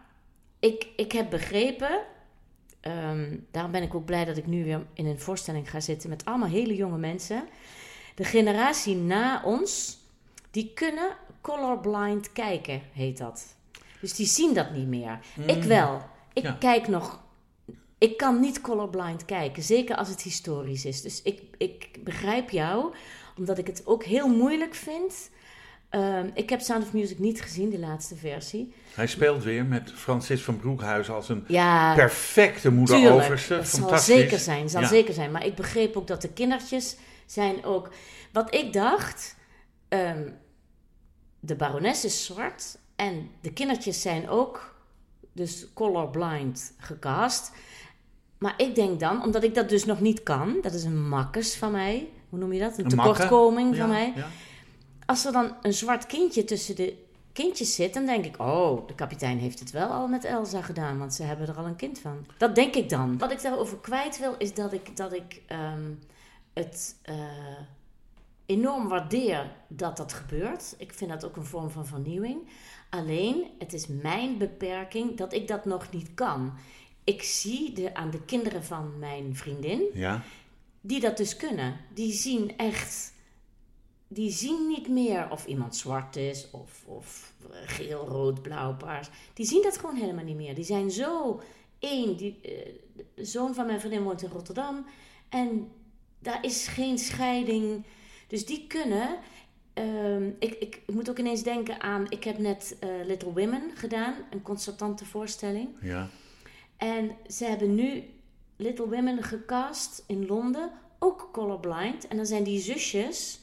ik, 0.60 0.88
ik 0.96 1.12
heb 1.12 1.30
begrepen, 1.30 2.00
ehm, 2.80 3.36
daarom 3.52 3.72
ben 3.72 3.84
ik 3.84 3.96
ook 3.96 4.06
blij 4.06 4.26
dat 4.26 4.38
ik 4.38 4.48
nu 4.48 4.64
weer 4.64 4.86
in 4.94 5.06
een 5.06 5.20
voorstelling 5.20 5.70
ga 5.70 5.80
zitten 5.80 6.10
met 6.10 6.26
allemaal 6.26 6.50
hele 6.50 6.76
jonge 6.76 6.98
mensen. 6.98 7.44
De 8.16 8.24
generatie 8.24 8.96
na 8.96 9.42
ons, 9.44 9.98
die 10.52 10.72
kunnen 10.74 11.16
colorblind 11.42 12.32
kijken, 12.34 12.82
heet 12.94 13.18
dat. 13.18 13.56
Dus 14.02 14.14
die 14.14 14.26
zien 14.26 14.54
dat 14.54 14.72
niet 14.72 14.88
meer. 14.88 15.20
Ik 15.46 15.64
wel. 15.64 16.02
Ik 16.34 16.44
Ja. 16.44 16.52
kijk 16.60 16.88
nog. 16.88 17.20
Ik 17.98 18.18
kan 18.18 18.40
niet 18.40 18.62
colorblind 18.62 19.26
kijken, 19.26 19.64
zeker 19.64 19.96
als 19.96 20.08
het 20.10 20.22
historisch 20.22 20.86
is. 20.86 21.02
Dus 21.02 21.22
ik, 21.22 21.42
ik 21.58 22.04
begrijp 22.04 22.50
jou, 22.50 22.94
omdat 23.38 23.58
ik 23.58 23.68
het 23.68 23.82
ook 23.86 24.04
heel 24.04 24.28
moeilijk 24.28 24.76
vind. 24.76 25.30
Ehm, 25.90 26.30
ik 26.34 26.50
heb 26.50 26.62
Sound 26.62 26.84
of 26.84 26.94
Music 26.94 27.20
niet 27.20 27.42
gezien, 27.42 27.70
de 27.70 27.80
laatste 27.80 28.16
versie. 28.16 28.74
Hij 28.94 29.08
speelt 29.08 29.44
weer 29.44 29.66
met 29.66 29.92
Francis 29.92 30.42
van 30.44 30.58
Broekhuizen 30.58 31.14
als 31.14 31.30
een 31.30 31.44
Ja, 31.48 31.94
perfecte 31.96 32.72
moeder 32.72 32.96
tuurlijk. 32.96 33.24
Overste. 33.24 33.56
Dat 33.56 33.68
zal 33.68 33.98
zeker 33.98 34.40
zijn, 34.40 34.70
zal 34.70 34.82
Ja. 34.82 34.88
zeker 34.88 35.14
zijn. 35.14 35.32
Maar 35.32 35.46
ik 35.46 35.56
begreep 35.56 35.96
ook 35.98 36.08
dat 36.08 36.22
de 36.22 36.34
kindertjes 36.34 36.96
zijn 37.26 37.66
ook... 37.66 37.90
Wat 38.32 38.54
ik 38.56 38.74
dacht, 38.74 39.36
ehm, 39.88 40.30
de 41.40 41.56
barones 41.56 42.06
is 42.06 42.26
zwart 42.26 42.78
en 43.02 43.30
de 43.42 43.54
kindertjes 43.54 44.02
zijn 44.02 44.30
ook 44.30 44.76
dus 45.34 45.68
colorblind 45.74 46.74
gecast. 46.78 47.52
Maar 48.38 48.54
ik 48.58 48.76
denk 48.76 49.00
dan, 49.00 49.24
omdat 49.24 49.44
ik 49.44 49.56
dat 49.56 49.70
dus 49.70 49.86
nog 49.86 50.00
niet 50.00 50.24
kan, 50.24 50.58
dat 50.62 50.74
is 50.74 50.84
een 50.84 51.08
makkes 51.10 51.56
van 51.56 51.72
mij, 51.72 52.10
hoe 52.30 52.40
noem 52.40 52.54
je 52.54 52.60
dat? 52.60 52.78
Een 52.78 52.86
Een 52.92 52.96
makke. 52.96 53.12
tekortkoming 53.22 53.76
van 53.76 53.88
Ja, 53.88 53.94
mij. 53.94 54.14
ja. 54.16 54.28
Als 55.06 55.26
er 55.26 55.32
dan 55.32 55.56
een 55.62 55.74
zwart 55.74 56.06
kindje 56.06 56.44
tussen 56.44 56.76
de 56.76 56.98
kindjes 57.34 57.76
zit, 57.76 57.94
dan 57.94 58.06
denk 58.06 58.26
ik: 58.26 58.40
Oh, 58.40 58.88
de 58.88 58.96
kapitein 58.96 59.38
heeft 59.38 59.60
het 59.60 59.72
wel 59.72 59.88
al 59.90 60.08
met 60.08 60.24
Elsa 60.24 60.62
gedaan, 60.62 60.98
want 60.98 61.14
ze 61.14 61.24
hebben 61.24 61.48
er 61.48 61.58
al 61.58 61.66
een 61.66 61.76
kind 61.76 62.00
van. 62.00 62.26
Dat 62.38 62.56
denk 62.56 62.76
ik 62.76 62.90
dan. 62.90 63.18
Wat 63.18 63.32
ik 63.32 63.42
daarover 63.42 63.78
kwijt 63.78 64.20
wil, 64.20 64.36
is 64.38 64.54
dat 64.54 64.74
ik, 64.74 64.98
dat 64.98 65.14
ik 65.14 65.42
ehm, 65.48 65.90
het 66.54 66.96
eh, 67.02 67.16
enorm 68.52 68.88
waardeer 68.88 69.52
dat 69.68 69.98
dat 69.98 70.14
gebeurt. 70.14 70.76
Ik 70.78 70.94
vind 70.94 71.12
dat 71.12 71.26
ook 71.26 71.36
een 71.36 71.46
vorm 71.46 71.70
van 71.70 71.86
vernieuwing. 71.86 72.48
Alleen, 72.90 73.46
het 73.60 73.74
is 73.74 73.88
mijn 73.88 74.38
beperking 74.38 75.18
dat 75.18 75.34
ik 75.34 75.48
dat 75.48 75.66
nog 75.66 75.92
niet 75.92 76.14
kan. 76.14 76.54
Ik 77.04 77.24
zie 77.24 77.74
de, 77.74 77.96
aan 77.96 78.10
de 78.12 78.22
kinderen 78.26 78.64
van 78.64 79.00
mijn 79.00 79.36
vriendin 79.36 79.84
Ja. 79.94 80.22
die 80.82 81.00
dat 81.00 81.18
dus 81.18 81.36
kunnen. 81.36 81.76
Die 81.94 82.14
zien 82.14 82.58
echt. 82.58 83.14
Die 84.08 84.32
zien 84.32 84.68
niet 84.68 84.88
meer 84.90 85.30
of 85.30 85.46
iemand 85.46 85.76
zwart 85.76 86.16
is 86.16 86.48
of, 86.52 86.84
of 86.86 87.34
geel, 87.66 88.08
rood, 88.08 88.42
blauw, 88.42 88.76
paars. 88.76 89.10
Die 89.34 89.46
zien 89.46 89.64
dat 89.64 89.78
gewoon 89.78 89.96
helemaal 89.96 90.24
niet 90.24 90.36
meer. 90.36 90.56
Die 90.56 90.64
zijn 90.64 90.92
zo 90.92 91.42
één. 91.80 92.18
Die, 92.18 92.40
eh, 92.42 92.74
de 93.16 93.26
zoon 93.26 93.54
van 93.54 93.66
mijn 93.66 93.80
vriendin 93.80 94.04
woont 94.04 94.22
in 94.22 94.30
Rotterdam. 94.30 94.86
En 95.30 95.72
daar 96.20 96.46
is 96.46 96.68
geen 96.68 96.98
scheiding. 96.98 97.84
Dus 98.32 98.46
die 98.46 98.66
kunnen. 98.68 99.18
ehm, 99.74 100.28
ik, 100.40 100.54
ik, 100.54 100.76
ik 100.86 100.94
moet 100.94 101.10
ook 101.10 101.18
ineens 101.20 101.44
denken 101.44 101.82
aan. 101.82 102.06
Ik 102.10 102.24
heb 102.24 102.38
net 102.38 102.76
eh, 102.80 102.90
Little 103.06 103.34
Women 103.34 103.72
gedaan, 103.76 104.14
een 104.32 104.42
concertante 104.42 105.06
voorstelling. 105.06 105.70
ja. 105.82 106.10
En 106.78 107.12
ze 107.28 107.46
hebben 107.46 107.76
nu 107.76 108.04
Little 108.56 108.90
Women 108.90 109.24
gecast 109.24 110.04
in 110.08 110.26
Londen, 110.26 110.72
ook 111.00 111.30
colorblind. 111.32 112.08
En 112.08 112.18
dan 112.18 112.26
zijn 112.26 112.44
die 112.44 112.60
zusjes, 112.60 113.40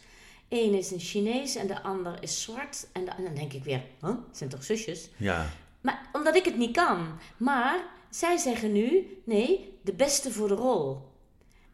één 0.49 0.75
is 0.75 0.91
een 0.91 0.99
Chinees 1.01 1.55
en 1.57 1.67
de 1.67 1.83
ander 1.83 2.23
is 2.23 2.43
zwart. 2.43 2.87
En, 2.93 3.05
da- 3.05 3.17
en 3.17 3.25
dan 3.25 3.35
denk 3.35 3.53
ik 3.53 3.65
weer, 3.65 3.83
huh? 4.01 4.09
Het 4.29 4.37
zijn 4.37 4.51
toch 4.51 4.65
zusjes? 4.65 5.09
Ja. 5.17 5.51
Maar 5.81 6.09
omdat 6.13 6.37
ik 6.37 6.45
het 6.45 6.57
niet 6.57 6.73
kan. 6.77 7.07
Maar 7.37 7.85
zij 8.11 8.37
zeggen 8.37 8.73
nu, 8.73 9.19
nee, 9.25 9.79
de 9.83 9.93
beste 9.95 10.33
voor 10.33 10.49
de 10.49 10.55
rol. 10.55 10.99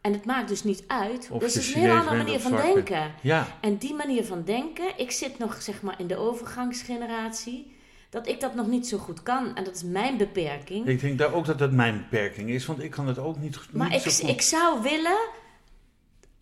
En 0.05 0.13
het 0.13 0.25
maakt 0.25 0.47
dus 0.47 0.63
niet 0.63 0.83
uit. 0.87 1.29
Of 1.31 1.39
dus 1.39 1.53
het 1.53 1.63
is 1.63 1.73
een 1.73 1.81
hele 1.81 1.99
andere 1.99 2.17
manier 2.17 2.39
van 2.39 2.55
denken. 2.55 3.13
Ja. 3.21 3.47
En 3.61 3.77
die 3.77 3.93
manier 3.93 4.25
van 4.25 4.43
denken, 4.43 4.97
ik 4.97 5.11
zit 5.11 5.37
nog 5.37 5.61
zeg 5.61 5.81
maar 5.81 5.99
in 5.99 6.07
de 6.07 6.17
overgangsgeneratie, 6.17 7.75
dat 8.09 8.27
ik 8.27 8.39
dat 8.39 8.55
nog 8.55 8.67
niet 8.67 8.87
zo 8.87 8.97
goed 8.97 9.23
kan. 9.23 9.55
En 9.55 9.63
dat 9.63 9.75
is 9.75 9.83
mijn 9.83 10.17
beperking. 10.17 10.87
Ik 10.87 10.99
denk 10.99 11.17
daar 11.17 11.33
ook 11.33 11.45
dat 11.45 11.59
dat 11.59 11.71
mijn 11.71 11.97
beperking 11.97 12.49
is, 12.49 12.65
want 12.65 12.83
ik 12.83 12.91
kan 12.91 13.07
het 13.07 13.17
ook 13.17 13.37
niet, 13.37 13.59
maar 13.71 13.89
niet 13.89 14.05
ik, 14.05 14.11
zo 14.11 14.25
goed. 14.25 14.35
ik 14.35 14.41
zou 14.41 14.81
willen 14.81 15.17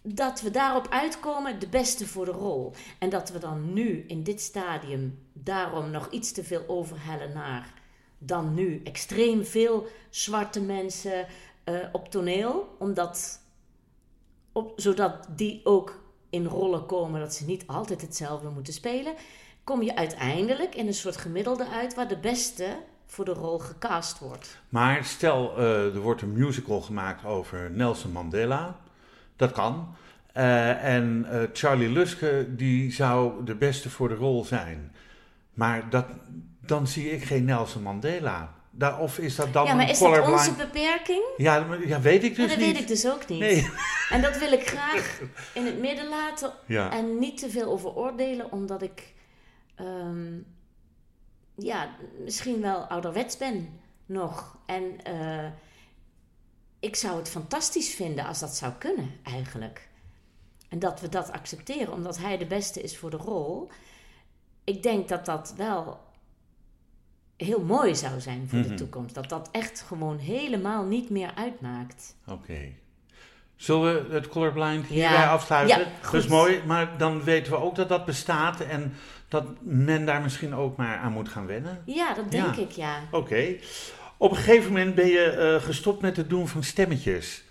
dat 0.01 0.41
we 0.41 0.51
daarop 0.51 0.87
uitkomen, 0.89 1.59
de 1.59 1.67
beste 1.67 2.07
voor 2.07 2.25
de 2.25 2.31
rol. 2.31 2.73
En 2.99 3.09
dat 3.09 3.29
we 3.29 3.39
dan 3.39 3.73
nu 3.73 4.03
in 4.07 4.23
dit 4.23 4.41
stadium 4.41 5.19
daarom 5.33 5.91
nog 5.91 6.07
iets 6.11 6.31
te 6.31 6.43
veel 6.43 6.63
overhellen 6.67 7.33
naar 7.33 7.73
dan 8.17 8.53
nu 8.53 8.81
extreem 8.83 9.45
veel 9.45 9.87
zwarte 10.09 10.61
mensen 10.61 11.25
eh, 11.63 11.75
op 11.91 12.09
toneel. 12.09 12.75
Omdat, 12.79 13.39
op, 14.53 14.73
zodat 14.75 15.27
die 15.35 15.61
ook 15.63 16.01
in 16.29 16.45
rollen 16.45 16.85
komen 16.85 17.19
dat 17.19 17.33
ze 17.33 17.45
niet 17.45 17.67
altijd 17.67 18.01
hetzelfde 18.01 18.49
moeten 18.49 18.73
spelen. 18.73 19.13
Kom 19.63 19.81
je 19.81 19.95
uiteindelijk 19.95 20.75
in 20.75 20.87
een 20.87 20.93
soort 20.93 21.17
gemiddelde 21.17 21.67
uit 21.67 21.95
waar 21.95 22.07
de 22.07 22.17
beste 22.17 22.77
voor 23.05 23.25
de 23.25 23.33
rol 23.33 23.59
gecast 23.59 24.19
wordt. 24.19 24.61
Maar 24.69 25.05
stel, 25.05 25.57
eh, 25.57 25.95
er 25.95 25.99
wordt 25.99 26.21
een 26.21 26.33
musical 26.33 26.81
gemaakt 26.81 27.25
over 27.25 27.71
Nelson 27.71 28.11
Mandela. 28.11 28.79
Dat 29.35 29.51
kan. 29.51 29.95
Eh, 30.33 30.95
en 30.95 31.25
eh, 31.29 31.41
Charlie 31.53 31.89
Luske, 31.89 32.47
die 32.55 32.91
zou 32.91 33.45
de 33.45 33.55
beste 33.55 33.89
voor 33.89 34.07
de 34.07 34.15
rol 34.15 34.43
zijn. 34.45 34.91
Maar 35.53 35.89
dat, 35.89 36.05
dan 36.59 36.87
zie 36.87 37.11
ik 37.11 37.23
geen 37.23 37.45
Nelson 37.45 37.81
Mandela. 37.81 38.53
Daar, 38.75 38.99
of 38.99 39.17
is 39.19 39.35
dat 39.35 39.53
dan 39.53 39.65
ja, 39.65 39.73
maar 39.73 39.89
is 39.89 39.99
dat 39.99 40.27
onze 40.27 40.53
beperking? 40.53 41.23
Ja, 41.37 41.59
maar- 41.63 41.87
ja, 41.87 42.01
weet 42.01 42.23
ik 42.23 42.35
Ja, 42.35 42.41
dus 42.41 42.47
dat 42.49 42.57
niet. 42.57 42.71
weet 42.71 42.81
ik 42.81 42.87
dus 42.87 43.07
ook 43.11 43.27
niet. 43.27 43.39
Nee. 43.39 43.69
En 44.09 44.21
dat 44.21 44.37
wil 44.37 44.51
ik 44.51 44.67
graag 44.67 45.19
in 45.53 45.65
het 45.65 45.79
midden 45.79 46.07
laten 46.07 46.53
Ja. 46.65 46.91
en 46.91 47.19
niet 47.19 47.37
te 47.37 47.49
veel 47.49 47.71
over 47.71 47.95
oordelen, 47.95 48.51
omdat 48.51 48.81
ik 48.81 49.13
ehm, 49.75 50.33
ja, 51.55 51.95
misschien 52.19 52.61
wel 52.61 52.79
ouderwets 52.79 53.37
ben 53.37 53.79
nog. 54.05 54.57
En 54.65 55.03
eh, 55.03 55.47
ik 56.79 56.95
zou 56.95 57.17
het 57.17 57.29
fantastisch 57.29 57.93
vinden 57.93 58.25
als 58.25 58.39
dat 58.39 58.55
zou 58.55 58.73
kunnen, 58.73 59.11
eigenlijk. 59.23 59.89
En 60.69 60.79
dat 60.79 60.99
we 61.01 61.09
dat 61.09 61.31
accepteren, 61.31 61.93
omdat 61.93 62.17
hij 62.17 62.37
de 62.37 62.45
beste 62.45 62.81
is 62.81 62.97
voor 62.97 63.09
de 63.09 63.17
rol. 63.17 63.69
Ik 64.63 64.83
denk 64.83 65.07
dat 65.07 65.25
dat 65.25 65.53
wel 65.57 65.99
heel 67.37 67.61
mooi 67.61 67.95
zou 67.95 68.19
zijn 68.21 68.45
voor 68.49 68.59
Mhm. 68.59 68.67
de 68.67 68.73
toekomst. 68.73 69.15
Dat 69.15 69.29
dat 69.29 69.49
echt 69.51 69.83
gewoon 69.87 70.17
helemaal 70.17 70.83
niet 70.83 71.09
meer 71.09 71.31
uitmaakt. 71.35 72.15
Oké. 72.27 72.57
Zullen 73.55 74.07
we 74.09 74.13
het 74.13 74.27
colorblind 74.27 74.87
Ja. 74.87 74.93
hierbij 74.93 75.27
afsluiten? 75.27 75.77
Ja, 75.79 75.83
dat 75.83 76.13
is 76.13 76.19
goed. 76.21 76.29
mooi, 76.29 76.61
maar 76.65 76.97
dan 76.97 77.23
weten 77.23 77.51
we 77.51 77.57
ook 77.59 77.75
dat 77.75 77.89
dat 77.89 78.05
bestaat 78.05 78.59
en 78.61 78.93
dat 79.27 79.43
men 79.61 80.05
daar 80.05 80.21
misschien 80.21 80.55
ook 80.55 80.75
maar 80.77 80.97
aan 80.97 81.11
moet 81.11 81.29
gaan 81.29 81.45
wennen. 81.45 81.81
Ja, 81.85 82.13
dat 82.13 82.31
denk 82.31 82.55
Ja. 82.55 82.61
ik, 82.61 82.71
ja. 82.71 82.95
Oké. 83.11 83.55
Op 84.17 84.31
een 84.31 84.37
gegeven 84.37 84.71
moment 84.71 84.95
ben 84.95 85.07
je 85.07 85.23
eh, 85.29 85.61
gestopt 85.65 86.01
met 86.01 86.17
het 86.17 86.29
doen 86.29 86.47
van 86.47 86.63
stemmetjes. 86.63 87.43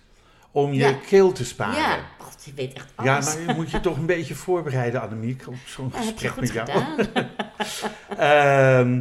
Om 0.51 0.73
je 0.73 0.79
Ja. 0.81 0.93
keel 1.07 1.33
te 1.33 1.45
sparen. 1.45 1.75
Ja, 1.81 1.99
God, 2.19 2.45
je 2.45 2.53
weet 2.55 2.73
echt 2.73 2.93
Ja, 3.03 3.15
alles. 3.15 3.37
maar 3.37 3.47
je 3.47 3.55
moet 3.55 3.71
je 3.71 3.81
toch 3.81 3.97
een 3.97 4.07
beetje 4.07 4.35
voorbereiden, 4.35 5.01
Annemiek, 5.03 5.47
op 5.47 5.55
zo'n 5.67 5.91
Ja, 5.95 6.01
gesprek 6.01 6.31
goed 6.31 6.41
met 6.41 6.53
jou. 6.53 6.69
gedaan. 6.71 7.29
Ehm, 8.19 9.01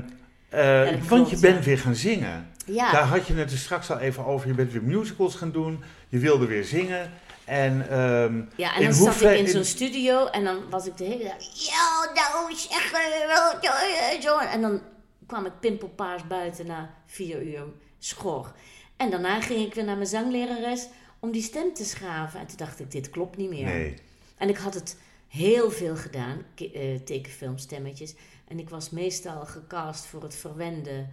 eh, 0.52 1.04
want 1.08 1.30
je 1.30 1.39
bent 1.39 1.66
weer 1.66 1.78
gaan 1.78 1.95
zingen. 1.95 2.49
Ja, 2.66 2.91
Daar 2.91 3.04
had 3.04 3.28
je 3.28 3.34
het 3.34 3.52
er 3.52 3.58
straks 3.58 3.91
al 3.91 3.99
even 3.99 4.26
over. 4.26 4.47
Je 4.47 4.54
bent 4.54 4.72
weer 4.72 4.84
musicals 4.84 5.36
gaan 5.36 5.52
doen. 5.52 5.84
Je 6.10 6.18
wilde 6.18 6.45
weer 6.45 6.64
zingen. 6.64 7.12
En 7.45 7.89
ehm, 7.89 8.41
ja, 8.56 8.76
en 8.76 8.84
dan 8.84 8.93
zat 8.93 9.22
ik 9.22 9.38
in 9.38 9.47
zo'n 9.47 9.64
studio 9.64 10.26
en 10.26 10.43
dan 10.43 10.70
was 10.70 10.88
ik 10.88 10.97
de 10.97 11.04
hele 11.04 11.24
dag... 11.24 11.38
Ja, 11.54 12.12
nou 12.14 12.56
zeg... 12.56 14.22
zo." 14.22 14.38
En 14.38 14.62
dan 14.62 14.82
kwam 15.28 15.45
ik 15.45 15.60
pimpelpaars 15.60 16.28
buiten 16.28 16.68
na 16.68 16.93
vier 17.06 17.41
uur 17.41 17.64
schor. 17.99 18.52
En 18.97 19.10
daarna 19.10 19.41
ging 19.41 19.66
ik 19.66 19.74
weer 19.74 19.84
naar 19.86 19.95
mijn 19.95 20.08
zanglerares 20.08 20.88
om 21.20 21.32
die 21.32 21.41
stem 21.41 21.74
te 21.74 21.86
schaven. 21.86 22.39
En 22.39 22.47
toen 22.47 22.58
dacht 22.58 22.80
ik, 22.80 22.91
dit 22.91 23.10
klopt 23.10 23.38
niet 23.38 23.49
meer. 23.49 23.66
nee. 23.66 23.95
En 24.38 24.49
ik 24.49 24.58
had 24.58 24.74
het 24.74 24.97
heel 25.28 25.72
veel 25.72 25.95
gedaan, 25.95 26.45
eh, 26.56 26.95
tekenfilmstemmetjes. 26.95 28.16
En 28.52 28.60
ik 28.60 28.70
was 28.70 28.89
meestal 28.89 29.45
gecast 29.45 30.06
voor 30.06 30.24
het 30.24 30.36
verwende, 30.36 31.06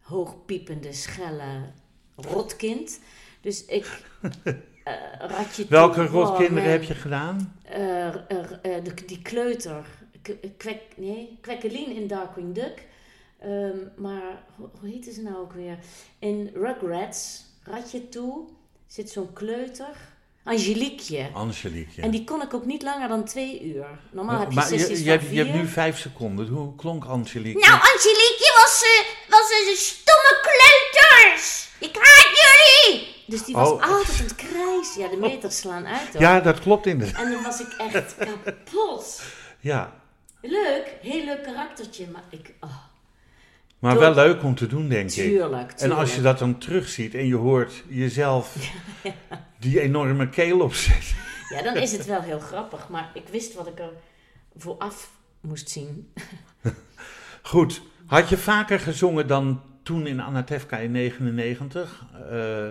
hoogpiepende, 0.00 0.92
schelle 0.92 1.70
rotkind. 2.16 3.00
Dus 3.40 3.64
ik... 3.64 3.86
eh 4.84 4.94
ratje 5.18 5.66
Welke 5.68 5.94
toe, 5.94 6.06
rotkinderen 6.06 6.64
oh, 6.64 6.70
heb 6.70 6.82
je 6.82 6.94
gedaan? 6.94 7.56
eh, 7.62 8.08
eh, 8.08 8.16
eh, 8.62 8.84
de- 8.84 9.04
die 9.06 9.22
kleuter. 9.22 9.86
Kwek, 10.56 10.82
nee, 10.96 11.38
Kwekkelien 11.40 11.94
in 11.96 12.06
Darkwing 12.06 12.54
Duck. 12.54 12.86
Ehm, 13.38 13.78
maar 13.96 14.42
hoe, 14.56 14.68
hoe 14.80 14.88
heette 14.88 15.12
ze 15.12 15.22
nou 15.22 15.36
ook 15.36 15.52
weer? 15.52 15.78
In 16.18 16.50
Rugrats, 16.54 17.44
Ratje 17.62 18.08
toe, 18.08 18.48
zit 18.86 19.10
zo'n 19.10 19.32
kleuter. 19.32 19.96
Angeliekje. 20.44 21.30
Angelique. 21.32 22.02
En 22.02 22.10
die 22.10 22.24
kon 22.24 22.42
ik 22.42 22.54
ook 22.54 22.64
niet 22.64 22.82
langer 22.82 23.08
dan 23.08 23.24
twee 23.24 23.62
uur. 23.62 23.86
Normaal 24.10 24.38
heb 24.38 24.48
je 24.48 24.54
maar 24.54 24.64
sessies 24.66 24.88
je, 24.88 24.94
van 24.94 25.04
je, 25.04 25.10
hebt, 25.10 25.24
vier. 25.24 25.34
je 25.34 25.44
hebt 25.44 25.54
nu 25.62 25.66
vijf 25.68 25.98
seconden. 25.98 26.48
Hoe 26.48 26.76
klonk 26.76 27.04
Angelique? 27.04 27.60
Nou, 27.66 27.72
Angeliekje 27.72 28.52
was, 28.62 28.82
eh, 28.82 29.30
was 29.30 29.50
een 29.50 29.76
stomme 29.76 30.40
kleuters. 30.42 31.68
Ik 31.78 31.96
haat 31.96 32.30
jullie. 32.42 33.14
Dus 33.26 33.44
die 33.44 33.54
was 33.54 33.68
Oh. 33.68 33.82
altijd 33.82 34.18
aan 34.18 34.24
het 34.24 34.34
krijsen. 34.34 35.00
Ja, 35.00 35.08
de 35.08 35.16
meters 35.16 35.56
slaan 35.56 35.86
uit 35.86 36.12
hoor. 36.12 36.20
ja, 36.22 36.40
dat 36.40 36.60
klopt 36.60 36.86
inderdaad. 36.86 37.24
En 37.24 37.30
dan 37.32 37.42
was 37.42 37.60
ik 37.60 37.72
echt 37.78 38.14
kapot. 38.16 39.22
Ja. 39.60 39.92
Leuk, 40.40 40.96
heel 41.02 41.24
leuk 41.24 41.42
karaktertje, 41.42 42.06
maar 42.12 42.22
ik... 42.30 42.52
Oh, 42.60 42.76
Maar 43.82 43.98
wel 43.98 44.14
leuk 44.14 44.42
om 44.42 44.54
te 44.54 44.66
doen, 44.66 44.88
denk 44.88 45.10
ik. 45.10 45.14
tuurlijk. 45.14 45.72
En 45.72 45.92
als 45.92 46.14
je 46.14 46.20
dat 46.20 46.38
dan 46.38 46.58
terugziet 46.58 47.14
en 47.14 47.26
je 47.26 47.34
hoort 47.34 47.84
jezelf 47.88 48.56
die 49.60 49.80
enorme 49.80 50.28
keel 50.28 50.60
opzetten. 50.60 51.16
Ja, 51.48 51.62
dan 51.62 51.76
is 51.76 51.92
het 51.92 52.06
wel 52.06 52.20
heel 52.20 52.38
grappig, 52.38 52.88
maar 52.88 53.10
ik 53.14 53.28
wist 53.30 53.54
wat 53.54 53.66
ik 53.66 53.78
er 53.78 53.92
vooraf 54.56 55.10
moest 55.40 55.70
zien. 55.70 56.12
Goed. 57.42 57.82
Had 58.06 58.28
je 58.28 58.36
vaker 58.36 58.80
gezongen 58.80 59.26
dan 59.26 59.62
toen 59.82 60.06
in 60.06 60.20
Anatevka 60.20 60.78
in 60.78 60.90
99? 60.90 62.04
Eh, 62.30 62.68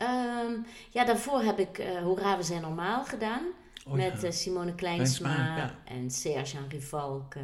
Ehm, 0.00 0.52
ja, 0.90 1.04
daarvoor 1.04 1.42
heb 1.42 1.58
ik 1.58 1.78
eh 1.78 2.02
Hoera, 2.02 2.36
we 2.36 2.42
zijn 2.42 2.62
normaal 2.62 3.04
gedaan. 3.04 3.42
oh 3.86 3.92
met 3.92 4.20
ja. 4.20 4.26
eh, 4.26 4.32
Simone 4.32 4.74
Kleinsma, 4.74 5.34
Kleinsma, 5.34 5.56
ja. 5.56 5.74
en 5.84 6.10
Serge-Henri 6.10 6.80
Valke, 6.80 7.40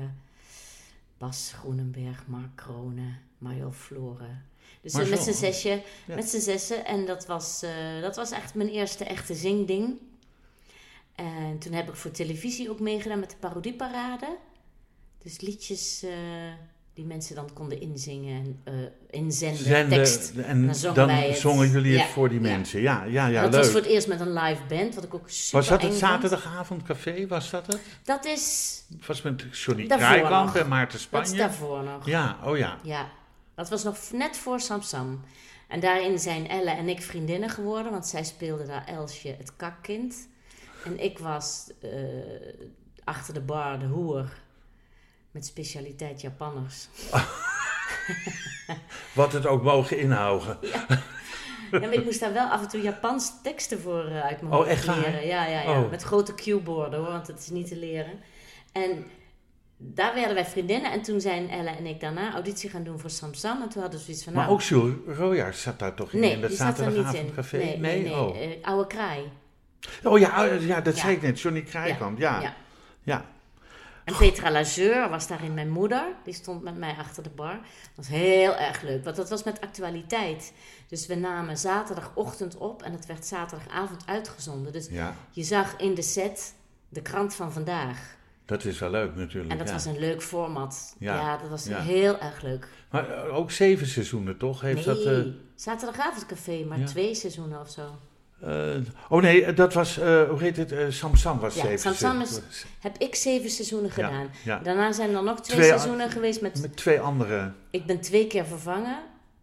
Bas 1.18 1.52
Groenenberg, 1.52 2.26
Mark 2.26 2.56
Kronen, 2.56 3.22
Mario 3.38 3.70
Floren. 3.72 4.44
Dus 4.80 4.94
eh, 4.94 5.08
met 5.08 5.22
z'n 5.22 5.32
zesje, 5.32 5.82
ja. 6.06 6.14
met 6.14 6.28
z'n 6.28 6.40
zessen. 6.40 6.84
En 6.84 7.06
dat 7.06 7.26
was, 7.26 7.62
eh, 7.62 8.00
dat 8.00 8.16
was 8.16 8.30
echt 8.30 8.54
mijn 8.54 8.68
eerste 8.68 9.04
echte 9.04 9.34
zingding. 9.34 9.98
En 11.14 11.58
toen 11.58 11.72
heb 11.72 11.88
ik 11.88 11.96
voor 11.96 12.10
televisie 12.10 12.70
ook 12.70 12.80
meegedaan 12.80 13.20
met 13.20 13.30
de 13.30 13.36
parodieparade. 13.36 14.36
Dus 15.22 15.40
liedjes 15.40 16.02
eh, 16.02 16.52
die 16.96 17.04
mensen 17.04 17.34
dan 17.34 17.52
konden 17.52 17.80
inzingen, 17.80 18.60
en 18.64 18.74
eh, 19.10 19.20
inzenden, 19.20 19.64
Zenden, 19.64 19.98
tekst. 19.98 20.32
en 20.36 20.66
dan 20.66 20.74
zongen 20.74 20.96
dan 20.96 21.06
wij 21.06 21.28
het. 21.28 21.38
zongen 21.38 21.70
jullie 21.70 21.98
het 21.98 22.08
voor 22.08 22.28
die 22.28 22.40
mensen. 22.40 22.80
Ja, 22.80 23.04
ja, 23.04 23.26
ja, 23.26 23.42
dat 23.42 23.52
leuk. 23.52 23.60
was 23.62 23.70
voor 23.70 23.80
het 23.80 23.88
eerst 23.88 24.08
met 24.08 24.20
een 24.20 24.32
live 24.32 24.60
band, 24.68 24.94
wat 24.94 25.04
ik 25.04 25.14
ook 25.14 25.28
super 25.30 25.58
Was 25.58 25.68
dat 25.68 25.82
het 25.82 25.94
zaterdagavondcafé? 25.94 27.26
Was 27.26 27.50
dat 27.50 27.66
het? 27.66 27.80
Dat 28.04 28.24
is, 28.24 28.74
Was 29.06 29.22
met 29.22 29.44
Johnny 29.52 29.86
Kraaikamp 29.86 30.54
en 30.54 30.68
Maarten 30.68 30.98
dat 31.10 31.22
is 31.22 31.28
Spanje? 31.28 31.36
daarvoor 31.36 31.82
nog. 31.84 32.06
Ja, 32.06 32.36
oh 32.44 32.56
ja. 32.56 32.78
Ja, 32.82 33.08
dat 33.54 33.68
was 33.68 33.84
nog 33.84 33.96
net 34.12 34.36
voor 34.36 34.60
Samsam. 34.60 35.20
En 35.68 35.80
daarin 35.80 36.18
zijn 36.18 36.48
Elle 36.48 36.70
en 36.70 36.88
ik 36.88 37.02
vriendinnen 37.02 37.48
geworden, 37.50 37.92
want 37.92 38.06
zij 38.06 38.24
speelde 38.24 38.66
daar 38.66 38.86
Elsje, 38.86 39.34
het 39.38 39.56
kakkind. 39.56 40.28
En 40.84 41.04
ik 41.04 41.18
was 41.18 41.70
eh, 41.80 41.90
achter 43.04 43.34
de 43.34 43.40
bar 43.40 43.78
de 43.78 43.86
hoer 43.86 44.28
met 45.36 45.46
specialiteit 45.46 46.20
Japanners. 46.20 46.88
Wat 49.14 49.32
het 49.32 49.46
ook 49.46 49.62
mogen 49.62 49.98
inhouden. 49.98 50.58
Ja, 51.70 51.78
maar 51.80 51.92
ik 51.92 52.04
moest 52.04 52.20
daar 52.20 52.32
wel 52.32 52.48
af 52.48 52.62
en 52.62 52.68
toe 52.68 52.82
Japans 52.82 53.32
teksten 53.42 53.80
voor 53.80 54.04
eh, 54.04 54.20
uit 54.24 54.40
mijn 54.40 54.52
Oh, 54.52 54.58
hoofd 54.58 54.68
echt 54.70 54.86
leren. 54.86 55.26
Ja, 55.26 55.46
ja, 55.46 55.60
ja. 55.62 55.80
Oh. 55.80 55.90
Met 55.90 56.02
grote 56.02 56.34
cueborden 56.34 56.98
hoor, 57.00 57.08
want 57.08 57.26
het 57.26 57.38
is 57.38 57.48
niet 57.50 57.68
te 57.68 57.76
leren. 57.76 58.12
En 58.72 59.04
daar 59.76 60.14
werden 60.14 60.34
wij 60.34 60.46
vriendinnen. 60.46 60.92
En 60.92 61.02
toen 61.02 61.20
zijn 61.20 61.50
Ella 61.50 61.76
en 61.76 61.86
ik 61.86 62.00
daarna 62.00 62.32
auditie 62.32 62.70
gaan 62.70 62.82
doen 62.84 62.98
voor 62.98 63.10
Sam 63.10 63.34
Sam. 63.34 63.62
En 63.62 63.68
toen 63.68 63.80
hadden 63.82 63.98
we 64.00 64.04
zoiets 64.04 64.24
van, 64.24 64.32
Maar 64.32 64.42
nou... 64.42 64.54
ook 64.54 64.62
Jules 64.62 64.94
Royaert 65.18 65.56
zat 65.56 65.78
daar 65.78 65.94
toch 65.94 66.12
in? 66.12 66.20
nee, 66.20 66.32
in 66.32 66.40
dat 66.40 66.48
die 66.50 66.58
zat 66.58 66.78
er 66.78 66.86
niet 66.86 66.96
in. 66.96 67.02
zaterdagavondcafé? 67.02 67.56
Nee, 67.56 67.78
nee, 67.78 68.02
nee. 68.02 68.12
Oh. 68.14 68.36
eh, 68.42 68.50
oude 68.62 68.86
Kraai. 68.86 69.30
oh 70.04 70.18
ja, 70.18 70.44
oh, 70.46 70.66
ja, 70.66 70.80
dat 70.80 70.94
Ja. 70.96 71.02
zei 71.02 71.14
ik 71.14 71.22
net. 71.22 71.40
Johnny 71.40 71.62
Krijkamp, 71.62 72.18
ja. 72.18 72.40
ja. 72.40 72.54
ja. 73.02 73.24
En 74.06 74.16
Petra 74.16 74.50
Lazeur 74.50 75.08
was 75.08 75.26
daarin 75.26 75.54
mijn 75.54 75.70
moeder. 75.70 76.14
Die 76.24 76.34
stond 76.34 76.62
met 76.62 76.76
mij 76.76 76.94
achter 76.98 77.22
de 77.22 77.30
bar. 77.30 77.52
Dat 77.52 77.96
was 77.96 78.08
heel 78.08 78.56
erg 78.56 78.82
leuk, 78.82 79.04
want 79.04 79.16
dat 79.16 79.30
was 79.30 79.42
met 79.42 79.60
actualiteit. 79.60 80.52
Dus 80.88 81.06
we 81.06 81.14
namen 81.14 81.58
zaterdagochtend 81.58 82.56
op 82.56 82.82
en 82.82 82.92
het 82.92 83.06
werd 83.06 83.26
zaterdagavond 83.26 84.06
uitgezonden. 84.06 84.72
Dus 84.72 84.88
Ja, 84.88 85.14
je 85.30 85.42
zag 85.42 85.76
in 85.76 85.94
de 85.94 86.02
set 86.02 86.54
de 86.88 87.02
krant 87.02 87.34
van 87.34 87.52
vandaag. 87.52 88.16
dat 88.44 88.64
is 88.64 88.78
wel 88.78 88.90
leuk 88.90 89.14
natuurlijk. 89.14 89.52
En 89.52 89.58
dat 89.58 89.66
ja. 89.66 89.72
was 89.72 89.84
een 89.84 89.98
leuk 89.98 90.22
format. 90.22 90.96
Ja, 90.98 91.14
Ja, 91.14 91.36
dat 91.36 91.48
was 91.48 91.68
heel 91.68 92.18
erg 92.18 92.42
leuk. 92.42 92.68
Maar 92.90 93.10
eh, 93.10 93.36
ook 93.36 93.50
zeven 93.50 93.86
seizoenen, 93.86 94.38
toch? 94.38 94.60
Heeft 94.60 94.86
nee, 94.86 95.04
dat, 95.04 95.04
eh, 95.04 95.32
zaterdagavondcafé, 95.54 96.64
maar 96.64 96.84
twee 96.84 97.14
seizoenen 97.14 97.60
of 97.60 97.70
zo. 97.70 97.98
Eh, 98.40 98.76
oh 99.08 99.22
nee, 99.22 99.44
eh, 99.44 99.56
dat 99.56 99.74
was, 99.74 99.98
eh, 99.98 100.28
hoe 100.28 100.40
heet 100.40 100.56
het? 100.56 100.72
eh 100.72 100.86
Sam 100.88 101.16
Sam 101.16 101.38
was 101.38 101.54
Ja, 101.54 101.60
zeven 101.62 101.78
Sam 101.78 101.94
Sam 101.94 102.20
is- 102.20 102.28
seizoenen. 102.28 102.68
Heb 102.80 102.96
ik 102.98 103.14
zeven 103.14 103.50
seizoenen 103.50 103.90
gedaan. 103.90 104.28
ja. 104.44 104.58
Daarna 104.58 104.92
zijn 104.92 105.14
er 105.14 105.22
nog 105.22 105.40
twee, 105.40 105.56
Twee- 105.56 105.68
seizoenen 105.68 106.10
geweest 106.10 106.40
met... 106.40 106.60
Met 106.60 106.76
twee 106.76 107.00
andere. 107.00 107.52
Ik 107.70 107.86
ben 107.86 108.00
twee 108.00 108.26
keer 108.26 108.46
vervangen. 108.46 108.98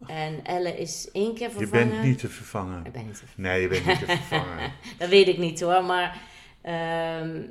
En 0.07 0.45
Elle 0.45 0.77
is 0.77 1.09
één 1.11 1.33
keer 1.35 1.49
Je 1.49 1.53
vervangen. 1.55 1.89
bent 1.89 2.03
niet 2.03 2.19
te 2.19 2.29
vervangen. 2.29 2.85
Ik 2.85 2.91
ben 2.91 3.05
niet 3.05 3.13
te 3.13 3.19
vervangen. 3.25 3.51
Nee, 3.51 3.61
je 3.61 3.67
bent 3.67 3.85
niet 3.85 3.99
te 3.99 4.05
vervangen. 4.05 4.71
Dat 4.99 5.09
weet 5.09 5.27
ik 5.27 5.37
niet 5.37 5.61
hoor, 5.61 5.83
maar... 5.83 6.21
ehm, 6.61 7.41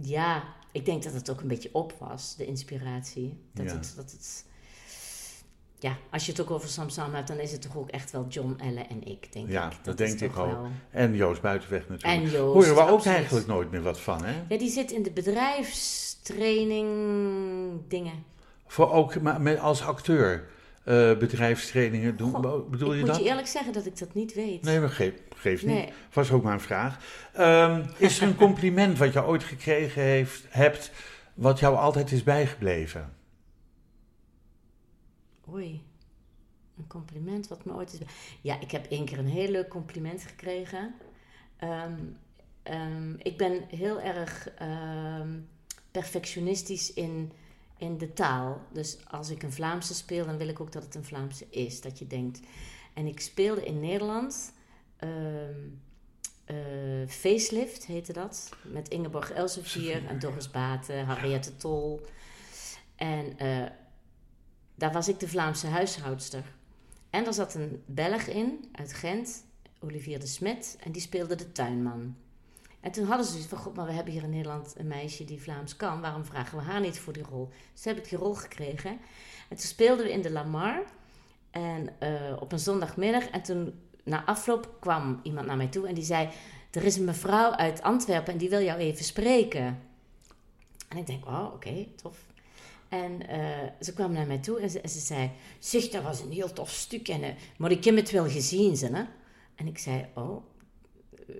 ja, 0.00 0.42
ik 0.72 0.84
denk 0.84 1.02
dat 1.02 1.12
het 1.12 1.30
ook 1.30 1.40
een 1.40 1.48
beetje 1.48 1.68
op 1.72 1.92
was, 1.98 2.36
de 2.36 2.46
inspiratie. 2.46 3.40
Dat, 3.52 3.70
het, 3.70 3.92
dat 3.96 4.10
het... 4.10 4.44
Ja, 5.84 5.96
als 6.10 6.26
je 6.26 6.32
het 6.32 6.40
ook 6.40 6.50
over 6.50 6.68
Sam 6.68 6.88
Sam 6.88 7.14
hebt, 7.14 7.28
dan 7.28 7.38
is 7.38 7.52
het 7.52 7.62
toch 7.62 7.76
ook 7.76 7.90
echt 7.90 8.10
wel 8.10 8.26
John, 8.28 8.56
Elle 8.60 8.80
en 8.80 9.06
ik, 9.06 9.32
denk 9.32 9.48
Ja, 9.48 9.66
ik. 9.70 9.76
dat 9.82 10.00
is 10.00 10.08
denk 10.18 10.32
ik 10.32 10.38
ook. 10.38 10.46
wel- 10.46 10.66
En 10.90 11.14
Joost 11.16 11.40
Buitenweg 11.40 11.88
natuurlijk. 11.88 12.22
En 12.22 12.30
Joost, 12.30 12.54
Horen 12.66 12.74
we 12.74 12.80
ook 12.80 12.88
absoluut. 12.88 13.16
eigenlijk 13.16 13.46
nooit 13.46 13.70
meer 13.70 13.82
wat 13.82 14.00
van, 14.00 14.24
hè? 14.24 14.32
Ja, 14.48 14.58
die 14.58 14.70
zit 14.70 14.90
in 14.90 15.02
de 15.02 15.10
bedrijfstraining 15.10 16.88
dingen. 17.88 18.24
Voor 18.66 18.92
ook 18.92 19.20
maar 19.20 19.40
met, 19.40 19.58
als 19.58 19.82
acteur 19.82 20.44
eh, 20.84 20.94
bedrijfstrainingen 21.18 22.16
doen. 22.16 22.34
Goh, 22.34 22.70
Bedoel 22.70 22.88
ik 22.90 22.94
je 22.94 23.00
moet 23.00 23.08
dat? 23.14 23.16
je 23.22 23.24
eerlijk 23.28 23.46
zeggen 23.46 23.72
dat 23.72 23.86
ik 23.86 23.98
dat 23.98 24.14
niet 24.14 24.34
weet. 24.34 24.62
Nee, 24.62 24.80
maar 24.80 24.88
geef, 24.90 25.12
geeft 25.36 25.62
niet. 25.66 25.74
Nee. 25.74 25.88
Was 26.12 26.30
ook 26.32 26.42
maar 26.42 26.52
een 26.52 26.60
vraag. 26.60 26.98
Ehm, 27.32 27.84
is 27.98 28.20
er 28.20 28.26
een 28.28 28.36
compliment 28.46 28.98
wat 28.98 29.12
je 29.12 29.24
ooit 29.24 29.44
gekregen 29.44 30.02
heeft, 30.02 30.44
hebt, 30.48 30.90
wat 31.34 31.58
jou 31.58 31.76
altijd 31.76 32.12
is 32.12 32.22
bijgebleven? 32.22 33.13
Oei, 35.52 35.82
een 36.76 36.86
compliment 36.86 37.48
wat 37.48 37.64
me 37.64 37.72
ooit 37.72 37.92
is... 37.92 37.98
Ja, 38.40 38.60
ik 38.60 38.70
heb 38.70 38.86
één 38.86 39.04
keer 39.04 39.18
een 39.18 39.28
heel 39.28 39.50
leuk 39.50 39.68
compliment 39.68 40.22
gekregen. 40.22 40.94
Ehm, 41.56 42.00
ehm, 42.62 43.14
ik 43.18 43.36
ben 43.36 43.64
heel 43.68 44.00
erg 44.00 44.48
ehm, 44.48 45.38
perfectionistisch 45.90 46.92
in, 46.92 47.32
in 47.78 47.98
de 47.98 48.12
taal. 48.12 48.60
Dus 48.72 48.98
als 49.08 49.30
ik 49.30 49.42
een 49.42 49.52
Vlaamse 49.52 49.94
speel, 49.94 50.26
dan 50.26 50.36
wil 50.36 50.48
ik 50.48 50.60
ook 50.60 50.72
dat 50.72 50.82
het 50.82 50.94
een 50.94 51.04
Vlaamse 51.04 51.46
is. 51.50 51.80
Dat 51.80 51.98
je 51.98 52.06
denkt... 52.06 52.40
En 52.94 53.06
ik 53.06 53.20
speelde 53.20 53.64
in 53.64 53.80
Nederland... 53.80 54.52
eh, 56.44 56.56
Facelift 57.06 57.86
heette 57.86 58.12
dat. 58.12 58.48
Met 58.62 58.88
Ingeborg 58.88 59.30
Elsevier 59.30 60.06
en 60.06 60.18
Doris 60.18 60.50
Baten, 60.50 61.04
Harriette 61.04 61.56
Tol. 61.56 62.00
En 62.96 63.38
eh, 63.38 63.70
daar 64.74 64.92
was 64.92 65.08
ik 65.08 65.20
de 65.20 65.28
Vlaamse 65.28 65.66
huishoudster. 65.66 66.44
En 67.10 67.26
er 67.26 67.34
zat 67.34 67.54
een 67.54 67.82
Belg 67.86 68.26
in, 68.26 68.68
uit 68.72 68.92
Gent, 68.92 69.44
Olivier 69.80 70.20
de 70.20 70.26
Smet, 70.26 70.76
en 70.80 70.92
die 70.92 71.02
speelde 71.02 71.34
de 71.34 71.52
tuinman. 71.52 72.16
En 72.80 72.92
toen 72.92 73.06
hadden 73.06 73.26
ze 73.26 73.32
zoiets 73.32 73.48
van, 73.48 73.58
god, 73.58 73.76
maar 73.76 73.86
we 73.86 73.92
hebben 73.92 74.12
hier 74.12 74.22
in 74.22 74.30
Nederland 74.30 74.74
een 74.76 74.86
meisje 74.86 75.24
die 75.24 75.42
Vlaams 75.42 75.76
kan, 75.76 76.00
waarom 76.00 76.24
vragen 76.24 76.58
we 76.58 76.64
haar 76.64 76.80
niet 76.80 76.98
voor 76.98 77.12
die 77.12 77.22
rol? 77.22 77.48
Dus 77.72 77.84
heb 77.84 77.96
ik 77.96 78.08
die 78.08 78.18
rol 78.18 78.34
gekregen. 78.34 78.90
En 79.48 79.56
toen 79.56 79.58
speelden 79.58 80.04
we 80.04 80.12
in 80.12 80.22
de 80.22 80.30
Lamar, 80.30 80.82
en 81.50 82.00
eh, 82.00 82.36
op 82.40 82.52
een 82.52 82.58
zondagmiddag, 82.58 83.28
en 83.28 83.42
toen 83.42 83.74
na 84.04 84.24
afloop 84.24 84.76
kwam 84.80 85.20
iemand 85.22 85.46
naar 85.46 85.56
mij 85.56 85.68
toe 85.68 85.88
en 85.88 85.94
die 85.94 86.04
zei, 86.04 86.28
er 86.70 86.84
is 86.84 86.96
een 86.96 87.04
mevrouw 87.04 87.50
uit 87.50 87.82
Antwerpen 87.82 88.32
en 88.32 88.38
die 88.38 88.48
wil 88.48 88.62
jou 88.62 88.78
even 88.78 89.04
spreken. 89.04 89.82
En 90.88 90.96
ik 90.96 91.06
denk, 91.06 91.26
oh, 91.26 91.50
oké, 91.54 91.86
tof. 92.02 92.23
En 93.02 93.28
eh, 93.28 93.70
ze 93.80 93.92
kwam 93.92 94.12
naar 94.12 94.26
mij 94.26 94.38
toe 94.38 94.60
en 94.60 94.70
ze, 94.70 94.80
en 94.80 94.88
ze 94.88 94.98
zei: 94.98 95.30
Zeg, 95.58 95.88
dat 95.88 96.02
was 96.02 96.20
een 96.20 96.32
heel 96.32 96.52
tof 96.52 96.70
stuk. 96.70 97.08
En, 97.08 97.22
eh, 97.22 97.30
maar 97.56 97.70
ik 97.70 97.84
heb 97.84 97.96
het 97.96 98.10
wel 98.10 98.28
gezien, 98.28 98.76
ze, 98.76 98.86
hè? 98.86 99.02
En 99.54 99.66
ik 99.66 99.78
zei: 99.78 100.06
Oh, 100.14 100.44
eh, 101.28 101.34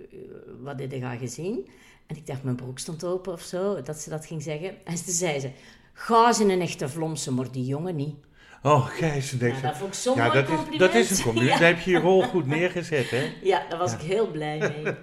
wat 0.61 0.81
heb 0.81 0.93
je 0.93 1.17
gezien? 1.19 1.69
En 2.07 2.17
ik 2.17 2.27
dacht, 2.27 2.43
mijn 2.43 2.57
broek 2.57 2.79
stond 2.79 3.05
open 3.05 3.33
of 3.33 3.43
zo, 3.43 3.83
dat 3.83 3.99
ze 3.99 4.11
dat 4.11 4.27
ging 4.27 4.43
zeggen. 4.43 4.69
En 4.69 4.95
toen 4.95 5.15
zei 5.15 5.41
ze: 5.41 5.51
Ga 5.93 6.33
ze 6.33 6.45
een 6.45 6.61
echte 6.61 6.89
vlomse, 6.89 7.33
maar 7.33 7.51
die 7.51 7.65
jongen 7.65 7.97
niet. 7.97 8.17
Oh, 8.63 8.87
Gijs, 8.87 9.33
Nou, 9.33 9.61
dat 9.61 9.77
vond 9.77 9.95
ik 9.95 10.01
zo'n 10.01 10.17
ja, 10.17 10.31
dat 10.31 10.49
is, 10.49 10.79
dat 10.79 10.95
is 10.95 11.11
een 11.11 11.25
compliment. 11.25 11.53
Ja. 11.53 11.59
Daar 11.65 11.75
heb 11.75 11.81
je 11.81 11.91
je 11.91 11.99
rol 11.99 12.23
goed 12.23 12.47
neergezet, 12.47 13.11
hè? 13.11 13.33
Ja, 13.43 13.67
daar 13.69 13.79
was 13.79 13.93
ik 13.93 14.01
heel 14.01 14.31
blij 14.31 14.59
mee. 14.59 14.95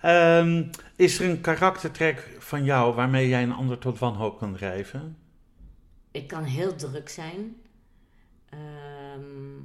Ehm, 0.00 0.64
is 0.96 1.18
er 1.18 1.28
een 1.28 1.40
karaktertrek 1.40 2.36
van 2.38 2.64
jou 2.64 2.94
waarmee 2.94 3.28
jij 3.28 3.42
een 3.42 3.52
ander 3.52 3.78
tot 3.78 3.98
wanhoop 3.98 4.38
kan 4.38 4.52
drijven? 4.52 5.16
Ik 6.18 6.28
kan 6.28 6.44
heel 6.44 6.74
druk 6.76 7.08
zijn. 7.08 7.56
Ehm, 8.48 9.56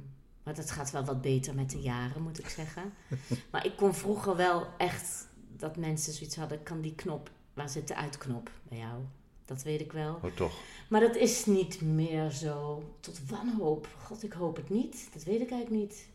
maar 0.42 0.54
dat 0.54 0.70
gaat 0.70 0.90
wel 0.90 1.04
wat 1.04 1.20
beter 1.20 1.54
met 1.54 1.70
de 1.70 1.80
jaren, 1.80 2.22
moet 2.22 2.38
ik 2.38 2.48
zeggen. 2.48 2.92
maar 3.52 3.66
ik 3.66 3.76
kon 3.76 3.94
vroeger 3.94 4.36
wel 4.36 4.66
echt 4.78 5.28
dat 5.56 5.76
mensen 5.76 6.12
zoiets 6.12 6.36
hadden: 6.36 6.62
kan 6.62 6.80
die 6.80 6.94
knop, 6.94 7.30
waar 7.54 7.68
zit 7.68 7.88
de 7.88 7.96
uitknop 7.96 8.50
bij 8.68 8.78
jou? 8.78 9.02
Dat 9.44 9.62
weet 9.62 9.80
ik 9.80 9.92
wel. 9.92 10.18
Oh, 10.22 10.30
toch? 10.36 10.52
Maar 10.88 11.00
dat 11.00 11.16
is 11.16 11.46
niet 11.46 11.80
meer 11.80 12.30
zo 12.30 12.82
tot 13.00 13.20
wanhoop. 13.28 13.88
God, 14.02 14.22
ik 14.22 14.32
hoop 14.32 14.56
het 14.56 14.70
niet. 14.70 15.08
Dat 15.12 15.22
weet 15.24 15.40
ik 15.40 15.50
eigenlijk 15.50 15.82
niet. 15.82 16.06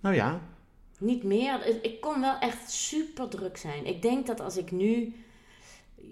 Nou 0.00 0.14
ja, 0.14 0.40
Niet 0.98 1.22
meer. 1.22 1.66
Ik- 1.66 1.82
Ik 1.84 2.00
kon 2.00 2.20
wel 2.20 2.38
echt 2.38 2.70
super 2.70 3.28
druk 3.28 3.56
zijn. 3.56 3.86
Ik 3.86 4.02
denk 4.02 4.26
dat 4.26 4.40
als 4.40 4.56
ik 4.56 4.70
nu 4.70 5.14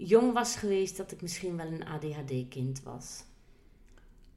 jong 0.05 0.33
was 0.33 0.55
geweest, 0.55 0.97
dat 0.97 1.11
ik 1.11 1.21
misschien 1.21 1.57
wel 1.57 1.67
een 1.67 1.85
ADHD-kind 1.87 2.83
was. 2.83 3.23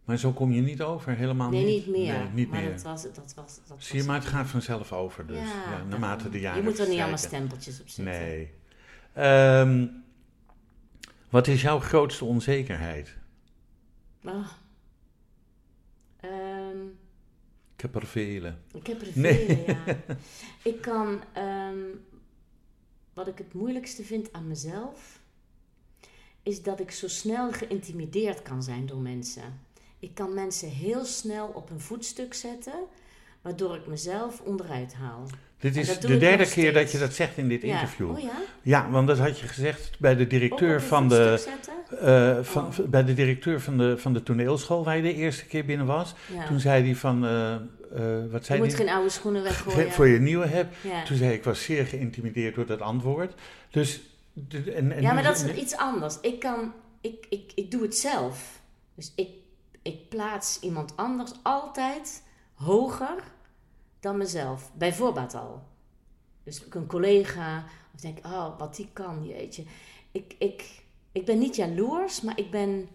maar 0.05 0.17
zo 0.19 0.33
kom 0.33 0.53
je 0.53 0.61
niet 0.61 0.83
over, 0.83 1.17
helemaal 1.17 1.51
Nee, 1.51 1.65
niet. 1.65 1.87
niet 1.87 1.97
meer. 1.97 2.19
Nee, 2.19 2.29
niet 2.33 2.51
maar 2.51 2.61
meer. 2.61 2.71
dat 2.71 2.83
was, 2.83 3.03
dat 3.03 3.33
was, 3.37 3.61
dat 3.67 3.77
Zie 3.83 3.93
je, 3.93 3.99
was- 3.99 4.07
maar 4.07 4.19
het 4.21 4.29
gaat 4.29 4.47
vanzelf 4.47 4.93
over 4.93 5.27
dus. 5.27 5.37
Ja, 5.49 5.85
naarmate 5.89 6.29
de 6.31 6.41
jaren 6.41 6.63
Je 6.63 6.69
moet 6.69 6.79
er 6.79 6.89
niet 6.89 6.99
allemaal 7.01 7.19
stempeltjes 7.19 7.81
op 7.81 7.89
zetten. 7.89 8.15
Nee. 8.15 8.53
Ehm, 9.13 9.87
wat 11.31 11.47
is 11.47 11.63
jouw 11.63 11.81
grootste 11.81 12.25
onzekerheid? 12.25 13.17
Ah. 14.25 14.49
Ehm, 16.21 16.83
Ik 17.77 17.81
heb 17.81 17.95
er 17.95 18.07
vele. 18.07 18.55
ik 18.73 18.87
heb 18.87 19.01
er 19.01 19.09
Nee. 19.15 19.47
veel, 19.47 19.65
ja. 19.67 19.85
Ik 20.73 20.81
kan... 20.81 21.21
ehm, 21.33 21.79
wat 23.15 23.27
ik 23.29 23.39
het 23.39 23.55
moeilijkste 23.55 24.03
vind 24.05 24.33
aan 24.33 24.47
mezelf... 24.49 25.23
is 26.45 26.63
dat 26.63 26.81
ik 26.81 26.91
zo 26.91 27.09
snel 27.09 27.53
geïntimideerd 27.53 28.43
kan 28.43 28.63
zijn 28.63 28.87
door 28.87 29.01
mensen. 29.01 29.43
Ik 29.99 30.15
kan 30.15 30.35
mensen 30.35 30.69
heel 30.69 31.05
snel 31.05 31.47
op 31.55 31.71
een 31.71 31.81
voetstuk 31.81 32.35
zetten... 32.35 32.73
waardoor 33.43 33.75
ik 33.75 33.87
mezelf 33.87 34.41
onderuit 34.41 34.95
haal. 34.95 35.27
Dit 35.59 35.77
is 35.77 35.99
de 36.01 36.19
derde 36.19 36.47
keer 36.49 36.73
dat 36.73 36.93
je 36.93 36.99
dat 36.99 37.13
zegt 37.15 37.37
in 37.37 37.49
dit 37.49 37.63
Ja. 37.63 37.73
interview. 37.73 38.11
Oh 38.11 38.21
ja? 38.21 38.33
Ja, 38.63 38.91
want 38.91 39.07
dat 39.07 39.19
had 39.19 39.39
je 39.39 39.47
gezegd 39.47 39.91
bij 39.99 40.15
de 40.17 40.27
directeur 40.27 40.83
van 40.83 41.09
de, 41.09 41.45
eh, 42.01 42.39
van, 42.43 42.65
Oh. 42.67 42.79
bij 42.87 43.05
de 43.05 43.15
directeur 43.15 43.61
van 43.61 43.79
de, 43.79 43.99
van 43.99 44.13
de 44.13 44.23
toneelschool 44.23 44.85
waar 44.85 44.97
je 44.97 45.03
de 45.03 45.15
eerste 45.15 45.45
keer 45.47 45.65
binnen 45.65 45.87
was. 45.87 46.15
Ja. 46.35 46.47
Toen 46.47 46.61
zei 46.61 46.85
hij 46.85 46.95
van, 46.95 47.25
eh, 47.25 47.55
eh, 47.55 47.61
wat 48.31 48.41
Je 48.41 48.45
zei 48.47 48.59
moet 48.59 48.69
hij? 48.69 48.77
geen 48.77 48.89
oude 48.95 49.11
schoenen 49.11 49.43
weggooien. 49.43 49.91
Voor 49.97 50.07
je 50.09 50.19
nieuwe 50.21 50.47
hebt. 50.47 50.77
Ja. 50.81 51.05
Toen 51.05 51.17
zei 51.17 51.31
ik, 51.31 51.37
ik 51.39 51.45
was 51.45 51.63
zeer 51.63 51.87
geïntimideerd 51.87 52.55
door 52.55 52.67
dat 52.67 52.81
antwoord. 52.81 53.35
Dus, 53.71 54.01
de- 54.35 54.73
en, 54.73 54.93
en 54.93 55.03
Ja, 55.03 55.13
maar 55.13 55.23
dat 55.23 55.37
is 55.45 55.53
iets 55.55 55.77
anders. 55.77 56.21
Ik 56.21 56.41
kan, 56.41 56.73
ik, 57.01 57.27
ik, 57.29 57.53
ik 57.55 57.71
doe 57.71 57.83
het 57.83 57.97
zelf. 57.97 58.61
Dus 58.95 59.13
ik, 59.17 59.29
ik 59.83 60.09
plaats 60.09 60.59
iemand 60.61 60.97
anders 60.97 61.33
altijd 61.43 62.23
hoger 62.55 63.23
dan 64.01 64.17
mezelf. 64.17 64.71
Bij 64.75 64.95
voorbaat 64.95 65.35
al. 65.35 65.63
Dus 66.45 66.65
ik 66.65 66.75
een 66.75 66.87
collega, 66.87 67.65
of 67.95 68.01
denk, 68.01 68.19
oh, 68.27 68.59
wat 68.59 68.77
die 68.77 68.89
kan, 68.93 69.27
jeetje. 69.27 69.65
Ik, 70.13 70.35
ik, 70.39 70.83
ik 71.13 71.25
ben 71.25 71.39
niet 71.39 71.57
jaloers, 71.57 72.21
maar 72.21 72.39
ik 72.39 72.51
ben 72.51 72.89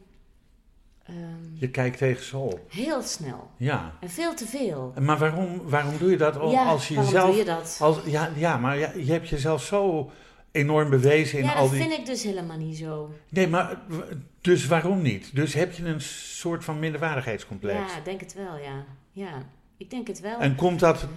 ehm, 1.04 1.16
Je 1.54 1.70
kijkt 1.70 1.98
tegen 1.98 2.24
ze 2.26 2.38
op. 2.38 2.60
heel 2.72 3.02
snel. 3.02 3.50
Ja. 3.58 3.94
En 4.00 4.10
veel 4.10 4.34
te 4.36 4.46
veel. 4.46 4.94
Maar 5.00 5.18
waarom, 5.18 5.62
waarom 5.70 5.98
doe 5.98 6.10
je 6.12 6.18
dat 6.18 6.36
al- 6.38 6.52
ja, 6.52 6.66
als 6.66 6.88
je 6.88 6.94
waarom 6.96 7.14
jezelf... 7.14 7.30
doe 7.30 7.40
je 7.40 7.46
dat? 7.46 7.78
Als, 7.82 7.98
ja, 8.06 8.30
ja, 8.36 8.58
maar 8.58 8.78
ja, 8.78 8.92
je 8.96 9.12
hebt 9.12 9.30
jezelf 9.30 9.64
zo 9.64 10.12
enorm 10.52 10.90
bewezen 10.90 11.40
in 11.40 11.44
ja, 11.44 11.54
al 11.54 11.62
dat 11.62 11.72
die... 11.72 11.82
vind 11.82 12.00
ik 12.00 12.06
dus 12.06 12.24
helemaal 12.24 12.58
niet 12.58 12.78
zo. 12.78 13.14
Nee, 13.30 13.48
maar 13.48 13.82
dus 14.42 14.68
waarom 14.68 15.02
niet? 15.02 15.36
Dus 15.36 15.54
heb 15.54 15.74
je 15.74 15.86
een 15.86 16.02
soort 16.02 16.64
van 16.64 16.80
minderwaardigheidscomplex? 16.80 17.92
Ja, 17.92 17.98
ik 17.98 18.06
denk 18.06 18.20
het 18.20 18.34
wel, 18.34 18.58
ja. 18.58 18.86
Ja, 19.12 19.44
ik 19.78 19.90
denk 19.90 20.08
het 20.08 20.20
wel. 20.20 20.40
En 20.40 20.56
komt 20.56 20.80
dat 20.80 21.08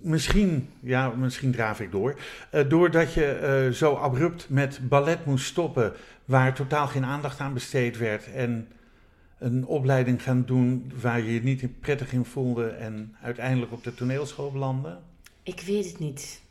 misschien, 0.00 0.68
ja, 0.80 1.08
misschien 1.08 1.52
draaf 1.52 1.80
ik 1.80 1.90
door, 1.90 2.18
eh, 2.50 2.68
doordat 2.68 3.12
je 3.12 3.24
eh, 3.24 3.72
zo 3.72 3.94
abrupt 3.94 4.48
met 4.48 4.88
ballet 4.88 5.24
moest 5.24 5.46
stoppen, 5.46 5.92
waar 6.24 6.54
totaal 6.54 6.86
geen 6.86 7.04
aandacht 7.04 7.40
aan 7.40 7.54
besteed 7.54 7.98
werd 7.98 8.32
en 8.32 8.68
een 9.38 9.66
opleiding 9.66 10.22
gaan 10.22 10.44
doen 10.46 10.92
waar 11.00 11.20
je 11.20 11.34
je 11.34 11.42
niet 11.42 11.80
prettig 11.80 12.12
in 12.12 12.24
voelde 12.24 12.66
en 12.66 13.16
uiteindelijk 13.22 13.72
op 13.72 13.84
de 13.84 13.94
toneelschool 13.94 14.50
belandde? 14.50 14.98
Ik 15.42 15.60
weet 15.60 15.86
het 15.86 15.98
niet. 15.98 16.42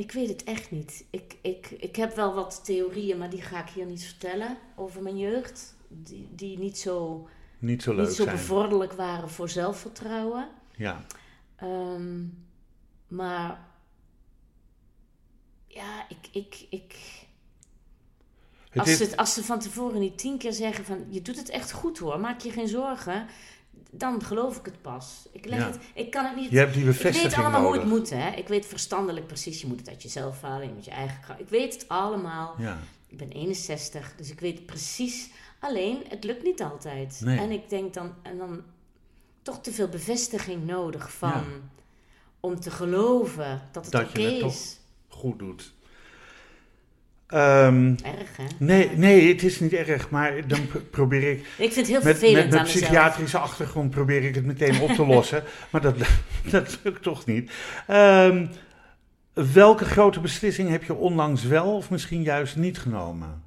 Ik 0.00 0.12
weet 0.12 0.28
het 0.28 0.44
echt 0.44 0.70
niet. 0.70 1.04
Ik, 1.10 1.36
ik, 1.40 1.70
ik 1.70 1.96
heb 1.96 2.14
wel 2.16 2.34
wat 2.34 2.64
theorieën, 2.64 3.18
maar 3.18 3.30
die 3.30 3.42
ga 3.42 3.60
ik 3.62 3.68
hier 3.68 3.86
niet 3.86 4.04
vertellen 4.04 4.58
over 4.76 5.02
mijn 5.02 5.18
jeugd. 5.18 5.74
Die, 5.88 6.28
die 6.34 6.58
niet 6.58 6.78
zo, 6.78 7.28
Niet 7.58 7.82
zo 7.82 7.94
leuk 7.94 8.06
niet 8.06 8.16
zo 8.16 8.22
zijn. 8.22 8.36
bevorderlijk 8.36 8.92
waren 8.92 9.30
voor 9.30 9.48
zelfvertrouwen. 9.48 10.48
Ja, 10.76 11.04
Ehm, 11.56 12.24
maar 13.08 13.68
ja, 15.66 16.06
ik, 16.08 16.28
ik, 16.32 16.66
ik, 16.70 16.94
het 18.70 18.80
als, 18.80 18.88
is, 18.88 19.10
ze, 19.10 19.16
als 19.16 19.34
ze 19.34 19.44
van 19.44 19.58
tevoren 19.60 20.00
niet 20.00 20.18
tien 20.18 20.38
keer 20.38 20.52
zeggen 20.52 20.84
van 20.84 21.06
je 21.08 21.22
doet 21.22 21.36
het 21.36 21.48
echt 21.48 21.72
goed 21.72 21.98
hoor, 21.98 22.20
maak 22.20 22.40
je 22.40 22.50
geen 22.50 22.68
zorgen, 22.68 23.26
dan 23.90 24.22
geloof 24.22 24.56
ik 24.58 24.64
het 24.64 24.82
pas. 24.82 25.28
Ik, 25.32 25.44
leg 25.46 25.58
Ja. 25.58 25.66
het, 25.66 25.78
ik 25.94 26.10
kan 26.10 26.24
het 26.24 26.36
niet. 26.36 26.50
je 26.50 26.58
hebt 26.58 26.72
die 26.72 26.80
Ik 26.82 26.88
bevestiging 26.88 27.22
weet 27.34 27.34
allemaal 27.44 27.60
nodig. 27.62 27.82
hoe 27.82 27.90
het 27.90 27.98
moet, 27.98 28.10
hè? 28.10 28.30
Ik 28.30 28.48
weet 28.48 28.66
verstandelijk 28.66 29.26
precies, 29.26 29.60
je 29.60 29.66
moet 29.66 29.78
het 29.78 29.88
uit 29.88 30.02
jezelf 30.02 30.40
halen, 30.42 30.66
je 30.66 30.72
moet 30.74 30.84
je 30.84 30.90
eigen 30.90 31.20
kracht. 31.20 31.40
Ik 31.40 31.48
weet 31.48 31.72
het 31.74 31.88
allemaal. 31.88 32.54
Ja, 32.58 32.78
Ik 33.08 33.16
ben 33.16 33.30
61, 33.30 34.12
dus 34.16 34.30
ik 34.30 34.40
weet 34.40 34.66
precies. 34.66 35.30
Alleen, 35.60 35.98
het 36.08 36.24
lukt 36.24 36.42
niet 36.42 36.62
altijd. 36.62 37.20
Nee. 37.24 37.38
En 37.38 37.50
ik 37.50 37.68
denk 37.68 37.94
dan, 37.94 38.14
en 38.22 38.38
dan 38.38 38.62
toch 39.42 39.60
te 39.60 39.72
veel 39.72 39.88
bevestiging 39.88 40.66
nodig 40.66 41.12
van. 41.12 41.30
Ja. 41.30 41.44
Om 42.40 42.60
te 42.60 42.70
geloven 42.70 43.62
dat 43.72 43.82
het 43.84 43.92
Dat 43.92 44.08
oké 44.08 44.20
je 44.20 44.26
het 44.30 44.40
toch- 44.40 44.52
is. 44.52 44.78
goed 45.08 45.38
doet. 45.38 45.72
Ehm, 47.30 47.94
Erg, 48.04 48.36
hè? 48.36 48.44
nee, 48.58 48.90
nee, 48.96 49.28
het 49.28 49.42
is 49.42 49.60
niet 49.60 49.72
erg, 49.72 50.10
maar 50.10 50.48
dan 50.48 50.66
pro- 50.66 50.80
probeer 50.90 51.30
ik 51.30 51.38
Ik 51.58 51.72
vind 51.72 51.74
het 51.74 51.86
heel 51.86 51.94
Met, 52.02 52.18
vervelend 52.18 52.36
met 52.36 52.48
mijn 52.48 52.60
aan 52.60 52.66
mezelf. 52.66 52.82
psychiatrische 52.84 53.38
achtergrond 53.38 53.90
probeer 53.90 54.24
ik 54.24 54.34
het 54.34 54.44
meteen 54.44 54.80
op 54.80 54.90
te 54.90 55.06
lossen. 55.06 55.42
maar 55.72 55.80
dat, 55.80 55.96
dat 56.50 56.78
lukt 56.82 57.02
toch 57.02 57.26
niet. 57.26 57.52
Ehm, 57.86 58.46
welke 59.32 59.84
grote 59.84 60.20
beslissing 60.20 60.68
heb 60.68 60.84
je 60.84 60.94
onlangs 60.94 61.42
wel 61.44 61.76
of 61.76 61.90
misschien 61.90 62.22
juist 62.22 62.56
niet 62.56 62.78
genomen? 62.78 63.42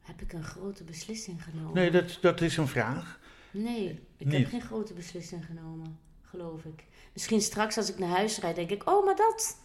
Heb 0.00 0.20
ik 0.20 0.32
een 0.32 0.44
grote 0.44 0.84
beslissing 0.84 1.42
genomen? 1.44 1.74
Nee, 1.74 1.90
dat, 1.90 2.18
dat 2.20 2.40
is 2.40 2.56
een 2.56 2.68
vraag. 2.68 3.18
Nee, 3.50 4.00
ik 4.16 4.26
Niet. 4.26 4.34
heb 4.38 4.48
geen 4.48 4.60
grote 4.62 4.94
beslissing 4.94 5.44
genomen, 5.44 5.98
geloof 6.30 6.64
ik. 6.64 6.84
Misschien 7.12 7.40
straks 7.40 7.76
als 7.76 7.90
ik 7.90 7.98
naar 7.98 8.08
huis 8.16 8.38
rijd, 8.38 8.56
denk 8.56 8.70
ik, 8.70 8.88
oh, 8.88 9.04
maar 9.04 9.16
dat 9.16 9.56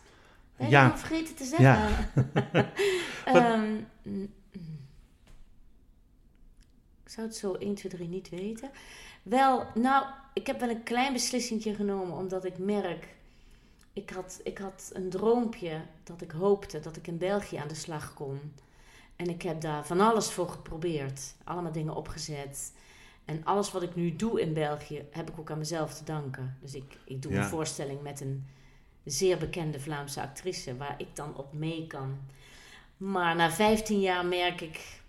ben 0.56 0.66
ik 0.66 0.72
Ja. 0.72 0.88
nog 0.88 1.00
vergeten 1.00 1.36
te 1.36 1.46
zeggen. 1.46 1.66
Ja. 1.66 2.72
Ehm, 3.26 3.72
mm, 4.02 4.32
mm. 4.52 4.80
ik 7.04 7.10
zou 7.10 7.28
het 7.28 7.36
zo 7.36 7.54
1, 7.54 7.76
2, 7.76 7.92
3 7.92 8.08
niet 8.08 8.30
weten. 8.30 8.72
Wel, 9.24 9.68
nou, 9.74 10.06
ik 10.34 10.48
heb 10.48 10.60
wel 10.60 10.70
een 10.70 10.84
klein 10.84 11.14
beslissingje 11.14 11.76
genomen, 11.76 12.18
omdat 12.18 12.46
ik 12.46 12.58
merk... 12.58 13.08
Ik 13.94 14.10
had, 14.10 14.40
ik 14.44 14.58
had 14.58 14.90
een 14.94 15.10
droompje 15.10 15.82
dat 16.04 16.22
ik 16.22 16.32
hoopte 16.32 16.80
dat 16.80 16.96
ik 16.96 17.08
in 17.08 17.18
België 17.18 17.56
aan 17.56 17.68
de 17.68 17.76
slag 17.76 18.14
kon. 18.14 18.54
En 19.16 19.30
ik 19.30 19.42
heb 19.42 19.62
daar 19.62 19.86
van 19.86 20.00
alles 20.00 20.32
voor 20.32 20.50
geprobeerd. 20.50 21.36
Allemaal 21.44 21.72
dingen 21.72 21.96
opgezet. 21.96 22.72
En 23.26 23.46
alles 23.46 23.72
wat 23.72 23.84
ik 23.84 23.96
nu 23.96 24.16
doe 24.16 24.42
in 24.42 24.54
België, 24.54 25.06
heb 25.12 25.30
ik 25.30 25.40
ook 25.40 25.52
aan 25.52 25.58
mezelf 25.58 25.94
te 25.94 26.04
danken. 26.04 26.58
Dus 26.62 26.74
ik, 26.74 26.98
ik 27.06 27.22
doe 27.22 27.32
Ja. 27.32 27.44
een 27.44 27.50
voorstelling 27.50 28.02
met 28.02 28.22
een 28.22 28.48
zeer 29.04 29.38
bekende 29.38 29.80
Vlaamse 29.80 30.22
actrice, 30.22 30.78
waar 30.78 30.96
ik 30.98 31.16
dan 31.16 31.38
op 31.38 31.54
mee 31.54 31.88
kan. 31.88 32.18
Maar 32.98 33.36
na 33.36 33.52
15 33.52 34.00
jaar 34.00 34.26
merk 34.26 34.62
ik, 34.62 35.02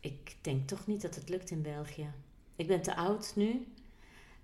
ik 0.00 0.34
denk 0.40 0.68
toch 0.68 0.86
niet 0.86 1.02
dat 1.02 1.14
het 1.14 1.28
lukt 1.28 1.50
in 1.50 1.62
België. 1.62 2.10
Ik 2.56 2.66
ben 2.66 2.82
te 2.82 2.94
oud 2.96 3.32
nu. 3.36 3.66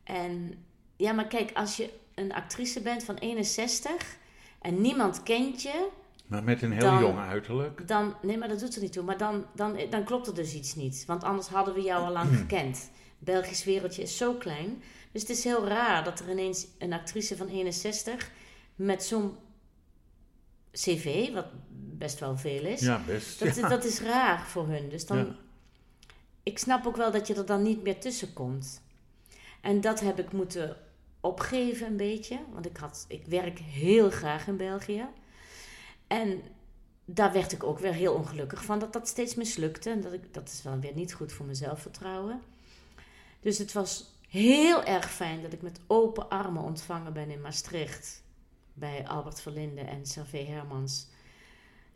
En 0.05 0.65
ja, 0.97 1.13
maar 1.13 1.27
kijk, 1.27 1.53
als 1.55 1.77
je 1.77 1.91
een 2.15 2.33
actrice 2.33 2.81
bent 2.81 3.05
van 3.05 3.15
61 3.17 4.17
en 4.61 4.81
niemand 4.81 5.23
kent 5.23 5.63
je, 5.63 5.89
Maar 6.29 6.45
met 6.45 6.63
een 6.63 6.73
heel 6.73 6.81
Dan- 6.81 7.01
jong 7.01 7.19
uiterlijk. 7.19 7.89
dan, 7.89 8.15
nee, 8.23 8.39
maar 8.39 8.49
dat 8.49 8.61
doet 8.61 8.75
er 8.75 8.83
niet 8.83 8.93
toe. 8.93 9.03
Maar 9.03 9.19
dan, 9.19 9.45
dan, 9.55 9.79
dan 9.91 10.05
klopt 10.05 10.27
er 10.27 10.35
dus 10.35 10.55
iets 10.55 10.75
niet. 10.75 11.05
Want 11.07 11.25
anders 11.25 11.49
hadden 11.49 11.75
we 11.75 11.81
jou 11.81 12.05
al 12.05 12.13
lang 12.13 12.37
gekend. 12.37 12.91
Belgisch 13.19 13.65
wereldje 13.65 14.03
is 14.03 14.17
zo 14.17 14.35
klein. 14.35 14.83
Dus 15.13 15.21
het 15.21 15.31
is 15.31 15.45
heel 15.45 15.67
raar 15.67 16.05
dat 16.05 16.21
er 16.21 16.31
ineens 16.31 16.67
een 16.79 16.93
actrice 16.93 17.37
van 17.37 17.49
61 17.49 18.31
met 18.75 19.03
zo'n 19.05 19.37
cv, 20.73 21.33
wat 21.33 21.47
best 21.99 22.19
wel 22.19 22.37
veel 22.37 22.65
is. 22.65 22.81
Ja, 22.81 23.01
best. 23.07 23.39
Dat, 23.39 23.57
ja. 23.57 23.69
dat 23.69 23.85
is 23.85 24.01
raar 24.01 24.47
voor 24.47 24.67
hun. 24.69 24.89
Dus 24.89 25.07
dan, 25.07 25.17
Ja. 25.19 25.37
ik 26.43 26.59
snap 26.59 26.87
ook 26.87 26.97
wel 26.97 27.11
dat 27.13 27.27
je 27.27 27.35
er 27.35 27.47
dan 27.47 27.63
niet 27.63 27.83
meer 27.83 28.01
tussen 28.01 28.33
komt. 28.33 28.83
En 29.61 29.81
dat 29.81 30.01
heb 30.01 30.19
ik 30.19 30.33
moeten 30.33 30.77
opgeven 31.21 31.87
een 31.87 31.97
beetje. 31.97 32.39
Want 32.53 32.67
ik, 32.67 32.77
had, 32.77 33.05
ik 33.09 33.27
werk 33.27 33.59
heel 33.59 34.11
graag 34.11 34.47
in 34.47 34.57
België. 34.57 35.05
En 36.09 36.43
daar 37.05 37.33
werd 37.33 37.53
ik 37.53 37.65
ook 37.65 37.79
weer 37.79 37.93
heel 37.93 38.15
ongelukkig 38.15 38.65
van 38.65 38.79
dat 38.79 38.93
dat 38.93 39.09
steeds 39.09 39.35
mislukte. 39.35 39.91
En 39.91 40.01
dat, 40.01 40.13
ik, 40.13 40.35
dat 40.35 40.49
is 40.49 40.63
wel 40.63 40.79
weer 40.79 40.95
niet 40.95 41.13
goed 41.13 41.33
voor 41.33 41.45
mijn 41.45 41.57
zelfvertrouwen. 41.57 42.43
Dus 43.41 43.59
het 43.59 43.73
was 43.73 44.15
heel 44.29 44.85
erg 44.85 45.11
fijn 45.11 45.43
dat 45.43 45.53
ik 45.53 45.63
met 45.63 45.81
open 45.87 46.29
armen 46.29 46.63
ontvangen 46.63 47.13
ben 47.13 47.31
in 47.31 47.41
Maastricht. 47.41 48.23
Bij 48.73 49.09
Albert 49.09 49.41
Verlinde 49.41 49.81
en 49.81 50.07
Servé 50.07 50.39
Hermans. 50.39 51.07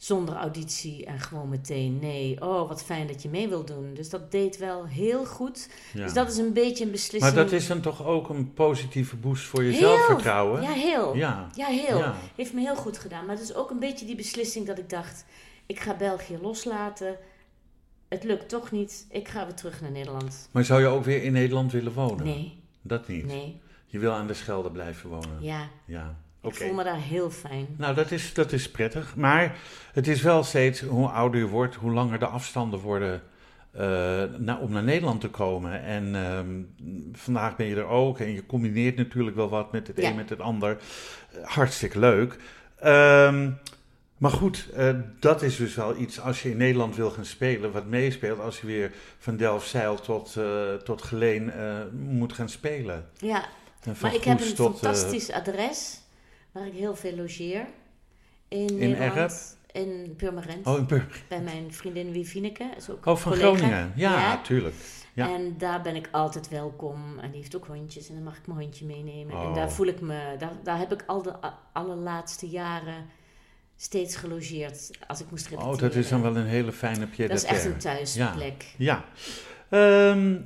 Zonder 0.02 0.34
auditie 0.34 1.04
en 1.06 1.20
gewoon 1.20 1.48
meteen 1.48 1.98
nee. 1.98 2.40
Oh, 2.40 2.68
wat 2.68 2.82
fijn 2.84 3.06
dat 3.06 3.22
je 3.22 3.28
mee 3.28 3.48
wil 3.48 3.64
doen. 3.64 3.94
Dus 3.94 4.08
dat 4.10 4.30
deed 4.30 4.58
wel 4.58 4.86
heel 4.86 5.24
goed. 5.26 5.68
Ja. 5.92 6.04
Dus 6.04 6.12
dat 6.12 6.30
is 6.30 6.36
een 6.36 6.52
beetje 6.52 6.84
een 6.84 6.90
beslissing. 6.90 7.34
Maar 7.34 7.44
dat 7.44 7.52
is 7.52 7.66
dan 7.66 7.80
toch 7.80 8.04
ook 8.06 8.28
een 8.28 8.52
positieve 8.52 9.16
boost 9.16 9.44
voor 9.44 9.62
je 9.62 9.70
Heel. 9.70 9.80
zelfvertrouwen? 9.80 10.62
Ja, 10.62 10.70
heel. 10.70 11.16
Ja. 11.16 11.48
Ja, 11.54 11.66
heel. 11.66 11.98
Ja. 11.98 12.14
Heeft 12.36 12.52
me 12.52 12.60
heel 12.60 12.76
goed 12.76 12.98
gedaan. 12.98 13.26
Maar 13.26 13.34
het 13.34 13.44
is 13.44 13.54
ook 13.54 13.70
een 13.70 13.78
beetje 13.78 14.06
die 14.06 14.16
beslissing 14.16 14.66
dat 14.66 14.78
ik 14.78 14.88
dacht... 14.90 15.24
ik 15.66 15.80
ga 15.80 15.96
België 15.96 16.38
loslaten. 16.40 17.16
Het 18.08 18.24
lukt 18.24 18.48
toch 18.48 18.70
niet. 18.70 19.06
Ik 19.10 19.28
ga 19.28 19.44
weer 19.44 19.54
terug 19.54 19.80
naar 19.80 19.90
Nederland. 19.90 20.48
Maar 20.50 20.64
zou 20.64 20.80
je 20.80 20.86
ook 20.86 21.04
weer 21.04 21.22
in 21.22 21.32
Nederland 21.32 21.72
willen 21.72 21.92
wonen? 21.92 22.24
Nee, 22.26 22.58
Dat 22.82 23.08
niet. 23.08 23.24
nee. 23.24 23.60
Je 23.86 23.98
wil 23.98 24.12
aan 24.12 24.26
de 24.26 24.34
Schelde 24.34 24.70
blijven 24.70 25.08
wonen. 25.10 25.36
Ja, 25.40 25.68
Ja. 25.84 26.16
Ik 26.42 26.54
voel 26.54 26.72
me 26.72 26.84
daar 26.84 27.00
heel 27.00 27.30
fijn. 27.30 27.66
Nou, 27.76 27.94
dat 27.94 28.10
is, 28.10 28.34
dat 28.34 28.52
is 28.52 28.70
prettig. 28.70 29.16
Maar 29.16 29.56
het 29.92 30.08
is 30.08 30.22
wel 30.22 30.42
steeds, 30.44 30.80
hoe 30.80 31.08
ouder 31.08 31.40
je 31.40 31.46
wordt, 31.46 31.74
hoe 31.74 31.92
langer 31.92 32.18
de 32.18 32.26
afstanden 32.26 32.78
worden 32.80 33.22
eh, 33.72 34.22
na- 34.38 34.58
om 34.60 34.72
naar 34.72 34.82
Nederland 34.82 35.20
te 35.20 35.28
komen. 35.28 35.82
En 35.82 36.14
ehm, 36.14 36.60
vandaag 37.12 37.56
ben 37.56 37.66
je 37.66 37.76
er 37.76 37.86
ook 37.86 38.18
en 38.18 38.32
je 38.32 38.46
combineert 38.46 38.96
natuurlijk 38.96 39.36
wel 39.36 39.48
wat 39.48 39.72
met 39.72 39.86
het 39.86 39.96
Ja. 40.00 40.08
een 40.10 40.16
met 40.16 40.28
het 40.30 40.40
ander. 40.40 40.76
Hartstikke 41.42 41.98
leuk. 41.98 42.36
Ehm, 42.78 43.50
maar 44.16 44.30
goed, 44.30 44.68
eh, 44.74 44.94
dat 45.20 45.42
is 45.42 45.56
dus 45.56 45.74
wel 45.74 45.96
iets 45.96 46.20
als 46.20 46.42
je 46.42 46.50
in 46.50 46.56
Nederland 46.56 46.96
wil 46.96 47.10
gaan 47.10 47.24
spelen, 47.24 47.72
wat 47.72 47.86
meespeelt 47.86 48.40
als 48.40 48.60
je 48.60 48.66
weer 48.66 48.92
van 49.18 49.36
Delfzijl 49.36 49.94
tot, 50.00 50.36
eh, 50.36 50.74
tot 50.74 51.02
Geleen 51.02 51.52
moet 51.98 52.32
gaan 52.32 52.48
spelen. 52.48 53.08
Ja, 53.16 53.44
maar 54.00 54.14
ik 54.14 54.24
heb 54.24 54.40
een 54.40 54.54
tot, 54.54 54.78
fantastisch 54.78 55.30
adres... 55.32 56.01
waar 56.52 56.66
ik 56.66 56.72
heel 56.72 56.96
veel 56.96 57.16
logeer. 57.16 57.66
In, 58.48 58.66
In 58.78 58.90
Nederland. 58.90 59.56
In 59.72 60.14
Purmerend. 60.16 60.66
oh, 60.66 60.78
in 60.78 60.86
Purmerend. 60.86 61.28
Bij 61.28 61.40
mijn 61.40 61.72
vriendin 61.72 62.12
Wifineke. 62.12 62.70
Is 62.76 62.90
ook 62.90 63.06
Oh, 63.06 63.16
van 63.16 63.32
collega. 63.32 63.54
Groningen. 63.56 63.92
Ja, 63.96 64.40
tuurlijk. 64.42 64.74
Ja. 65.14 65.28
En 65.34 65.54
daar 65.58 65.82
ben 65.82 65.96
ik 65.96 66.08
altijd 66.10 66.48
welkom. 66.48 67.18
En 67.18 67.30
die 67.30 67.40
heeft 67.40 67.56
ook 67.56 67.66
hondjes. 67.66 68.08
En 68.08 68.14
dan 68.14 68.22
mag 68.22 68.36
ik 68.36 68.46
mijn 68.46 68.60
hondje 68.60 68.86
meenemen. 68.86 69.34
En 69.34 69.46
Oh. 69.46 69.54
daar 69.54 69.70
voel 69.72 69.86
ik 69.86 70.00
me... 70.00 70.34
Daar, 70.38 70.52
daar 70.62 70.78
heb 70.78 70.92
ik 70.92 71.02
al 71.06 71.22
de 71.22 71.34
allerlaatste 71.72 72.48
jaren 72.48 73.06
steeds 73.76 74.16
gelogeerd. 74.16 74.90
Als 75.06 75.20
ik 75.20 75.30
moest 75.30 75.44
repeteren. 75.48 75.72
Oh, 75.74 75.78
dat 75.80 75.94
is 75.94 76.08
dan 76.08 76.22
wel 76.22 76.36
een 76.36 76.46
hele 76.46 76.72
fijne 76.72 77.06
pied 77.06 77.28
Dat 77.28 77.36
is 77.36 77.44
echt 77.44 77.64
een 77.64 77.76
thuisplek. 77.78 78.74
Ja. 78.76 79.04
Ehm, 79.68 80.40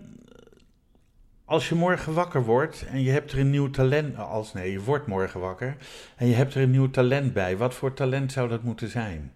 als 1.47 1.69
je 1.69 1.75
morgen 1.75 2.13
wakker 2.13 2.45
wordt 2.45 2.85
en 2.87 3.03
je 3.03 3.11
hebt 3.11 3.33
er 3.33 3.39
een 3.39 3.51
nieuw 3.51 3.71
talent... 3.71 4.17
Als 4.17 4.53
nee, 4.53 4.73
je 4.73 4.81
wordt 4.81 5.07
morgen 5.07 5.41
wakker 5.41 5.77
en 6.17 6.27
je 6.27 6.35
hebt 6.35 6.55
er 6.55 6.63
een 6.63 6.71
nieuw 6.71 6.91
talent 6.91 7.33
bij. 7.33 7.57
Wat 7.57 7.75
voor 7.75 7.95
talent 7.95 8.33
zou 8.33 8.49
dat 8.49 8.63
moeten 8.63 8.89
zijn? 8.89 9.33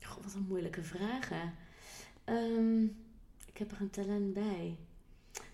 Goh, 0.00 0.22
wat 0.22 0.34
een 0.34 0.46
moeilijke 0.48 0.82
vraag, 0.82 1.28
hè. 1.28 1.50
Ehm, 2.24 2.82
ik 3.46 3.58
heb 3.58 3.70
er 3.70 3.80
een 3.80 3.90
talent 3.90 4.32
bij. 4.32 4.76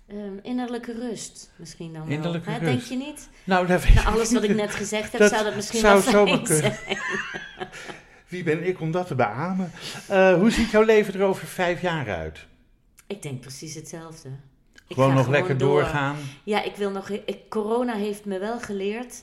Ehm, 0.07 0.39
innerlijke 0.43 0.93
rust 0.93 1.53
misschien 1.57 1.93
dan 1.93 2.03
wel. 2.03 2.17
Innerlijke 2.17 2.51
hè? 2.51 2.59
rust. 2.59 2.71
Denk 2.71 2.83
je 3.01 3.07
niet? 3.07 3.29
Nou, 3.45 3.67
dat 3.67 3.85
weet 3.85 4.05
alles 4.05 4.33
wat 4.33 4.43
ik 4.43 4.55
net 4.55 4.75
gezegd 4.75 5.13
heb, 5.13 5.21
Dat 5.21 5.31
zou 5.31 5.45
dat 5.45 5.55
misschien 5.55 5.81
zou 5.81 6.05
wel 6.05 6.27
fijn 6.27 6.43
kunnen. 6.43 6.75
zijn. 6.75 6.99
Wie 8.29 8.43
ben 8.43 8.67
ik 8.67 8.81
om 8.81 8.91
dat 8.91 9.07
te 9.07 9.15
beamen? 9.15 9.71
Eh, 10.09 10.35
hoe 10.35 10.51
ziet 10.51 10.71
jouw 10.71 10.83
leven 10.83 11.15
er 11.15 11.23
over 11.23 11.47
vijf 11.47 11.81
jaar 11.81 12.11
uit? 12.11 12.48
Ik 13.09 13.23
denk 13.23 13.41
precies 13.41 13.75
hetzelfde. 13.75 14.29
Ik 14.87 14.95
Gewoon 14.95 15.15
nog 15.15 15.29
lekker 15.29 15.59
door. 15.59 15.69
doorgaan? 15.81 16.17
Ja, 16.45 16.63
ik 16.63 16.77
wil 16.77 16.91
nog. 16.91 17.09
Ik, 17.09 17.49
corona 17.49 17.95
heeft 17.95 18.25
me 18.25 18.39
wel 18.39 18.61
geleerd 18.61 19.23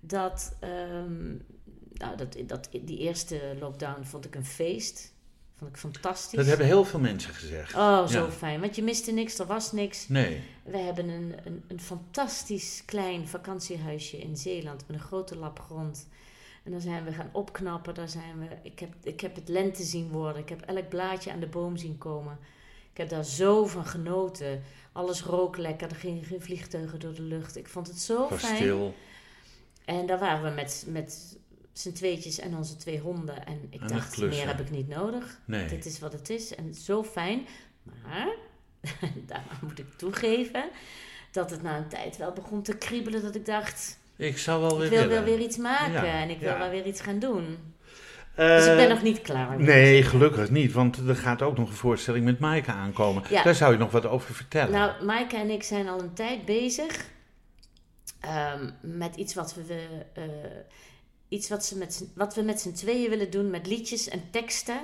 dat, 0.00 0.56
ehm, 0.60 1.28
nou, 1.92 2.16
dat, 2.16 2.36
dat. 2.46 2.68
Die 2.82 2.98
eerste 2.98 3.56
lockdown 3.60 4.02
vond 4.04 4.24
ik 4.24 4.34
een 4.34 4.44
feest. 4.46 5.12
Vond 5.58 5.70
ik 5.70 5.76
fantastisch. 5.76 6.38
Dat 6.38 6.46
hebben 6.46 6.66
heel 6.66 6.84
veel 6.84 7.00
mensen 7.00 7.34
gezegd. 7.34 7.74
Oh, 7.74 8.06
zo 8.06 8.24
Ja. 8.24 8.30
fijn. 8.30 8.60
Want 8.60 8.76
je 8.76 8.82
miste 8.82 9.12
niks, 9.12 9.38
er 9.38 9.46
was 9.46 9.72
niks. 9.72 10.08
Nee. 10.08 10.40
We 10.64 10.76
hebben 10.78 11.08
een, 11.08 11.34
een, 11.44 11.64
een 11.68 11.80
fantastisch 11.80 12.82
klein 12.84 13.28
vakantiehuisje 13.28 14.18
in 14.18 14.36
Zeeland 14.36 14.84
met 14.86 14.96
een 14.96 15.02
grote 15.02 15.36
lap 15.36 15.60
grond. 15.60 16.08
En 16.64 16.70
daar 16.72 16.80
zijn 16.80 17.04
we 17.04 17.12
gaan 17.12 17.28
opknappen. 17.32 17.94
Daar 17.94 18.08
zijn 18.08 18.38
we, 18.38 18.46
ik, 18.62 18.78
heb, 18.78 18.94
ik 19.02 19.20
heb 19.20 19.34
het 19.34 19.48
lente 19.48 19.82
zien 19.82 20.08
worden. 20.10 20.42
Ik 20.42 20.48
heb 20.48 20.60
elk 20.60 20.88
blaadje 20.88 21.32
aan 21.32 21.40
de 21.40 21.46
boom 21.46 21.76
zien 21.76 21.98
komen. 21.98 22.38
Ik 22.94 23.00
heb 23.00 23.08
daar 23.08 23.24
zo 23.24 23.66
van 23.66 23.86
genoten. 23.86 24.62
Alles 24.92 25.22
rook 25.22 25.56
lekker. 25.56 25.88
Er 25.88 25.96
gingen 25.96 26.24
geen 26.24 26.40
vliegtuigen 26.40 27.00
door 27.00 27.14
de 27.14 27.22
lucht. 27.22 27.56
Ik 27.56 27.68
vond 27.68 27.86
het 27.86 28.00
zo 28.00 28.28
was 28.28 28.40
fijn. 28.40 28.56
stil. 28.56 28.94
En 29.84 30.06
daar 30.06 30.18
waren 30.18 30.42
we 30.42 30.50
met, 30.50 30.84
met 30.88 31.36
z'n 31.72 31.92
tweetjes 31.92 32.38
en 32.38 32.56
onze 32.56 32.76
twee 32.76 33.00
honden. 33.00 33.46
En 33.46 33.66
ik 33.70 33.88
dacht, 33.88 34.18
meer 34.18 34.46
heb 34.46 34.60
ik 34.60 34.70
niet 34.70 34.88
nodig. 34.88 35.40
Nee. 35.44 35.68
Dit 35.68 35.86
is 35.86 35.98
wat 35.98 36.12
het 36.12 36.30
is. 36.30 36.54
En 36.54 36.74
zo 36.74 37.04
fijn. 37.04 37.46
Maar, 37.82 38.34
daar 39.26 39.58
moet 39.62 39.78
ik 39.78 39.92
toegeven, 39.96 40.64
dat 41.30 41.50
het 41.50 41.62
na 41.62 41.76
een 41.76 41.88
tijd 41.88 42.16
wel 42.16 42.32
begon 42.32 42.62
te 42.62 42.76
kriebelen. 42.76 43.22
Dat 43.22 43.34
ik 43.34 43.46
dacht, 43.46 43.98
Ik 44.16 44.38
zou 44.38 44.60
wel 44.60 44.78
weer 44.78 44.92
ik 44.92 44.98
wil 44.98 45.08
wel 45.08 45.22
weer 45.24 45.40
iets 45.40 45.56
maken. 45.56 45.92
Ja, 45.92 46.20
En 46.22 46.30
ik 46.30 46.38
wil 46.38 46.50
ja. 46.50 46.58
wel 46.58 46.70
weer 46.70 46.86
iets 46.86 47.00
gaan 47.00 47.18
doen. 47.18 47.73
Dus 48.36 48.64
ik 48.64 48.70
Eh, 48.70 48.76
ben 48.76 48.88
nog 48.88 49.02
niet 49.02 49.20
klaar. 49.22 49.60
Nee, 49.60 50.02
gelukkig 50.02 50.50
niet, 50.50 50.72
want 50.72 50.96
er 51.08 51.16
gaat 51.16 51.42
ook 51.42 51.56
nog 51.56 51.68
een 51.68 51.74
voorstelling 51.76 52.24
met 52.24 52.38
Maaike 52.38 52.70
aankomen. 52.72 53.22
Ja. 53.30 53.42
Daar 53.42 53.54
zou 53.54 53.72
je 53.72 53.78
nog 53.78 53.90
wat 53.90 54.06
over 54.06 54.34
vertellen. 54.34 54.72
Nou, 54.72 55.04
Maaike 55.04 55.36
en 55.36 55.50
ik 55.50 55.62
zijn 55.62 55.88
al 55.88 56.00
een 56.00 56.12
tijd 56.14 56.44
bezig 56.44 57.04
ehm, 58.20 58.70
met 58.80 59.16
iets 59.16 59.34
wat 59.34 59.54
we, 59.54 59.86
eh, 60.14 60.22
iets 61.28 61.48
wat, 61.48 61.64
ze 61.64 61.78
met, 61.78 62.06
wat 62.14 62.34
we 62.34 62.42
met 62.42 62.60
z'n 62.60 62.72
tweeën 62.72 63.10
willen 63.10 63.30
doen 63.30 63.50
met 63.50 63.66
liedjes 63.66 64.08
en 64.08 64.22
teksten 64.30 64.80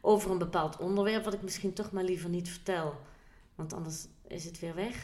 over 0.00 0.30
een 0.30 0.38
bepaald 0.38 0.76
onderwerp, 0.76 1.24
wat 1.24 1.32
ik 1.34 1.42
misschien 1.42 1.72
toch 1.72 1.90
maar 1.92 2.04
liever 2.04 2.28
niet 2.28 2.48
vertel. 2.50 2.94
Want 3.54 3.72
anders 3.72 3.96
is 4.28 4.44
het 4.44 4.60
weer 4.60 4.74
weg. 4.74 4.94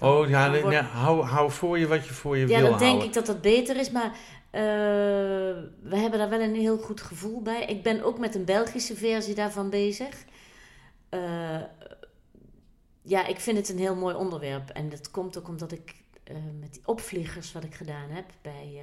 oh 0.00 0.28
ja, 0.28 0.60
wordt- 0.60 0.76
hou, 0.76 1.24
hou 1.24 1.50
voor 1.50 1.78
je 1.78 1.86
wat 1.86 2.06
je 2.06 2.12
voor 2.12 2.36
je 2.36 2.46
Ja, 2.46 2.60
wil 2.60 2.70
dan 2.70 2.78
denk 2.78 2.82
houden. 2.90 3.08
ik 3.08 3.14
dat 3.14 3.26
dat 3.26 3.40
beter 3.40 3.76
is, 3.76 3.90
maar 3.90 4.12
eh, 4.50 4.62
we 5.82 5.96
hebben 5.96 6.18
daar 6.18 6.28
wel 6.28 6.40
een 6.40 6.54
heel 6.54 6.78
goed 6.78 7.00
gevoel 7.00 7.42
bij. 7.42 7.64
Ik 7.64 7.82
ben 7.82 8.02
ook 8.04 8.18
met 8.18 8.34
een 8.34 8.44
Belgische 8.44 8.96
versie 8.96 9.34
daarvan 9.34 9.70
bezig. 9.70 10.24
Eh, 11.08 11.60
ja, 13.02 13.26
ik 13.26 13.40
vind 13.40 13.56
het 13.56 13.68
een 13.68 13.78
heel 13.78 13.94
mooi 13.96 14.14
onderwerp. 14.14 14.70
En 14.70 14.88
dat 14.88 15.10
komt 15.10 15.38
ook 15.38 15.48
omdat 15.48 15.72
ik 15.72 15.94
eh, 16.24 16.34
met 16.60 16.72
die 16.72 16.82
opvliegers 16.86 17.52
wat 17.52 17.64
ik 17.64 17.74
gedaan 17.74 18.10
heb 18.10 18.24
bij 18.42 18.82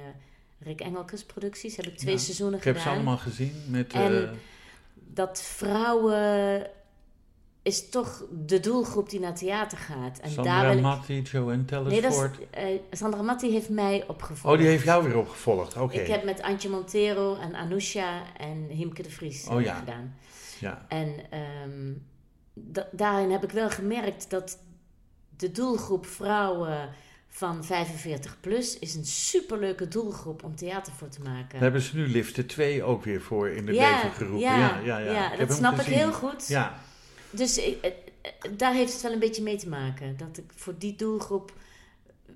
Rick 0.58 0.80
Engelkes 0.80 1.24
producties, 1.24 1.76
heb 1.76 1.86
ik 1.86 1.96
twee 1.96 2.14
Ja, 2.14 2.20
seizoenen 2.20 2.58
Ik 2.58 2.64
heb 2.64 2.76
gedaan. 2.76 2.90
ze 2.92 2.96
allemaal 2.96 3.18
gezien 3.18 3.64
met... 3.66 3.92
En 3.92 4.38
Dat 4.94 5.42
vrouwen 5.42 6.66
is 7.68 7.88
toch 7.88 8.24
de 8.30 8.60
doelgroep 8.60 9.10
die 9.10 9.20
naar 9.20 9.34
theater 9.34 9.78
gaat. 9.78 10.18
En 10.18 10.30
Sandra 10.30 10.54
daar 10.54 10.68
wil 10.68 10.76
ik... 10.76 10.82
Matti, 10.82 11.22
Joanne 11.22 11.64
Nee, 11.84 12.02
eh, 12.50 12.64
Sandra 12.90 13.22
Matti 13.22 13.50
heeft 13.50 13.68
mij 13.68 14.04
opgevolgd. 14.06 14.56
Oh, 14.56 14.60
die 14.62 14.70
heeft 14.70 14.84
jou 14.84 15.04
weer 15.04 15.16
opgevolgd. 15.16 15.76
Oké. 15.76 16.00
Ik 16.00 16.06
heb 16.06 16.24
met 16.24 16.42
Antje 16.42 16.68
Montero 16.68 17.36
en 17.36 17.54
Anousha 17.54 18.22
en 18.36 18.66
Himke 18.68 19.02
de 19.02 19.10
Vries 19.10 19.46
Oh 19.46 19.58
eh, 19.58 19.64
ja. 19.64 19.74
gedaan. 19.74 20.14
Ja. 20.58 20.86
En 20.88 21.14
ehm, 21.30 21.92
da- 22.54 22.88
daarin 22.92 23.30
heb 23.30 23.44
ik 23.44 23.50
wel 23.50 23.70
gemerkt 23.70 24.30
dat 24.30 24.58
de 25.36 25.50
doelgroep 25.52 26.06
vrouwen 26.06 26.88
van 27.28 27.64
45 27.64 28.36
plus 28.40 28.78
is 28.78 28.94
een 28.94 29.04
superleuke 29.04 29.88
doelgroep 29.88 30.44
om 30.44 30.56
theater 30.56 30.92
voor 30.92 31.08
te 31.08 31.20
maken. 31.20 31.48
Daar 31.50 31.60
hebben 31.60 31.80
ze 31.80 31.96
nu 31.96 32.08
Liften 32.08 32.46
2 32.46 32.82
ook 32.82 33.04
weer 33.04 33.20
voor 33.20 33.48
in 33.48 33.66
het 33.66 33.76
ja, 33.76 33.94
leven 33.94 34.12
geroepen. 34.12 34.40
ja, 34.40 34.56
Ja, 34.84 34.98
ja, 34.98 34.98
ja. 34.98 35.36
dat 35.36 35.52
snap 35.52 35.78
ik 35.78 35.86
heel 35.86 36.12
goed. 36.12 36.48
Ja, 36.48 36.80
Dus 37.30 37.58
ik- 37.58 37.80
eh, 37.82 37.90
eh, 38.22 38.32
daar 38.56 38.72
heeft 38.74 38.92
het 38.92 39.02
wel 39.02 39.12
een 39.12 39.18
beetje 39.18 39.42
mee 39.42 39.56
te 39.56 39.68
maken. 39.68 40.16
Dat 40.16 40.38
ik 40.38 40.44
voor 40.54 40.74
die 40.78 40.94
doelgroep 40.96 41.52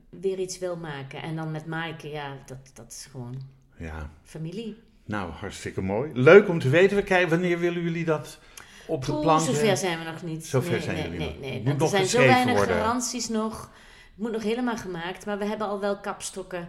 weer 0.09 0.38
iets 0.38 0.59
wil 0.59 0.76
maken. 0.76 1.22
En 1.22 1.36
dan 1.36 1.51
met 1.51 1.66
Maaike, 1.66 2.09
ja, 2.09 2.36
dat, 2.47 2.59
dat 2.74 2.90
is 2.93 3.07
gewoon 3.11 3.40
ja. 3.76 4.11
familie. 4.24 4.76
Nou, 5.05 5.30
hartstikke 5.30 5.80
mooi. 5.80 6.11
Leuk 6.14 6.49
om 6.49 6.59
te 6.59 6.68
weten. 6.68 6.97
We 6.97 7.03
kijken, 7.03 7.28
wanneer 7.30 7.59
willen 7.59 7.82
jullie 7.82 8.05
dat 8.05 8.38
op 8.86 9.05
de 9.05 9.18
plank 9.18 9.40
zover 9.40 9.76
zijn 9.76 9.99
we 9.99 10.05
nog 10.05 10.22
niet. 10.22 10.47
Zover 10.47 10.70
nee, 10.70 10.80
zijn 10.80 10.95
nee, 10.97 11.05
jullie 11.05 11.18
nee, 11.18 11.28
nog. 11.30 11.40
nee. 11.40 11.57
Moet 11.57 11.64
Want 11.66 11.78
nog 11.78 11.90
er 11.93 11.97
zijn 11.97 12.09
zo 12.09 12.18
weinig 12.32 12.57
worden. 12.57 12.76
garanties 12.76 13.28
nog. 13.28 13.61
Het 13.61 14.22
moet 14.22 14.32
nog 14.32 14.43
helemaal 14.43 14.76
gemaakt. 14.76 15.26
Maar 15.26 15.38
we 15.38 15.45
hebben 15.45 15.66
al 15.66 15.80
wel 15.80 16.01
kapstokken, 16.01 16.68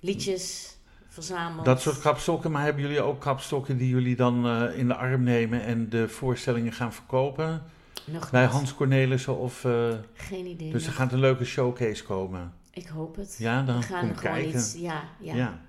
liedjes 0.00 0.76
verzameld. 1.12 1.64
Dat 1.64 1.80
soort 1.80 2.00
kapstokken, 2.00 2.50
maar 2.50 2.62
hebben 2.64 2.82
jullie 2.82 3.02
ook 3.02 3.20
kapstokken 3.20 3.76
die 3.76 3.88
jullie 3.88 4.16
dan 4.16 4.46
eh, 4.46 4.78
in 4.78 4.88
de 4.88 4.94
arm 4.94 5.22
nemen 5.22 5.62
en 5.64 5.88
de 5.88 6.08
voorstellingen 6.08 6.72
gaan 6.72 6.92
verkopen? 6.92 7.62
Nog 8.04 8.30
Bij 8.30 8.42
niet. 8.42 8.50
Hans 8.50 8.74
Cornelissen 8.74 9.38
of... 9.38 9.64
eh, 9.64 9.88
Geen 10.14 10.46
idee. 10.46 10.72
dus 10.72 10.86
er 10.86 10.92
gaat 10.92 11.12
een 11.12 11.20
leuke 11.20 11.44
showcase 11.44 12.04
komen. 12.04 12.52
Ik 12.70 12.86
hoop 12.86 13.16
het. 13.16 13.36
Ja, 13.38 13.62
dan 13.62 13.76
we 13.76 13.82
gaan 13.82 13.98
gewoon 14.00 14.14
kijken. 14.34 14.48
iets... 14.58 14.74
Ja, 14.78 15.02
ja. 15.20 15.34
Ja. 15.34 15.60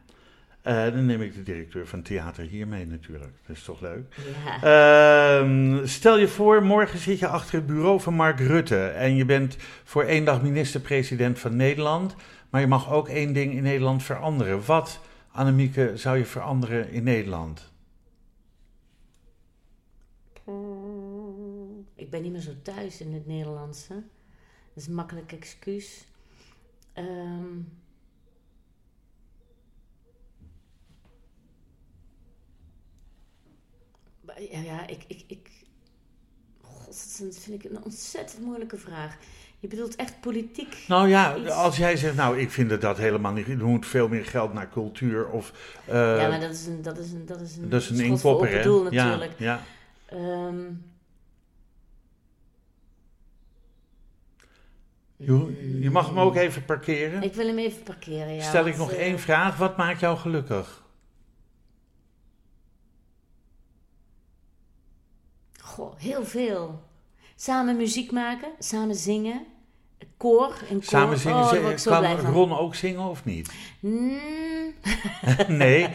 Eh, 0.62 0.84
dan 0.84 1.06
neem 1.06 1.22
ik 1.22 1.34
de 1.36 1.44
directeur 1.44 1.88
van 1.88 2.02
theater 2.02 2.44
hier 2.46 2.68
mee 2.68 2.86
natuurlijk. 2.88 3.32
Dat 3.48 3.56
is 3.56 3.64
toch 3.64 3.82
leuk? 3.82 4.16
Ja. 4.62 5.40
Ehm, 5.40 5.86
stel 5.86 6.18
je 6.18 6.28
voor, 6.28 6.64
morgen 6.64 7.00
zit 7.00 7.20
je 7.20 7.28
achter 7.28 7.56
het 7.56 7.66
bureau 7.66 8.00
van 8.02 8.14
Mark 8.14 8.40
Rutte 8.40 8.86
en 8.86 9.16
je 9.16 9.26
bent 9.26 9.58
voor 9.84 10.04
één 10.04 10.26
dag 10.26 10.42
minister-president 10.42 11.40
van 11.40 11.56
Nederland, 11.56 12.16
maar 12.50 12.62
je 12.62 12.68
mag 12.68 12.92
ook 12.92 13.08
één 13.08 13.34
ding 13.34 13.54
in 13.54 13.64
Nederland 13.64 14.04
veranderen. 14.04 14.66
Wat, 14.66 15.00
Annemieke, 15.34 15.98
zou 15.98 16.18
je 16.18 16.26
veranderen 16.26 16.90
in 16.90 17.04
Nederland? 17.04 17.72
Ik 21.96 22.10
ben 22.10 22.22
niet 22.22 22.32
meer 22.32 22.42
zo 22.42 22.62
thuis 22.62 23.02
in 23.02 23.14
het 23.14 23.26
Nederlandse. 23.26 23.94
Dat 23.94 24.84
is 24.84 24.88
een 24.88 24.94
makkelijk 24.94 25.32
excuus. 25.32 26.06
Ehm, 26.94 27.58
maar 34.22 34.42
ja, 34.42 34.60
ja, 34.60 34.88
ik, 34.88 35.04
ik, 35.08 35.24
ik... 35.28 35.50
God, 36.62 37.20
dat 37.20 37.36
vind 37.36 37.64
ik 37.64 37.72
een 37.72 37.84
ontzettend 37.84 38.44
moeilijke 38.44 38.78
vraag. 38.78 39.18
Je 39.64 39.70
bedoelt 39.70 39.96
echt 39.96 40.20
politiek? 40.22 40.78
Nou 40.88 41.08
ja, 41.08 41.36
Iets. 41.38 41.50
als 41.50 41.78
jij 41.78 41.98
zegt, 41.98 42.16
nou, 42.16 42.40
ik 42.40 42.52
vind 42.52 42.70
dat 42.70 42.82
dat 42.82 42.98
helemaal 42.98 43.32
niet, 43.32 43.48
er 43.48 43.66
moet 43.66 43.86
veel 43.86 44.08
meer 44.08 44.26
geld 44.26 44.54
naar 44.54 44.70
cultuur 44.70 45.30
of... 45.30 45.54
eh, 45.86 45.94
ja, 46.18 46.28
maar 46.28 46.40
dat 46.40 46.52
is 46.52 46.66
een, 46.66 46.82
dat 46.82 46.98
is 46.98 47.12
een, 47.12 47.26
dat 47.26 47.42
is 47.42 47.58
een, 47.58 47.70
dat 47.70 47.82
is 47.82 47.90
een 47.90 48.00
inkopper, 48.00 48.50
hè? 48.50 48.62
doel 48.64 48.92
Ja, 48.94 49.04
natuurlijk. 49.06 49.40
ja. 49.40 49.62
Ehm, 50.06 50.66
Je, 55.16 55.80
je 55.82 55.90
mag 55.92 56.08
hem 56.08 56.20
ook 56.20 56.36
even 56.36 56.66
parkeren. 56.66 57.22
ik 57.24 57.34
wil 57.34 57.48
hem 57.48 57.58
even 57.58 57.84
parkeren, 57.84 58.34
ja. 58.34 58.42
Stel 58.42 58.66
ik 58.66 58.78
nog 58.78 58.92
eh, 58.92 59.00
één 59.00 59.20
vraag, 59.20 59.58
wat 59.58 59.78
maakt 59.78 60.00
jou 60.00 60.18
gelukkig? 60.18 60.84
Goh, 65.62 66.00
heel 66.00 66.26
veel. 66.26 66.84
Samen 67.36 67.78
muziek 67.78 68.12
maken, 68.12 68.52
samen 68.60 68.96
zingen, 68.96 69.46
koor, 70.18 70.56
in 70.70 70.76
koor. 70.76 70.84
Samen 70.84 71.18
zingen, 71.18 71.38
oh, 71.38 71.50
ze- 71.50 71.78
zo 71.78 71.92
kan 71.92 72.20
van. 72.20 72.32
Ron 72.32 72.58
ook 72.58 72.76
zingen 72.76 73.10
of 73.10 73.26
niet? 73.26 73.52
Mm, 73.80 74.74
Nee. 75.48 75.88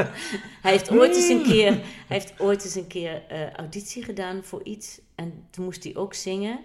hij 0.62 0.72
heeft 0.72 0.90
ooit 0.90 1.14
eens 1.16 1.28
een 1.28 1.42
keer, 1.42 1.70
hij 1.72 1.82
heeft 2.06 2.40
ooit 2.40 2.64
eens 2.64 2.74
een 2.74 2.86
keer 2.86 3.22
eh, 3.28 3.50
auditie 3.52 4.04
gedaan 4.04 4.44
voor 4.44 4.62
iets 4.64 5.00
en 5.14 5.46
toen 5.50 5.64
moest 5.64 5.84
hij 5.84 5.96
ook 5.96 6.14
zingen. 6.14 6.60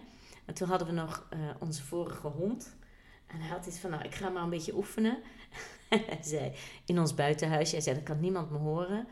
En 0.45 0.53
toen 0.53 0.67
hadden 0.67 0.87
we 0.87 0.93
nog 0.93 1.25
eh, 1.29 1.39
onze 1.59 1.83
vorige 1.83 2.27
hond. 2.27 2.75
En 3.27 3.39
hij 3.39 3.49
had 3.49 3.65
iets 3.65 3.77
van, 3.79 3.89
nou, 3.89 4.03
ik 4.03 4.15
ga 4.15 4.29
maar 4.29 4.43
een 4.43 4.49
beetje 4.49 4.75
oefenen. 4.75 5.17
En 5.89 6.01
hij 6.07 6.19
zei, 6.21 6.51
in 6.85 6.99
ons 6.99 7.13
buitenhuisje, 7.13 7.71
hij 7.75 7.83
zei, 7.83 7.95
dan 7.95 8.03
kan 8.03 8.19
niemand 8.19 8.51
me 8.51 8.57
horen. 8.57 9.07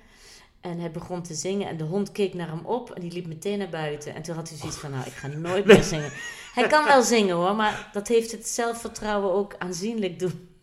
En 0.62 0.80
hij 0.80 0.92
begon 0.92 1.22
te 1.22 1.34
zingen 1.34 1.68
en 1.68 1.78
de 1.78 1.84
hond 1.84 2.12
keek 2.12 2.34
naar 2.34 2.48
hem 2.48 2.66
op 2.66 2.90
en 2.92 3.02
die 3.02 3.12
liep 3.12 3.28
meteen 3.28 3.58
naar 3.58 3.70
buiten. 3.70 4.16
En 4.16 4.22
toen 4.22 4.36
had 4.36 4.50
hij 4.50 4.58
zoiets 4.58 4.78
van, 4.78 4.92
nou, 4.92 5.06
ik 5.06 5.12
ga 5.14 5.28
nooit 5.28 5.66
meer 5.66 5.84
zingen. 5.84 6.12
Hij 6.56 6.68
kan 6.68 6.86
wel 6.86 7.02
zingen 7.02 7.36
hoor, 7.36 7.56
maar 7.56 7.90
dat 7.94 8.08
heeft 8.08 8.32
het 8.32 8.48
zelfvertrouwen 8.48 9.32
ook 9.32 9.56
aanzienlijk 9.58 10.20
doen 10.20 10.55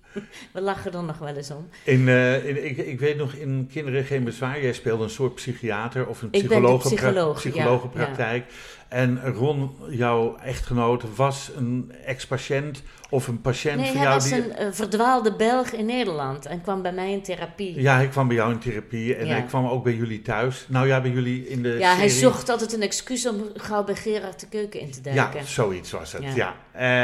We 0.53 0.61
lachen 0.61 0.93
er 0.93 1.03
nog 1.03 1.19
wel 1.19 1.37
eens 1.37 1.51
om. 1.51 1.69
In, 1.85 2.09
eh, 2.09 2.47
in, 2.49 2.65
ik, 2.65 2.77
ik 2.77 3.01
weet 3.01 3.17
nog, 3.17 3.33
in 3.33 3.69
Kinderen 3.73 4.05
Geen 4.05 4.25
Bezwaar, 4.25 4.63
jij 4.63 4.73
speelde 4.73 5.05
een 5.05 5.11
soort 5.11 5.35
psychiater 5.35 6.07
of 6.07 6.23
een 6.23 6.29
Ik 6.31 6.33
ben 6.33 6.41
de 6.43 6.49
psychologenpra- 6.49 6.97
psycholoog, 7.11 7.43
ja, 7.43 7.51
psychologenpraktijk. 7.51 8.45
En 8.89 9.21
Ron, 9.35 9.71
jouw 9.91 10.37
echtgenoot, 10.37 11.17
was 11.17 11.51
een 11.57 11.93
ex-patiënt 12.05 12.83
of 13.11 13.29
een 13.29 13.41
patiënt 13.41 13.77
Nee, 13.77 13.87
van 13.87 13.97
hij 13.97 14.05
jou 14.05 14.15
was 14.15 14.25
die... 14.29 14.35
een 14.45 14.53
eh, 14.53 14.67
verdwaalde 14.73 15.37
Belg 15.37 15.71
in 15.71 15.87
Nederland 15.87 16.47
en 16.47 16.61
kwam 16.63 16.83
bij 16.83 16.93
mij 16.93 17.13
in 17.13 17.23
therapie. 17.23 17.81
Ja, 17.81 17.95
hij 17.95 18.09
kwam 18.09 18.27
bij 18.29 18.37
jou 18.37 18.53
in 18.53 18.59
therapie 18.59 19.15
en 19.15 19.27
Ja. 19.27 19.33
hij 19.33 19.43
kwam 19.43 19.67
ook 19.67 19.85
bij 19.85 19.95
jullie 19.95 20.23
thuis. 20.23 20.65
Nou 20.69 20.87
ja, 20.87 21.01
bij 21.01 21.11
jullie 21.11 21.49
in 21.49 21.63
de 21.63 21.69
Ja, 21.69 21.97
hij 21.97 22.09
zocht 22.09 22.49
altijd 22.49 22.73
een 22.73 22.83
excuus 22.83 23.29
om 23.29 23.43
gauw 23.55 23.85
bij 23.85 23.95
Gerard 23.95 24.41
de 24.41 24.49
keuken 24.49 24.81
in 24.81 24.91
te 24.91 25.01
duiken. 25.01 25.41
Ja, 25.41 25.47
zoiets 25.47 25.91
was 25.91 26.13
het, 26.13 26.23
ja. 26.23 26.35
Ja. 26.35 26.55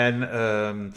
En, 0.06 0.30
ehm, 0.32 0.88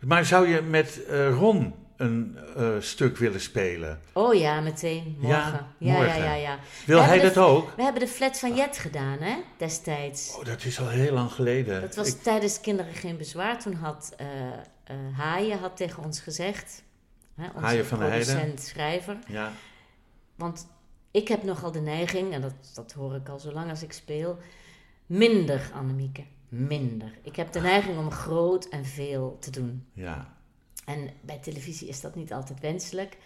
maar 0.00 0.24
zou 0.24 0.48
je 0.48 0.60
met 0.62 1.04
eh, 1.04 1.28
Ron 1.38 1.74
een 1.96 2.38
eh, 2.56 2.68
stuk 2.78 3.16
willen 3.16 3.40
spelen? 3.40 4.00
Oh 4.12 4.34
ja, 4.34 4.60
meteen. 4.60 5.16
Morgen. 5.18 5.66
Ja, 5.78 6.02
Ja, 6.02 6.04
ja, 6.04 6.14
ja, 6.16 6.34
ja. 6.34 6.58
Wil 6.86 7.02
hij 7.02 7.20
dat 7.20 7.36
ook? 7.36 7.72
We 7.76 7.82
hebben 7.82 8.00
de 8.02 8.08
flat 8.08 8.38
van 8.38 8.54
Jet 8.54 8.78
gedaan, 8.78 9.18
hè, 9.20 9.36
destijds. 9.58 10.36
Oh, 10.38 10.44
dat 10.44 10.64
is 10.64 10.80
al 10.80 10.88
heel 10.88 11.12
lang 11.12 11.32
geleden. 11.32 11.80
Dat 11.80 11.94
was 11.96 12.08
Ik- 12.08 12.22
tijdens 12.22 12.60
Kinderen 12.60 12.94
Geen 12.94 13.16
Bezwaar. 13.16 13.58
Toen 13.58 13.74
had 13.74 14.14
eh, 14.16 14.26
Haaien 15.12 15.58
had 15.58 15.76
tegen 15.76 16.04
ons 16.04 16.20
gezegd, 16.20 16.82
hè, 17.34 17.44
onze 17.54 17.58
Haaien 17.64 17.86
van 17.86 17.98
producent, 17.98 18.60
schrijver. 18.60 19.16
ja. 19.26 19.52
Want 20.34 20.66
ik 21.10 21.28
heb 21.28 21.42
nogal 21.42 21.72
de 21.72 21.80
neiging, 21.80 22.32
en 22.32 22.40
dat, 22.40 22.54
dat 22.74 22.92
hoor 22.92 23.14
ik 23.14 23.28
al 23.28 23.38
zolang 23.38 23.70
als 23.70 23.82
ik 23.82 23.92
speel, 23.92 24.38
minder, 25.06 25.70
Annemieke. 25.74 26.22
Minder. 26.48 27.10
Ik 27.22 27.36
heb 27.36 27.52
de 27.52 27.60
neiging 27.60 27.98
om 27.98 28.10
groot 28.10 28.64
en 28.68 28.84
veel 28.84 29.36
te 29.40 29.50
doen. 29.50 29.86
ja. 29.92 30.34
En 30.84 31.10
bij 31.20 31.38
televisie 31.38 31.88
is 31.88 32.00
dat 32.00 32.14
niet 32.14 32.32
altijd 32.32 32.60
wenselijk. 32.60 33.16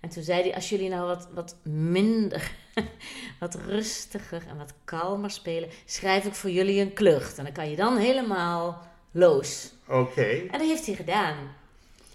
En 0.00 0.08
toen 0.08 0.22
zei 0.22 0.42
hij, 0.42 0.54
als 0.54 0.68
jullie 0.68 0.88
nou 0.88 1.06
wat, 1.06 1.28
wat 1.34 1.56
minder, 1.64 2.50
wat 3.40 3.54
rustiger 3.54 4.42
en 4.48 4.56
wat 4.56 4.72
kalmer 4.84 5.30
spelen, 5.30 5.68
schrijf 5.84 6.24
ik 6.24 6.34
voor 6.34 6.50
jullie 6.50 6.80
een 6.80 6.92
klucht. 6.92 7.38
En 7.38 7.44
dan 7.44 7.52
kan 7.52 7.70
je 7.70 7.76
dan 7.76 7.96
helemaal 7.96 8.88
los. 9.10 9.72
Oké. 9.88 10.22
En 10.26 10.48
dat 10.58 10.60
heeft 10.60 10.86
hij 10.86 10.94
gedaan. 10.94 11.36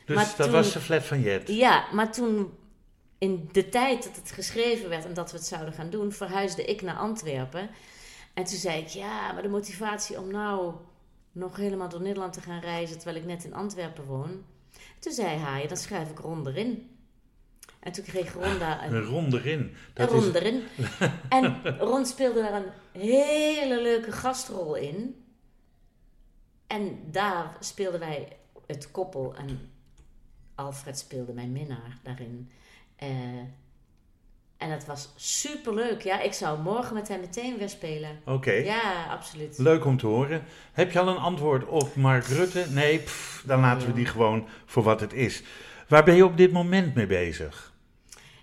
Dus 0.06 0.16
Maar 0.16 0.26
dat 0.26 0.46
toen- 0.46 0.52
was 0.52 0.74
de 0.74 0.80
flat 0.80 1.04
van 1.04 1.22
Jet. 1.22 1.48
Ja, 1.48 1.86
maar 1.94 2.12
toen, 2.12 2.52
in 3.18 3.50
de 3.52 3.70
tijd 3.70 4.04
dat 4.04 4.16
het 4.16 4.32
geschreven 4.32 4.90
werd 4.90 5.06
en 5.06 5.14
dat 5.14 5.32
we 5.32 5.38
het 5.38 5.46
zouden 5.48 5.74
gaan 5.74 5.90
doen, 5.90 6.12
verhuisde 6.12 6.64
ik 6.66 6.82
naar 6.82 6.96
Antwerpen. 6.98 7.70
En 8.34 8.44
toen 8.44 8.58
zei 8.58 8.82
ik, 8.82 8.88
ja, 8.88 9.32
maar 9.32 9.42
de 9.42 9.48
motivatie 9.50 10.20
om 10.20 10.32
nou 10.32 10.74
nog 11.32 11.56
helemaal 11.56 11.90
door 11.90 12.02
Nederland 12.02 12.34
te 12.34 12.42
gaan 12.42 12.60
reizen, 12.60 12.96
terwijl 12.96 13.18
ik 13.18 13.26
net 13.26 13.44
in 13.44 13.54
Antwerpen 13.54 14.06
woon. 14.06 14.44
Toen 15.00 15.14
zei 15.14 15.38
hij, 15.38 15.68
dan 15.68 15.78
schrijf 15.78 16.10
ik 16.10 16.20
Ron 16.20 16.48
erin. 16.48 16.90
En 17.80 17.92
toen 17.92 18.04
kreeg 18.04 18.34
Ron 18.34 18.60
daar 18.60 18.84
een 18.86 18.94
Een 18.94 19.04
ronde 19.04 19.38
erin. 19.38 19.60
een 19.60 19.76
Dat 19.94 20.12
is, 20.12 20.34
erin. 20.34 20.64
En 21.30 21.78
Ron 21.78 22.06
speelde 22.06 22.42
daar 22.42 22.54
een 22.64 23.02
hele 23.02 23.82
leuke 23.82 24.12
gastrol 24.12 24.76
in. 24.76 25.24
En 26.68 27.00
daar 27.12 27.58
speelden 27.60 28.00
wij 28.00 28.38
het 28.68 28.92
koppel. 28.92 29.36
En 29.36 29.72
Alfred 30.56 30.98
speelde 31.00 31.34
mijn 31.34 31.52
minnaar 31.52 32.00
daarin. 32.04 32.52
Eh, 32.96 33.10
en 34.64 34.70
dat 34.70 34.86
was 34.86 35.10
super 35.16 35.74
leuk. 35.74 36.02
Ja, 36.02 36.22
ik 36.22 36.34
zou 36.34 36.60
morgen 36.60 36.94
met 36.94 37.08
hem 37.08 37.20
meteen 37.20 37.58
weer 37.58 37.70
spelen. 37.70 38.20
Oké. 38.26 38.52
Ja, 38.52 39.06
absoluut. 39.10 39.58
Leuk 39.58 39.86
om 39.86 39.98
te 39.98 40.08
horen. 40.08 40.44
Heb 40.72 40.92
je 40.92 41.00
al 41.00 41.08
een 41.08 41.18
antwoord 41.18 41.66
op 41.66 41.96
Mark 41.96 42.26
Rutte? 42.26 42.66
Nee, 42.70 43.00
pff, 43.00 43.44
dan 43.46 43.60
laten 43.60 43.88
we 43.88 43.94
die 43.94 44.06
gewoon 44.06 44.48
voor 44.66 44.84
wat 44.84 45.00
het 45.00 45.14
is. 45.14 45.44
Waar 45.88 46.04
ben 46.04 46.16
je 46.16 46.26
op 46.26 46.38
dit 46.38 46.52
moment 46.52 46.96
mee 46.96 47.08
bezig? 47.08 47.74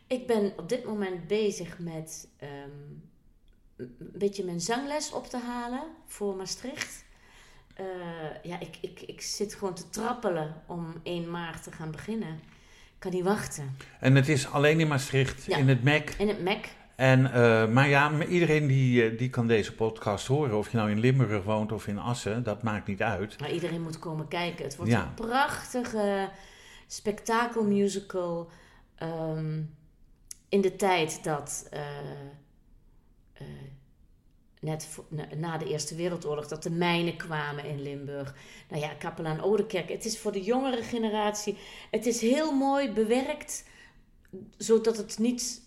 Ik 0.07 0.27
ben 0.27 0.53
op 0.57 0.69
dit 0.69 0.85
moment 0.85 1.27
bezig 1.27 1.79
met 1.79 2.29
ehm, 2.37 2.51
een 3.77 3.97
beetje 3.99 4.45
mijn 4.45 4.61
zangles 4.61 5.13
op 5.13 5.27
te 5.27 5.39
halen 5.39 5.83
voor 6.07 6.37
Maastricht. 6.37 7.05
Eh, 7.75 7.85
ja, 8.43 8.61
ik, 8.61 8.79
ik, 8.81 9.01
ik 9.01 9.21
zit 9.21 9.55
gewoon 9.55 9.75
te 9.75 9.89
trappelen 9.91 10.63
om 10.67 10.95
1 11.03 11.31
maart 11.31 11.63
te 11.63 11.73
gaan 11.73 11.91
beginnen. 11.91 12.41
Kan 13.01 13.11
niet 13.13 13.25
wachten. 13.25 13.77
En 14.01 14.15
het 14.15 14.29
is 14.29 14.47
alleen 14.51 14.81
in 14.81 14.89
Maastricht, 14.89 15.45
Ja. 15.45 15.57
in 15.57 15.69
het 15.69 15.83
MEC. 15.83 16.15
In 16.19 16.29
het 16.29 16.43
MEC. 16.43 16.69
En, 16.97 17.33
eh, 17.33 17.67
maar 17.69 17.89
ja, 17.89 18.25
iedereen 18.29 18.67
die, 18.67 19.05
eh, 19.05 19.19
die 19.19 19.31
kan 19.31 19.47
deze 19.47 19.75
podcast 19.75 20.27
horen. 20.27 20.59
Of 20.59 20.71
je 20.71 20.77
nou 20.77 20.91
in 20.91 20.99
Limburg 21.01 21.45
woont 21.45 21.73
of 21.73 21.87
in 21.87 21.99
Assen, 21.99 22.43
dat 22.43 22.63
maakt 22.63 22.87
niet 22.87 23.03
uit. 23.03 23.41
Maar 23.41 23.51
iedereen 23.53 23.83
moet 23.83 23.99
komen 23.99 24.29
kijken. 24.29 24.65
Het 24.65 24.77
wordt 24.77 24.93
Ja. 24.93 25.03
een 25.03 25.15
prachtige 25.15 26.29
spektakelmusical. 26.87 28.51
ehm 28.97 29.61
in 30.49 30.61
de 30.61 30.77
tijd 30.77 31.25
dat, 31.25 31.67
eh, 31.71 31.81
net 34.61 34.89
na, 35.37 35.59
de 35.59 35.67
Eerste 35.69 35.95
Wereldoorlog, 35.95 36.47
dat 36.49 36.63
de 36.63 36.71
mijnen 36.71 37.17
kwamen 37.17 37.65
in 37.65 37.83
Limburg. 37.83 38.35
Nou 38.69 38.83
ja, 38.83 38.89
Kapelaan 38.99 39.41
Oudekerk. 39.41 39.89
Het 39.89 40.05
is 40.05 40.19
voor 40.19 40.33
de 40.33 40.43
jongere 40.43 40.83
generatie. 40.83 41.57
Het 41.91 42.07
is 42.07 42.21
heel 42.21 42.53
mooi 42.53 42.93
bewerkt, 42.93 43.65
zodat 44.57 44.97
het 44.97 45.19
niet 45.19 45.63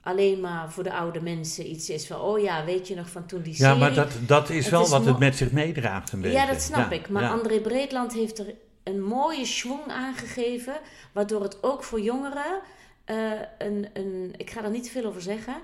alleen 0.00 0.40
maar 0.40 0.72
voor 0.72 0.82
de 0.82 0.92
oude 0.92 1.20
mensen 1.20 1.70
iets 1.70 1.90
is 1.90 2.06
van, 2.06 2.20
oh 2.20 2.40
ja, 2.40 2.64
weet 2.64 2.88
je 2.88 2.94
nog 2.94 3.10
van 3.10 3.26
toen 3.26 3.42
die 3.42 3.52
Ja, 3.52 3.58
serie. 3.58 3.78
maar 3.78 3.94
dat, 3.94 4.12
dat 4.26 4.50
is 4.50 4.62
Het 4.64 4.70
wel 4.72 4.82
is 4.82 4.88
wat 4.90 5.04
het 5.04 5.18
met 5.18 5.36
zich 5.36 5.52
meedraagt 5.52 6.12
een 6.12 6.20
beetje. 6.20 6.36
Ja, 6.38 6.46
dat 6.46 6.60
snap 6.62 6.90
Ja, 6.90 6.96
ik. 6.96 7.08
Maar 7.08 7.22
ja. 7.22 7.30
André 7.30 7.60
Breedland 7.60 8.12
heeft 8.12 8.38
er 8.38 8.54
een 8.82 9.02
mooie 9.02 9.44
schwung 9.44 9.86
aangegeven, 9.88 10.74
waardoor 11.12 11.42
het 11.42 11.62
ook 11.62 11.82
voor 11.84 12.00
jongeren 12.00 12.60
eh, 13.04 13.16
een, 13.58 13.86
een, 13.92 14.34
ik 14.36 14.50
ga 14.50 14.64
er 14.64 14.70
niet 14.70 14.90
veel 14.90 15.04
over 15.04 15.22
zeggen, 15.22 15.54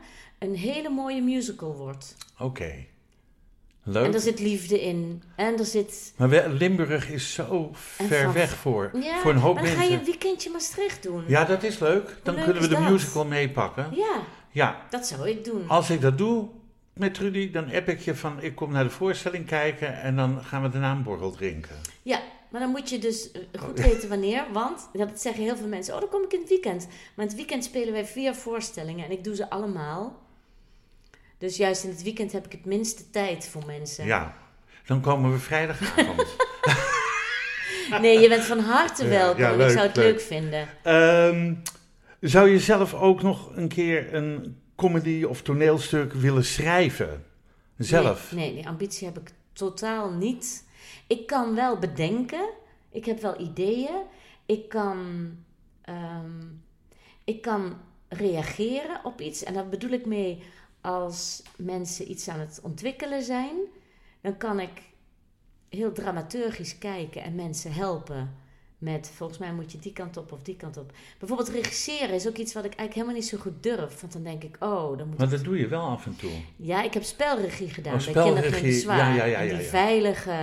een 0.42 0.54
hele 0.56 0.88
mooie 0.88 1.22
musical 1.22 1.74
wordt. 1.76 2.16
Oké. 2.38 2.72
Leuk. 3.84 4.04
En 4.06 4.14
er 4.14 4.20
zit 4.20 4.40
liefde 4.40 4.80
in. 4.82 5.22
En 5.36 5.58
er 5.58 5.64
zit. 5.64 6.12
Maar 6.16 6.28
we- 6.28 6.48
Limburg 6.48 7.10
is 7.10 7.32
zo 7.34 7.70
ver 7.72 8.32
weg 8.32 8.50
voor, 8.56 8.90
Ja, 9.02 9.18
voor 9.20 9.30
een 9.30 9.36
hoop 9.36 9.54
maar 9.54 9.62
dan 9.62 9.72
ga 9.72 9.78
mensen. 9.78 9.94
je 9.94 9.98
een 10.00 10.04
weekendje 10.10 10.50
Maastricht 10.50 11.02
doen. 11.02 11.24
Ja, 11.26 11.44
dat 11.44 11.62
is 11.62 11.78
leuk. 11.78 12.16
Dan 12.22 12.34
leuk 12.34 12.44
kunnen 12.44 12.62
we 12.62 12.68
de 12.68 12.74
dat? 12.74 12.90
musical 12.90 13.24
meepakken. 13.24 13.88
Ja, 13.94 14.20
Ja, 14.50 14.86
dat 14.90 15.06
zou 15.06 15.28
ik 15.28 15.44
doen. 15.44 15.68
als 15.68 15.90
ik 15.90 16.00
dat 16.00 16.18
doe 16.18 16.48
met 16.92 17.14
Trudy, 17.14 17.50
dan 17.50 17.72
app 17.72 17.88
ik 17.88 18.00
je 18.00 18.14
van 18.14 18.42
ik 18.42 18.54
kom 18.54 18.72
naar 18.72 18.84
de 18.84 18.90
voorstelling 18.90 19.46
kijken 19.46 20.00
en 20.00 20.16
dan 20.16 20.44
gaan 20.44 20.62
we 20.62 20.68
daarna 20.68 20.92
een 20.92 21.02
borrel 21.02 21.30
drinken. 21.30 21.76
Ja, 22.02 22.20
maar 22.50 22.60
dan 22.60 22.70
moet 22.70 22.90
je 22.90 22.98
dus 22.98 23.30
eh, 23.30 23.40
goed 23.60 23.78
Oh. 23.78 23.84
weten 23.84 24.08
wanneer. 24.08 24.44
Want, 24.52 24.88
dat 24.92 25.20
zeggen 25.20 25.42
heel 25.42 25.56
veel 25.56 25.66
mensen, 25.68 25.94
oh 25.94 26.00
dan 26.00 26.08
kom 26.08 26.22
ik 26.22 26.32
in 26.32 26.40
het 26.40 26.48
weekend. 26.48 26.86
Maar 26.86 27.24
in 27.24 27.30
het 27.30 27.34
weekend 27.36 27.64
spelen 27.64 27.92
wij 27.92 28.06
vier 28.06 28.34
voorstellingen 28.34 29.04
en 29.04 29.10
ik 29.10 29.24
doe 29.24 29.34
ze 29.34 29.50
allemaal. 29.50 30.20
Dus 31.42 31.56
juist 31.56 31.84
in 31.84 31.90
het 31.90 32.02
weekend 32.02 32.32
heb 32.32 32.46
ik 32.46 32.52
het 32.52 32.64
minste 32.64 33.10
tijd 33.10 33.48
voor 33.48 33.62
mensen. 33.66 34.06
Ja, 34.06 34.34
dan 34.86 35.00
komen 35.00 35.32
we 35.32 35.38
vrijdagavond. 35.38 36.26
Nee, 38.00 38.20
je 38.20 38.28
bent 38.28 38.44
van 38.44 38.58
harte 38.58 39.08
welkom. 39.08 39.42
ja, 39.42 39.56
leuk, 39.56 39.66
ik 39.66 39.72
zou 39.72 39.86
het 39.86 39.96
leuk. 39.96 40.04
leuk, 40.04 40.20
vinden. 40.20 40.68
Ehm, 40.82 41.54
zou 42.20 42.48
je 42.48 42.58
zelf 42.58 42.94
ook 42.94 43.22
nog 43.22 43.56
een 43.56 43.68
keer 43.68 44.14
een 44.14 44.56
comedy 44.76 45.24
of 45.24 45.42
toneelstuk 45.42 46.12
willen 46.12 46.44
schrijven? 46.44 47.24
Zelf? 47.76 48.32
Nee, 48.32 48.44
nee, 48.46 48.54
die 48.54 48.68
ambitie 48.68 49.06
heb 49.06 49.18
ik 49.18 49.30
totaal 49.52 50.10
niet. 50.10 50.64
Ik 51.06 51.26
kan 51.26 51.54
wel 51.54 51.78
bedenken. 51.78 52.48
Ik 52.90 53.04
heb 53.04 53.20
wel 53.20 53.40
ideeën. 53.40 54.02
Ik 54.46 54.68
kan, 54.68 55.30
ehm, 55.82 56.40
ik 57.24 57.42
kan 57.42 57.76
reageren 58.08 59.00
op 59.04 59.20
iets. 59.20 59.44
En 59.44 59.54
daar 59.54 59.68
bedoel 59.68 59.90
ik 59.90 60.06
mee 60.06 60.42
als 60.82 61.42
mensen 61.56 62.10
iets 62.10 62.28
aan 62.28 62.40
het 62.40 62.60
ontwikkelen 62.62 63.22
zijn. 63.22 63.56
Dan 64.20 64.36
kan 64.36 64.60
ik 64.60 64.70
heel 65.68 65.92
dramaturgisch 65.92 66.78
kijken 66.78 67.22
en 67.22 67.34
mensen 67.34 67.72
helpen. 67.72 68.36
Met 68.78 69.10
volgens 69.14 69.38
mij 69.38 69.52
moet 69.52 69.72
je 69.72 69.78
die 69.78 69.92
kant 69.92 70.16
op 70.16 70.32
of 70.32 70.42
die 70.42 70.56
kant 70.56 70.76
op. 70.76 70.92
Bijvoorbeeld 71.18 71.48
regisseren 71.48 72.14
is 72.14 72.26
ook 72.28 72.36
iets 72.36 72.52
wat 72.54 72.64
ik 72.64 72.74
eigenlijk 72.74 72.94
helemaal 72.94 73.14
niet 73.14 73.26
zo 73.26 73.38
goed 73.38 73.62
durf. 73.62 74.00
Want 74.00 74.12
dan 74.12 74.22
denk 74.22 74.42
ik, 74.42 74.56
oh, 74.60 74.98
dan 74.98 75.08
moet 75.08 75.18
Maar 75.18 75.28
dat 75.28 75.44
doe 75.44 75.58
je 75.58 75.68
wel 75.68 75.82
af 75.82 76.06
en 76.06 76.16
toe. 76.16 76.30
ja, 76.56 76.82
ik 76.82 76.94
heb 76.94 77.02
spelregie 77.02 77.68
gedaan 77.70 77.94
Oh, 77.94 77.98
bij 78.04 78.08
spelregie, 78.08 78.62
Bezwaar. 78.62 78.98
ja, 78.98 79.14
ja, 79.14 79.24
ja, 79.24 79.38
En 79.38 79.46
ja, 79.46 79.52
die 79.54 79.62
ja. 79.62 79.68
veilige... 79.68 80.36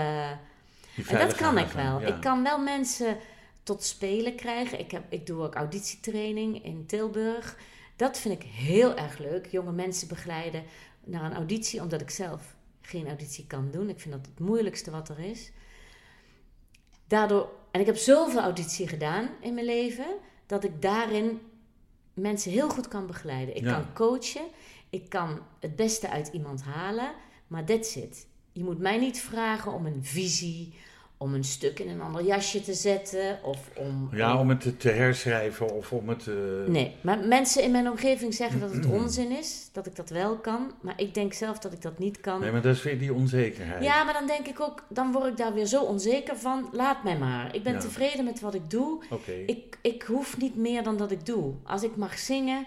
Die 0.95 1.05
En 1.07 1.27
dat 1.27 1.35
kan 1.35 1.57
ik 1.57 1.67
wel. 1.67 1.99
ja. 2.01 2.07
Ik 2.07 2.21
kan 2.21 2.43
wel 2.43 2.59
mensen 2.59 3.17
tot 3.63 3.83
spelen 3.83 4.35
krijgen. 4.35 4.79
Ik, 4.79 4.91
heb, 4.91 5.03
ik 5.09 5.25
doe 5.25 5.43
ook 5.43 5.55
auditietraining 5.55 6.63
in 6.65 6.85
Tilburg. 6.85 7.57
Dat 7.99 8.19
vind 8.19 8.43
ik 8.43 8.47
heel 8.49 8.95
erg 8.95 9.17
leuk. 9.17 9.45
Jonge 9.45 9.71
mensen 9.71 10.07
begeleiden 10.07 10.63
naar 11.03 11.23
een 11.23 11.33
auditie, 11.33 11.81
omdat 11.81 12.01
ik 12.01 12.09
zelf 12.09 12.55
geen 12.81 13.07
auditie 13.07 13.47
kan 13.47 13.71
doen. 13.71 13.89
Ik 13.89 13.99
vind 13.99 14.13
dat 14.15 14.25
het 14.25 14.39
moeilijkste 14.39 14.91
wat 14.91 15.09
er 15.09 15.19
is. 15.19 15.51
Daardoor, 17.07 17.49
en 17.71 17.79
ik 17.79 17.85
heb 17.85 17.95
zoveel 17.97 18.39
auditie 18.39 18.87
gedaan 18.87 19.29
in 19.41 19.53
mijn 19.53 19.65
leven, 19.65 20.05
dat 20.45 20.63
ik 20.63 20.81
daarin 20.81 21.41
mensen 22.13 22.51
heel 22.51 22.69
goed 22.69 22.87
kan 22.87 23.07
begeleiden. 23.07 23.55
Ik 23.55 23.63
Ja. 23.63 23.73
kan 23.73 23.93
coachen, 23.93 24.45
ik 24.89 25.09
kan 25.09 25.39
het 25.59 25.75
beste 25.75 26.09
uit 26.09 26.27
iemand 26.27 26.61
halen, 26.63 27.11
maar 27.47 27.65
that's 27.65 27.95
it. 27.95 28.27
Je 28.51 28.63
moet 28.63 28.79
mij 28.79 28.97
niet 28.97 29.19
vragen 29.21 29.73
om 29.73 29.85
een 29.85 30.03
visie 30.05 30.73
om 31.21 31.33
een 31.33 31.43
stuk 31.43 31.79
in 31.79 31.89
een 31.89 32.01
ander 32.01 32.23
jasje 32.23 32.61
te 32.61 32.73
zetten 32.73 33.39
of 33.43 33.69
om... 33.75 34.09
Ja, 34.11 34.39
om 34.39 34.49
het 34.49 34.79
te- 34.79 34.89
herschrijven 34.89 35.73
of 35.73 35.91
om 35.93 36.09
het... 36.09 36.27
eh, 36.27 36.33
Nee, 36.67 36.95
maar 37.01 37.19
mensen 37.19 37.63
in 37.63 37.71
mijn 37.71 37.89
omgeving 37.89 38.33
zeggen 38.33 38.59
dat 38.59 38.73
het 38.73 38.85
onzin 39.01 39.31
is, 39.31 39.69
dat 39.71 39.85
ik 39.85 39.95
dat 39.95 40.09
wel 40.09 40.37
kan. 40.37 40.71
Maar 40.81 40.93
ik 41.01 41.13
denk 41.13 41.33
zelf 41.33 41.59
dat 41.59 41.73
ik 41.73 41.81
dat 41.81 41.99
niet 41.99 42.19
kan. 42.21 42.39
Nee, 42.39 42.51
maar 42.51 42.61
dat 42.61 42.75
is 42.75 42.83
weer 42.83 42.99
die 42.99 43.13
onzekerheid. 43.13 43.83
Ja, 43.83 44.03
maar 44.03 44.13
dan 44.13 44.27
denk 44.27 44.47
ik 44.47 44.59
ook, 44.59 44.83
dan 44.89 45.11
word 45.11 45.25
ik 45.27 45.37
daar 45.37 45.53
weer 45.53 45.65
zo 45.65 45.83
onzeker 45.83 46.37
van. 46.37 46.69
Laat 46.71 47.03
mij 47.03 47.17
maar. 47.17 47.55
Ik 47.55 47.63
ben 47.63 47.73
Ja. 47.73 47.79
tevreden 47.79 48.25
met 48.25 48.39
wat 48.39 48.53
ik 48.53 48.69
doe. 48.69 49.03
Oké. 49.09 49.31
Ik, 49.31 49.77
ik 49.81 50.01
hoef 50.03 50.37
niet 50.37 50.55
meer 50.55 50.83
dan 50.83 50.97
dat 50.97 51.11
ik 51.11 51.25
doe. 51.25 51.53
Als 51.63 51.83
ik 51.83 51.95
mag 51.95 52.17
zingen, 52.17 52.65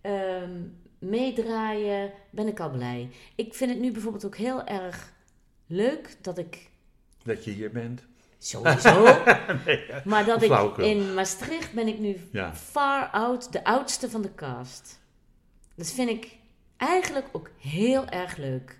ehm, 0.00 0.50
meedraaien, 0.98 2.10
ben 2.30 2.46
ik 2.46 2.60
al 2.60 2.70
blij. 2.70 3.08
Ik 3.34 3.54
vind 3.54 3.70
het 3.70 3.80
nu 3.80 3.92
bijvoorbeeld 3.92 4.24
ook 4.26 4.36
heel 4.36 4.64
erg 4.64 5.12
leuk 5.66 6.16
dat 6.20 6.38
ik 6.38 6.68
Dat 7.22 7.44
je 7.44 7.50
hier 7.50 7.70
bent. 7.70 8.06
sowieso, 8.38 9.04
maar 10.04 10.24
dat 10.24 10.42
ik 10.42 10.76
in 10.76 11.14
Maastricht 11.14 11.72
ben 11.72 11.88
ik 11.88 11.98
nu 11.98 12.16
Ja. 12.32 12.54
far 12.54 13.06
out, 13.10 13.52
de 13.52 13.64
oudste 13.64 14.10
van 14.10 14.22
de 14.22 14.34
cast. 14.34 15.00
Dat 15.74 15.90
vind 15.90 16.08
ik 16.10 16.36
eigenlijk 16.76 17.26
ook 17.32 17.50
heel 17.58 18.06
erg 18.06 18.36
leuk. 18.36 18.78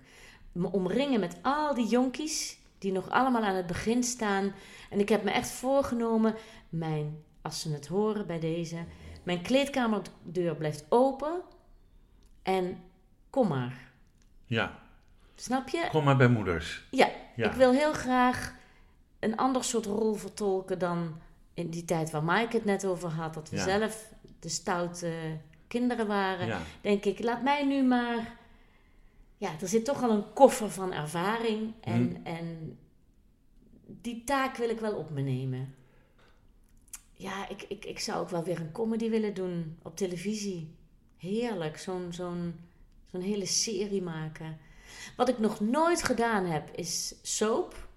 Me 0.51 0.71
omringen 0.71 1.19
met 1.19 1.37
al 1.41 1.73
die 1.73 1.87
jonkies 1.87 2.59
die 2.77 2.91
nog 2.91 3.09
allemaal 3.09 3.43
aan 3.43 3.55
het 3.55 3.67
begin 3.67 4.03
staan. 4.03 4.53
En 4.89 4.99
ik 4.99 5.09
heb 5.09 5.23
me 5.23 5.31
echt 5.31 5.49
voorgenomen, 5.49 6.35
mijn, 6.69 7.23
als 7.41 7.61
ze 7.61 7.71
het 7.71 7.87
horen 7.87 8.27
bij 8.27 8.39
deze, 8.39 8.77
mijn 9.23 9.41
kleedkamerdeur 9.41 10.55
blijft 10.55 10.85
open. 10.89 11.41
En 12.43 12.83
kom 13.29 13.47
maar. 13.47 13.91
Ja, 14.45 14.79
Snap 15.41 15.69
je? 15.69 15.87
kom 15.91 16.03
maar 16.03 16.17
bij 16.17 16.27
moeders. 16.29 16.83
Ja, 16.91 17.09
Ja. 17.35 17.49
ik 17.49 17.55
wil 17.55 17.71
heel 17.71 17.93
graag 17.93 18.53
een 19.19 19.37
ander 19.37 19.63
soort 19.63 19.85
rol 19.85 20.13
vertolken 20.13 20.79
dan 20.79 21.19
in 21.53 21.69
die 21.69 21.85
tijd 21.85 22.11
waar 22.11 22.23
Mike 22.23 22.55
het 22.55 22.65
net 22.65 22.85
over 22.85 23.09
had. 23.09 23.33
Dat 23.33 23.49
we 23.49 23.55
Ja. 23.55 23.63
zelf 23.63 24.13
de 24.39 24.49
stoute 24.49 25.13
kinderen 25.67 26.07
waren. 26.07 26.47
Ja. 26.47 26.61
Denk 26.81 27.05
ik, 27.05 27.23
laat 27.23 27.43
mij 27.43 27.65
nu 27.65 27.83
maar... 27.83 28.37
Ja, 29.37 29.51
er 29.61 29.67
zit 29.67 29.85
toch 29.85 30.03
al 30.03 30.09
een 30.11 30.33
koffer 30.33 30.69
van 30.71 30.93
ervaring. 30.93 31.73
En, 31.81 32.15
Hm. 32.23 32.25
en 32.27 32.77
die 33.85 34.23
taak 34.23 34.55
wil 34.57 34.69
ik 34.69 34.79
wel 34.79 34.93
op 34.95 35.09
me 35.09 35.21
nemen. 35.21 35.75
Ja, 37.13 37.49
ik, 37.49 37.61
ik, 37.67 37.85
ik 37.85 37.99
zou 37.99 38.19
ook 38.21 38.29
wel 38.29 38.43
weer 38.43 38.59
een 38.59 38.71
comedy 38.71 39.09
willen 39.09 39.33
doen 39.33 39.77
op 39.81 39.95
televisie. 39.97 40.75
Heerlijk, 41.17 41.77
zo'n 41.77 42.07
zo'n 42.13 42.55
zo'n 43.11 43.21
hele 43.21 43.45
serie 43.45 44.01
maken. 44.01 44.57
Wat 45.15 45.29
ik 45.29 45.39
nog 45.39 45.59
nooit 45.59 46.03
gedaan 46.03 46.45
heb, 46.45 46.69
is 46.75 47.15
soap. 47.21 47.89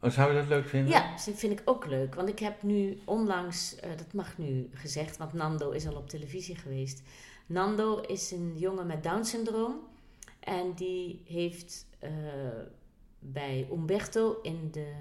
Oh, 0.00 0.10
zou 0.10 0.32
je 0.32 0.38
dat 0.38 0.48
leuk 0.48 0.66
vinden? 0.68 0.90
Ja, 0.90 1.10
dat 1.10 1.38
vind 1.38 1.60
ik 1.60 1.62
ook 1.64 1.86
leuk. 1.86 2.14
Want 2.14 2.28
ik 2.28 2.38
heb 2.38 2.62
nu 2.62 3.00
onlangs, 3.04 3.76
eh, 3.76 3.90
dat 3.96 4.12
mag 4.12 4.38
nu 4.38 4.70
gezegd, 4.72 5.16
want 5.16 5.32
Nando 5.32 5.70
is 5.70 5.86
al 5.86 5.96
op 5.96 6.08
televisie 6.08 6.56
geweest. 6.56 7.02
Nando 7.46 8.00
is 8.00 8.30
een 8.30 8.58
jongen 8.58 8.86
met 8.86 9.02
Down-syndroom. 9.02 9.74
En 10.40 10.72
die 10.74 11.22
heeft 11.24 11.86
eh, 11.98 12.10
bij 13.18 13.68
Umberto 13.72 14.38
in 14.42 14.68
de 14.72 14.92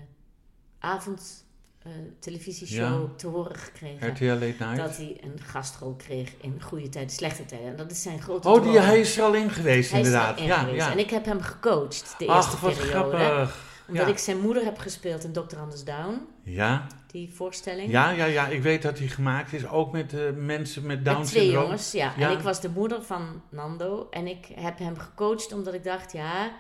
avond 0.80 1.45
eh, 1.86 1.92
televisieshow 2.20 3.02
Ja. 3.10 3.16
te 3.16 3.28
horen 3.28 3.56
gekregen. 3.56 4.08
RTL 4.10 4.26
Late 4.26 4.46
Night? 4.60 4.76
Dat 4.78 4.98
hij 4.98 5.18
een 5.24 5.40
gastrol 5.46 5.96
kreeg 5.96 6.34
in 6.42 6.62
goede 6.62 6.90
tijden, 6.90 7.12
slechte 7.12 7.46
tijden. 7.46 7.68
En 7.68 7.76
dat 7.76 7.92
is 7.92 8.02
zijn 8.02 8.22
grote 8.22 8.50
Oh, 8.50 8.64
die, 8.64 8.80
hij 8.80 9.00
is 9.00 9.18
er 9.18 9.24
al 9.24 9.34
in 9.34 9.50
geweest, 9.50 9.90
Hij 9.92 10.00
inderdaad. 10.00 10.40
ja, 10.40 10.58
geweest. 10.60 10.86
ja. 10.86 10.92
En 10.92 11.00
ik 11.00 11.10
heb 11.10 11.26
hem 11.26 11.42
gecoacht 11.42 12.16
de 12.18 12.28
Ach, 12.28 12.36
eerste 12.36 12.66
wat 12.66 12.74
periode. 12.78 12.90
grappig. 13.18 13.74
Omdat 13.88 14.06
Ja. 14.06 14.12
ik 14.12 14.18
zijn 14.18 14.40
moeder 14.42 14.64
heb 14.64 14.78
gespeeld 14.78 15.24
in 15.24 15.32
Dr. 15.32 15.58
Anders 15.60 15.84
Down, 15.84 16.28
Ja, 16.44 16.88
die 17.08 17.32
voorstelling. 17.34 17.92
ja, 17.92 18.10
ja, 18.10 18.26
ja, 18.26 18.48
ik 18.48 18.62
weet 18.62 18.82
dat 18.82 18.98
hij 19.00 19.08
gemaakt 19.08 19.54
is, 19.54 19.68
ook 19.68 19.92
met 19.92 20.14
eh, 20.14 20.20
mensen 20.36 20.86
met 20.86 21.06
Down 21.06 21.18
Met 21.20 21.28
twee 21.28 21.42
syndroom. 21.44 21.64
jongens, 21.64 21.92
ja. 21.92 22.14
Ja. 22.18 22.30
En 22.30 22.38
ik 22.38 22.44
was 22.44 22.62
de 22.62 22.70
moeder 22.70 23.04
van 23.04 23.42
Nando. 23.50 24.08
En 24.12 24.28
ik 24.28 24.48
heb 24.56 24.78
hem 24.80 24.98
gecoacht 24.98 25.54
omdat 25.54 25.74
ik 25.74 25.84
dacht, 25.84 26.12
ja, 26.12 26.52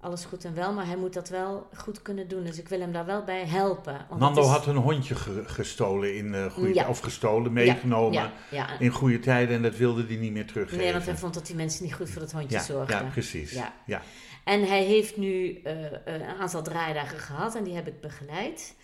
alles 0.00 0.24
goed 0.24 0.44
en 0.44 0.54
wel, 0.54 0.72
maar 0.72 0.86
hij 0.86 0.96
moet 0.96 1.12
dat 1.12 1.28
wel 1.28 1.68
goed 1.76 2.02
kunnen 2.02 2.28
doen. 2.28 2.44
Dus 2.44 2.58
ik 2.58 2.68
wil 2.68 2.80
hem 2.80 2.92
daar 2.92 3.06
wel 3.06 3.24
bij 3.24 3.46
helpen. 3.46 4.06
Nando 4.18 4.40
is- 4.42 4.46
had 4.48 4.66
een 4.66 4.76
hondje 4.76 5.14
ge- 5.14 5.42
gestolen 5.48 6.16
in 6.16 6.34
eh 6.34 6.50
goede 6.52 6.74
Ja. 6.74 6.88
of 6.88 6.98
gestolen, 6.98 7.52
meegenomen 7.52 8.12
Ja, 8.12 8.32
ja. 8.50 8.78
in 8.78 8.90
goede 8.90 9.18
tijden 9.18 9.56
en 9.56 9.62
dat 9.62 9.76
wilde 9.76 10.06
hij 10.06 10.16
niet 10.16 10.32
meer 10.32 10.46
teruggeven. 10.46 10.84
Nee, 10.84 10.92
want 10.92 11.04
hij 11.04 11.16
vond 11.16 11.34
dat 11.34 11.46
die 11.46 11.56
mensen 11.56 11.84
niet 11.84 11.94
goed 11.94 12.10
voor 12.10 12.20
dat 12.20 12.32
hondje 12.32 12.60
zorgden. 12.60 13.04
ja, 13.04 13.10
precies. 13.10 13.52
Ja. 13.86 14.02
En 14.44 14.66
hij 14.68 14.82
heeft 14.84 15.16
nu 15.16 15.60
eh, 15.64 15.74
een 16.04 16.22
aantal 16.22 16.62
draaidagen 16.62 17.18
gehad 17.18 17.54
en 17.54 17.64
die 17.64 17.74
heb 17.74 17.86
ik 17.86 18.00
begeleid. 18.00 18.74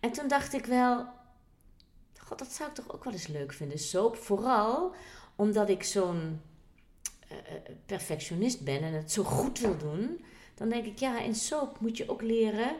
En 0.00 0.12
toen 0.12 0.28
dacht 0.28 0.52
ik 0.54 0.64
wel, 0.64 1.06
god, 2.18 2.38
dat 2.38 2.52
zou 2.52 2.68
ik 2.68 2.74
toch 2.74 2.94
ook 2.94 3.04
wel 3.04 3.12
eens 3.12 3.26
leuk 3.26 3.52
vinden. 3.52 3.78
Soap, 3.78 4.16
vooral 4.16 4.94
omdat 5.36 5.68
ik 5.68 5.82
zo'n 5.82 6.40
eh, 7.28 7.36
perfectionist 7.86 8.60
ben 8.64 8.82
en 8.82 8.92
het 8.92 9.12
zo 9.12 9.22
goed 9.22 9.58
wil 9.58 9.76
doen. 9.78 10.24
Dan 10.54 10.68
denk 10.68 10.84
ik, 10.84 10.98
ja, 10.98 11.20
in 11.20 11.34
soap 11.34 11.80
moet 11.80 11.96
je 11.96 12.08
ook 12.08 12.22
leren 12.22 12.74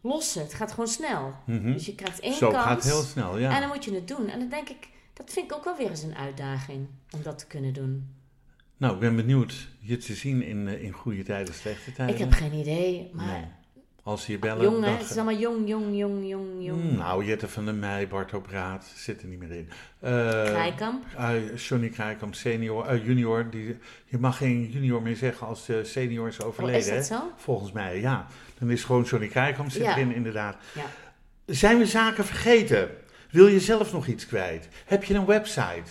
lossen. 0.00 0.42
Het 0.42 0.54
gaat 0.54 0.70
gewoon 0.70 0.88
snel. 0.88 1.34
Mhm. 1.46 1.72
Dus 1.72 1.86
je 1.86 1.94
krijgt 1.94 2.20
één 2.20 2.34
Zo 2.34 2.50
kans 2.50 2.64
gaat 2.64 2.84
heel 2.84 3.02
snel, 3.02 3.38
ja. 3.38 3.54
en 3.54 3.60
dan 3.60 3.68
moet 3.68 3.84
je 3.84 3.94
het 3.94 4.08
doen. 4.08 4.28
En 4.28 4.38
dan 4.38 4.48
denk 4.48 4.68
ik, 4.68 4.88
dat 5.12 5.30
vind 5.30 5.50
ik 5.50 5.56
ook 5.56 5.64
wel 5.64 5.76
weer 5.76 5.90
eens 5.90 6.02
een 6.02 6.16
uitdaging 6.16 6.86
om 7.10 7.22
dat 7.22 7.38
te 7.38 7.46
kunnen 7.46 7.72
doen. 7.72 8.08
Nou, 8.76 8.94
ik 8.94 9.00
ben 9.00 9.16
benieuwd 9.16 9.68
je 9.80 9.96
te 9.96 10.14
zien 10.14 10.42
in, 10.42 10.68
eh, 10.68 10.82
in 10.82 10.92
goede 10.92 11.22
tijden, 11.22 11.54
slechte 11.54 11.92
tijden. 11.92 12.14
Ik 12.14 12.20
heb 12.20 12.32
geen 12.32 12.52
idee, 12.52 13.10
maar 13.12 13.26
Nee. 13.26 13.44
Als 14.04 14.24
ze 14.24 14.32
je 14.32 14.38
bellen, 14.38 14.62
jong, 14.62 14.84
hè? 14.84 14.90
Het 14.90 15.10
is 15.10 15.16
allemaal 15.16 15.36
jong, 15.38 15.68
jong, 15.68 15.96
jong, 15.96 16.28
jong, 16.28 16.46
jong. 16.58 16.80
Hmm, 16.82 16.96
Nou, 16.96 17.24
Jette 17.24 17.48
van 17.48 17.64
der 17.64 17.74
Meij, 17.74 18.08
Bart 18.08 18.42
Braat 18.42 18.92
zit 18.96 19.22
er 19.22 19.28
niet 19.28 19.38
meer 19.38 19.50
in. 19.52 19.68
Eh 20.00 20.10
Krijkamp. 20.44 21.04
eh, 21.16 21.56
Johnny 21.56 21.88
Krijkamp, 21.88 22.34
senior, 22.34 22.86
eh, 22.86 23.04
junior. 23.06 23.50
Die, 23.50 23.78
je 24.06 24.18
mag 24.18 24.36
geen 24.36 24.70
junior 24.70 25.02
meer 25.02 25.16
zeggen 25.16 25.46
als 25.46 25.66
de 25.66 25.84
senior 25.84 26.28
is 26.28 26.42
overleden. 26.42 26.80
Oh, 26.80 26.86
is 26.98 27.08
dat 27.08 27.18
hè? 27.18 27.24
zo? 27.24 27.32
Volgens 27.36 27.72
mij, 27.72 28.00
ja. 28.00 28.26
Dan 28.58 28.70
is 28.70 28.84
gewoon 28.84 29.02
Johnny 29.02 29.28
Krijkamp 29.28 29.70
zit 29.70 29.82
Ja. 29.82 29.96
erin, 29.96 30.14
inderdaad. 30.14 30.56
Ja. 30.74 30.84
Zijn 31.46 31.78
we 31.78 31.86
zaken 31.86 32.24
vergeten? 32.24 32.88
Wil 33.30 33.46
je 33.46 33.60
zelf 33.60 33.92
nog 33.92 34.06
iets 34.06 34.26
kwijt? 34.26 34.68
Heb 34.84 35.04
je 35.04 35.14
een 35.14 35.26
website? 35.26 35.90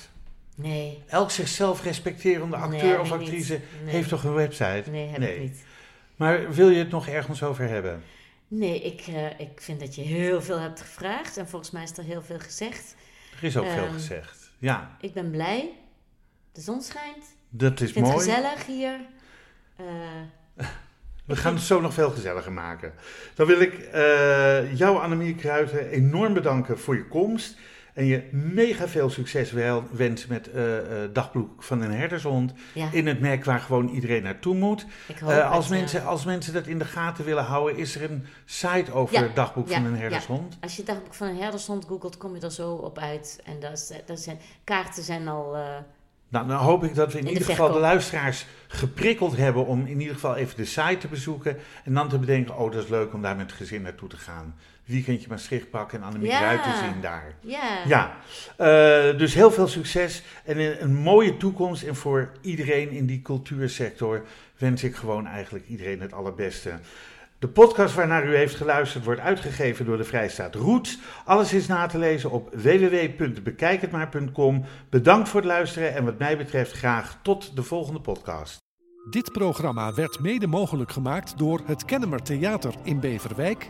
Nee, 0.55 1.03
Elk 1.07 1.31
zichzelf 1.31 1.83
respecterende 1.83 2.55
acteur 2.55 2.99
of 2.99 3.11
actrice 3.11 3.59
Nee. 3.83 3.93
heeft 3.93 4.09
toch 4.09 4.23
een 4.23 4.33
website? 4.33 4.83
nee, 4.91 5.07
heb 5.07 5.21
ik 5.21 5.39
niet. 5.39 5.63
Maar 6.15 6.51
wil 6.53 6.69
je 6.69 6.77
het 6.79 6.89
nog 6.89 7.07
ergens 7.07 7.43
over 7.43 7.67
hebben? 7.67 8.03
Nee, 8.47 8.81
ik, 8.81 9.01
eh, 9.07 9.39
ik 9.39 9.61
vind 9.61 9.79
dat 9.79 9.95
je 9.95 10.01
heel 10.01 10.41
veel 10.41 10.59
hebt 10.59 10.81
gevraagd. 10.81 11.37
En 11.37 11.47
volgens 11.47 11.71
mij 11.71 11.83
is 11.83 11.97
er 11.97 12.03
heel 12.03 12.21
veel 12.21 12.39
gezegd. 12.39 12.95
Er 13.37 13.43
is 13.43 13.57
ook 13.57 13.65
veel 13.69 13.83
Ehm, 13.83 13.93
gezegd. 13.93 14.51
Ja, 14.57 14.97
Ik 15.01 15.13
ben 15.13 15.31
blij. 15.31 15.69
De 16.51 16.61
zon 16.61 16.81
schijnt. 16.81 17.25
dat 17.49 17.81
is 17.81 17.87
Ik 17.87 17.93
vind 17.93 18.05
mooi. 18.05 18.17
het 18.17 18.29
gezellig 18.29 18.65
hier. 18.65 18.99
Eh, 19.75 19.85
We 21.25 21.35
gaan 21.35 21.53
het 21.53 21.63
zo 21.63 21.81
nog 21.81 21.93
veel 21.93 22.09
gezelliger 22.11 22.51
maken. 22.51 22.93
Dan 23.35 23.47
wil 23.47 23.59
ik 23.61 23.73
eh, 23.73 24.77
jou, 24.77 24.97
Annemie 25.01 25.35
Kruijten, 25.35 25.89
enorm 25.89 26.33
bedanken 26.33 26.79
voor 26.79 26.95
je 26.95 27.07
komst. 27.07 27.57
En 27.93 28.05
je 28.05 28.29
mega 28.31 28.87
veel 28.87 29.09
succes 29.09 29.51
wel 29.51 29.83
wensen 29.91 30.29
met 30.29 30.51
eh, 30.51 30.63
Dagboek 31.13 31.63
van 31.63 31.81
een 31.81 31.91
Herdershond. 31.91 32.53
ja, 32.73 32.89
In 32.91 33.07
het 33.07 33.19
merk 33.19 33.45
waar 33.45 33.59
gewoon 33.59 33.89
iedereen 33.89 34.23
naartoe 34.23 34.55
moet. 34.55 34.85
Eh, 35.27 35.51
als, 35.51 35.69
het, 35.69 35.79
mensen, 35.79 36.05
als 36.05 36.25
mensen 36.25 36.53
dat 36.53 36.67
in 36.67 36.79
de 36.79 36.85
gaten 36.85 37.25
willen 37.25 37.43
houden, 37.43 37.77
is 37.77 37.95
er 37.95 38.11
een 38.11 38.25
site 38.45 38.93
over 38.93 39.13
Ja, 39.13 39.27
Dagboek 39.33 39.67
ja, 39.67 39.75
van 39.75 39.85
een 39.85 39.93
ja. 39.93 39.97
Herdershond. 39.97 40.57
Als 40.61 40.75
je 40.75 40.83
dagboek 40.83 41.13
van 41.13 41.27
een 41.27 41.37
herdershond 41.37 41.85
googelt, 41.85 42.17
kom 42.17 42.35
je 42.35 42.41
er 42.41 42.51
zo 42.51 42.71
op 42.71 42.97
uit. 42.97 43.41
En 43.43 43.59
dat, 43.59 43.93
dat 44.05 44.19
zijn, 44.19 44.39
kaarten 44.63 45.03
zijn 45.03 45.27
al... 45.27 45.55
Nou, 46.33 46.47
dan 46.47 46.57
hoop 46.57 46.83
ik 46.83 46.95
dat 46.95 47.13
we 47.13 47.19
in, 47.19 47.25
In 47.25 47.33
de 47.33 47.39
ieder 47.39 47.49
geval 47.49 47.71
de 47.71 47.79
luisteraars 47.79 48.45
geprikkeld 48.67 49.37
hebben 49.37 49.65
om 49.65 49.85
in 49.85 49.99
ieder 49.99 50.13
geval 50.13 50.35
even 50.35 50.57
de 50.57 50.65
site 50.65 50.97
te 50.97 51.07
bezoeken. 51.07 51.57
En 51.83 51.93
dan 51.93 52.09
te 52.09 52.19
bedenken, 52.19 52.57
oh 52.57 52.71
dat 52.71 52.83
is 52.83 52.89
leuk 52.89 53.13
om 53.13 53.21
daar 53.21 53.35
met 53.35 53.45
het 53.45 53.55
gezin 53.55 53.81
naartoe 53.81 54.09
te 54.09 54.17
gaan. 54.17 54.55
Weekendje 54.85 55.27
Maastricht 55.29 55.69
pakken 55.69 55.99
en 55.99 56.05
Annemie 56.05 56.29
Ja. 56.29 56.37
Kruijten 56.37 56.77
zien 56.77 57.01
daar. 57.01 57.33
ja. 57.39 57.81
Ja, 57.87 58.15
eh, 58.57 59.17
dus 59.17 59.33
heel 59.33 59.51
veel 59.51 59.67
succes 59.67 60.23
en 60.45 60.59
een, 60.59 60.83
een 60.83 60.95
mooie 60.95 61.37
toekomst. 61.37 61.83
En 61.83 61.95
voor 61.95 62.31
iedereen 62.41 62.89
in 62.89 63.05
die 63.05 63.21
cultuursector 63.21 64.23
wens 64.57 64.83
ik 64.83 64.95
gewoon 64.95 65.27
eigenlijk 65.27 65.67
iedereen 65.67 66.01
het 66.01 66.13
allerbeste. 66.13 66.71
De 67.39 67.47
podcast 67.49 67.95
waarnaar 67.95 68.27
u 68.27 68.35
heeft 68.35 68.55
geluisterd 68.55 69.05
wordt 69.05 69.19
uitgegeven 69.21 69.85
door 69.85 69.97
de 69.97 70.03
Vrijstaat 70.03 70.55
Roots. 70.55 70.99
Alles 71.25 71.53
is 71.53 71.67
na 71.67 71.85
te 71.85 71.97
lezen 71.97 72.31
op 72.31 72.49
www.bekijkhetmaar.com. 72.55 74.63
Bedankt 74.89 75.29
voor 75.29 75.39
het 75.39 75.49
luisteren 75.49 75.93
en 75.95 76.05
wat 76.05 76.19
mij 76.19 76.37
betreft 76.37 76.71
graag 76.71 77.17
tot 77.21 77.55
de 77.55 77.63
volgende 77.63 77.99
podcast. 77.99 78.57
Dit 79.09 79.31
programma 79.31 79.93
werd 79.93 80.19
mede 80.19 80.47
mogelijk 80.47 80.91
gemaakt 80.91 81.37
door 81.37 81.61
het 81.65 81.85
Kennemer 81.85 82.21
Theater 82.21 82.73
in 82.83 82.99
Beverwijk 82.99 83.69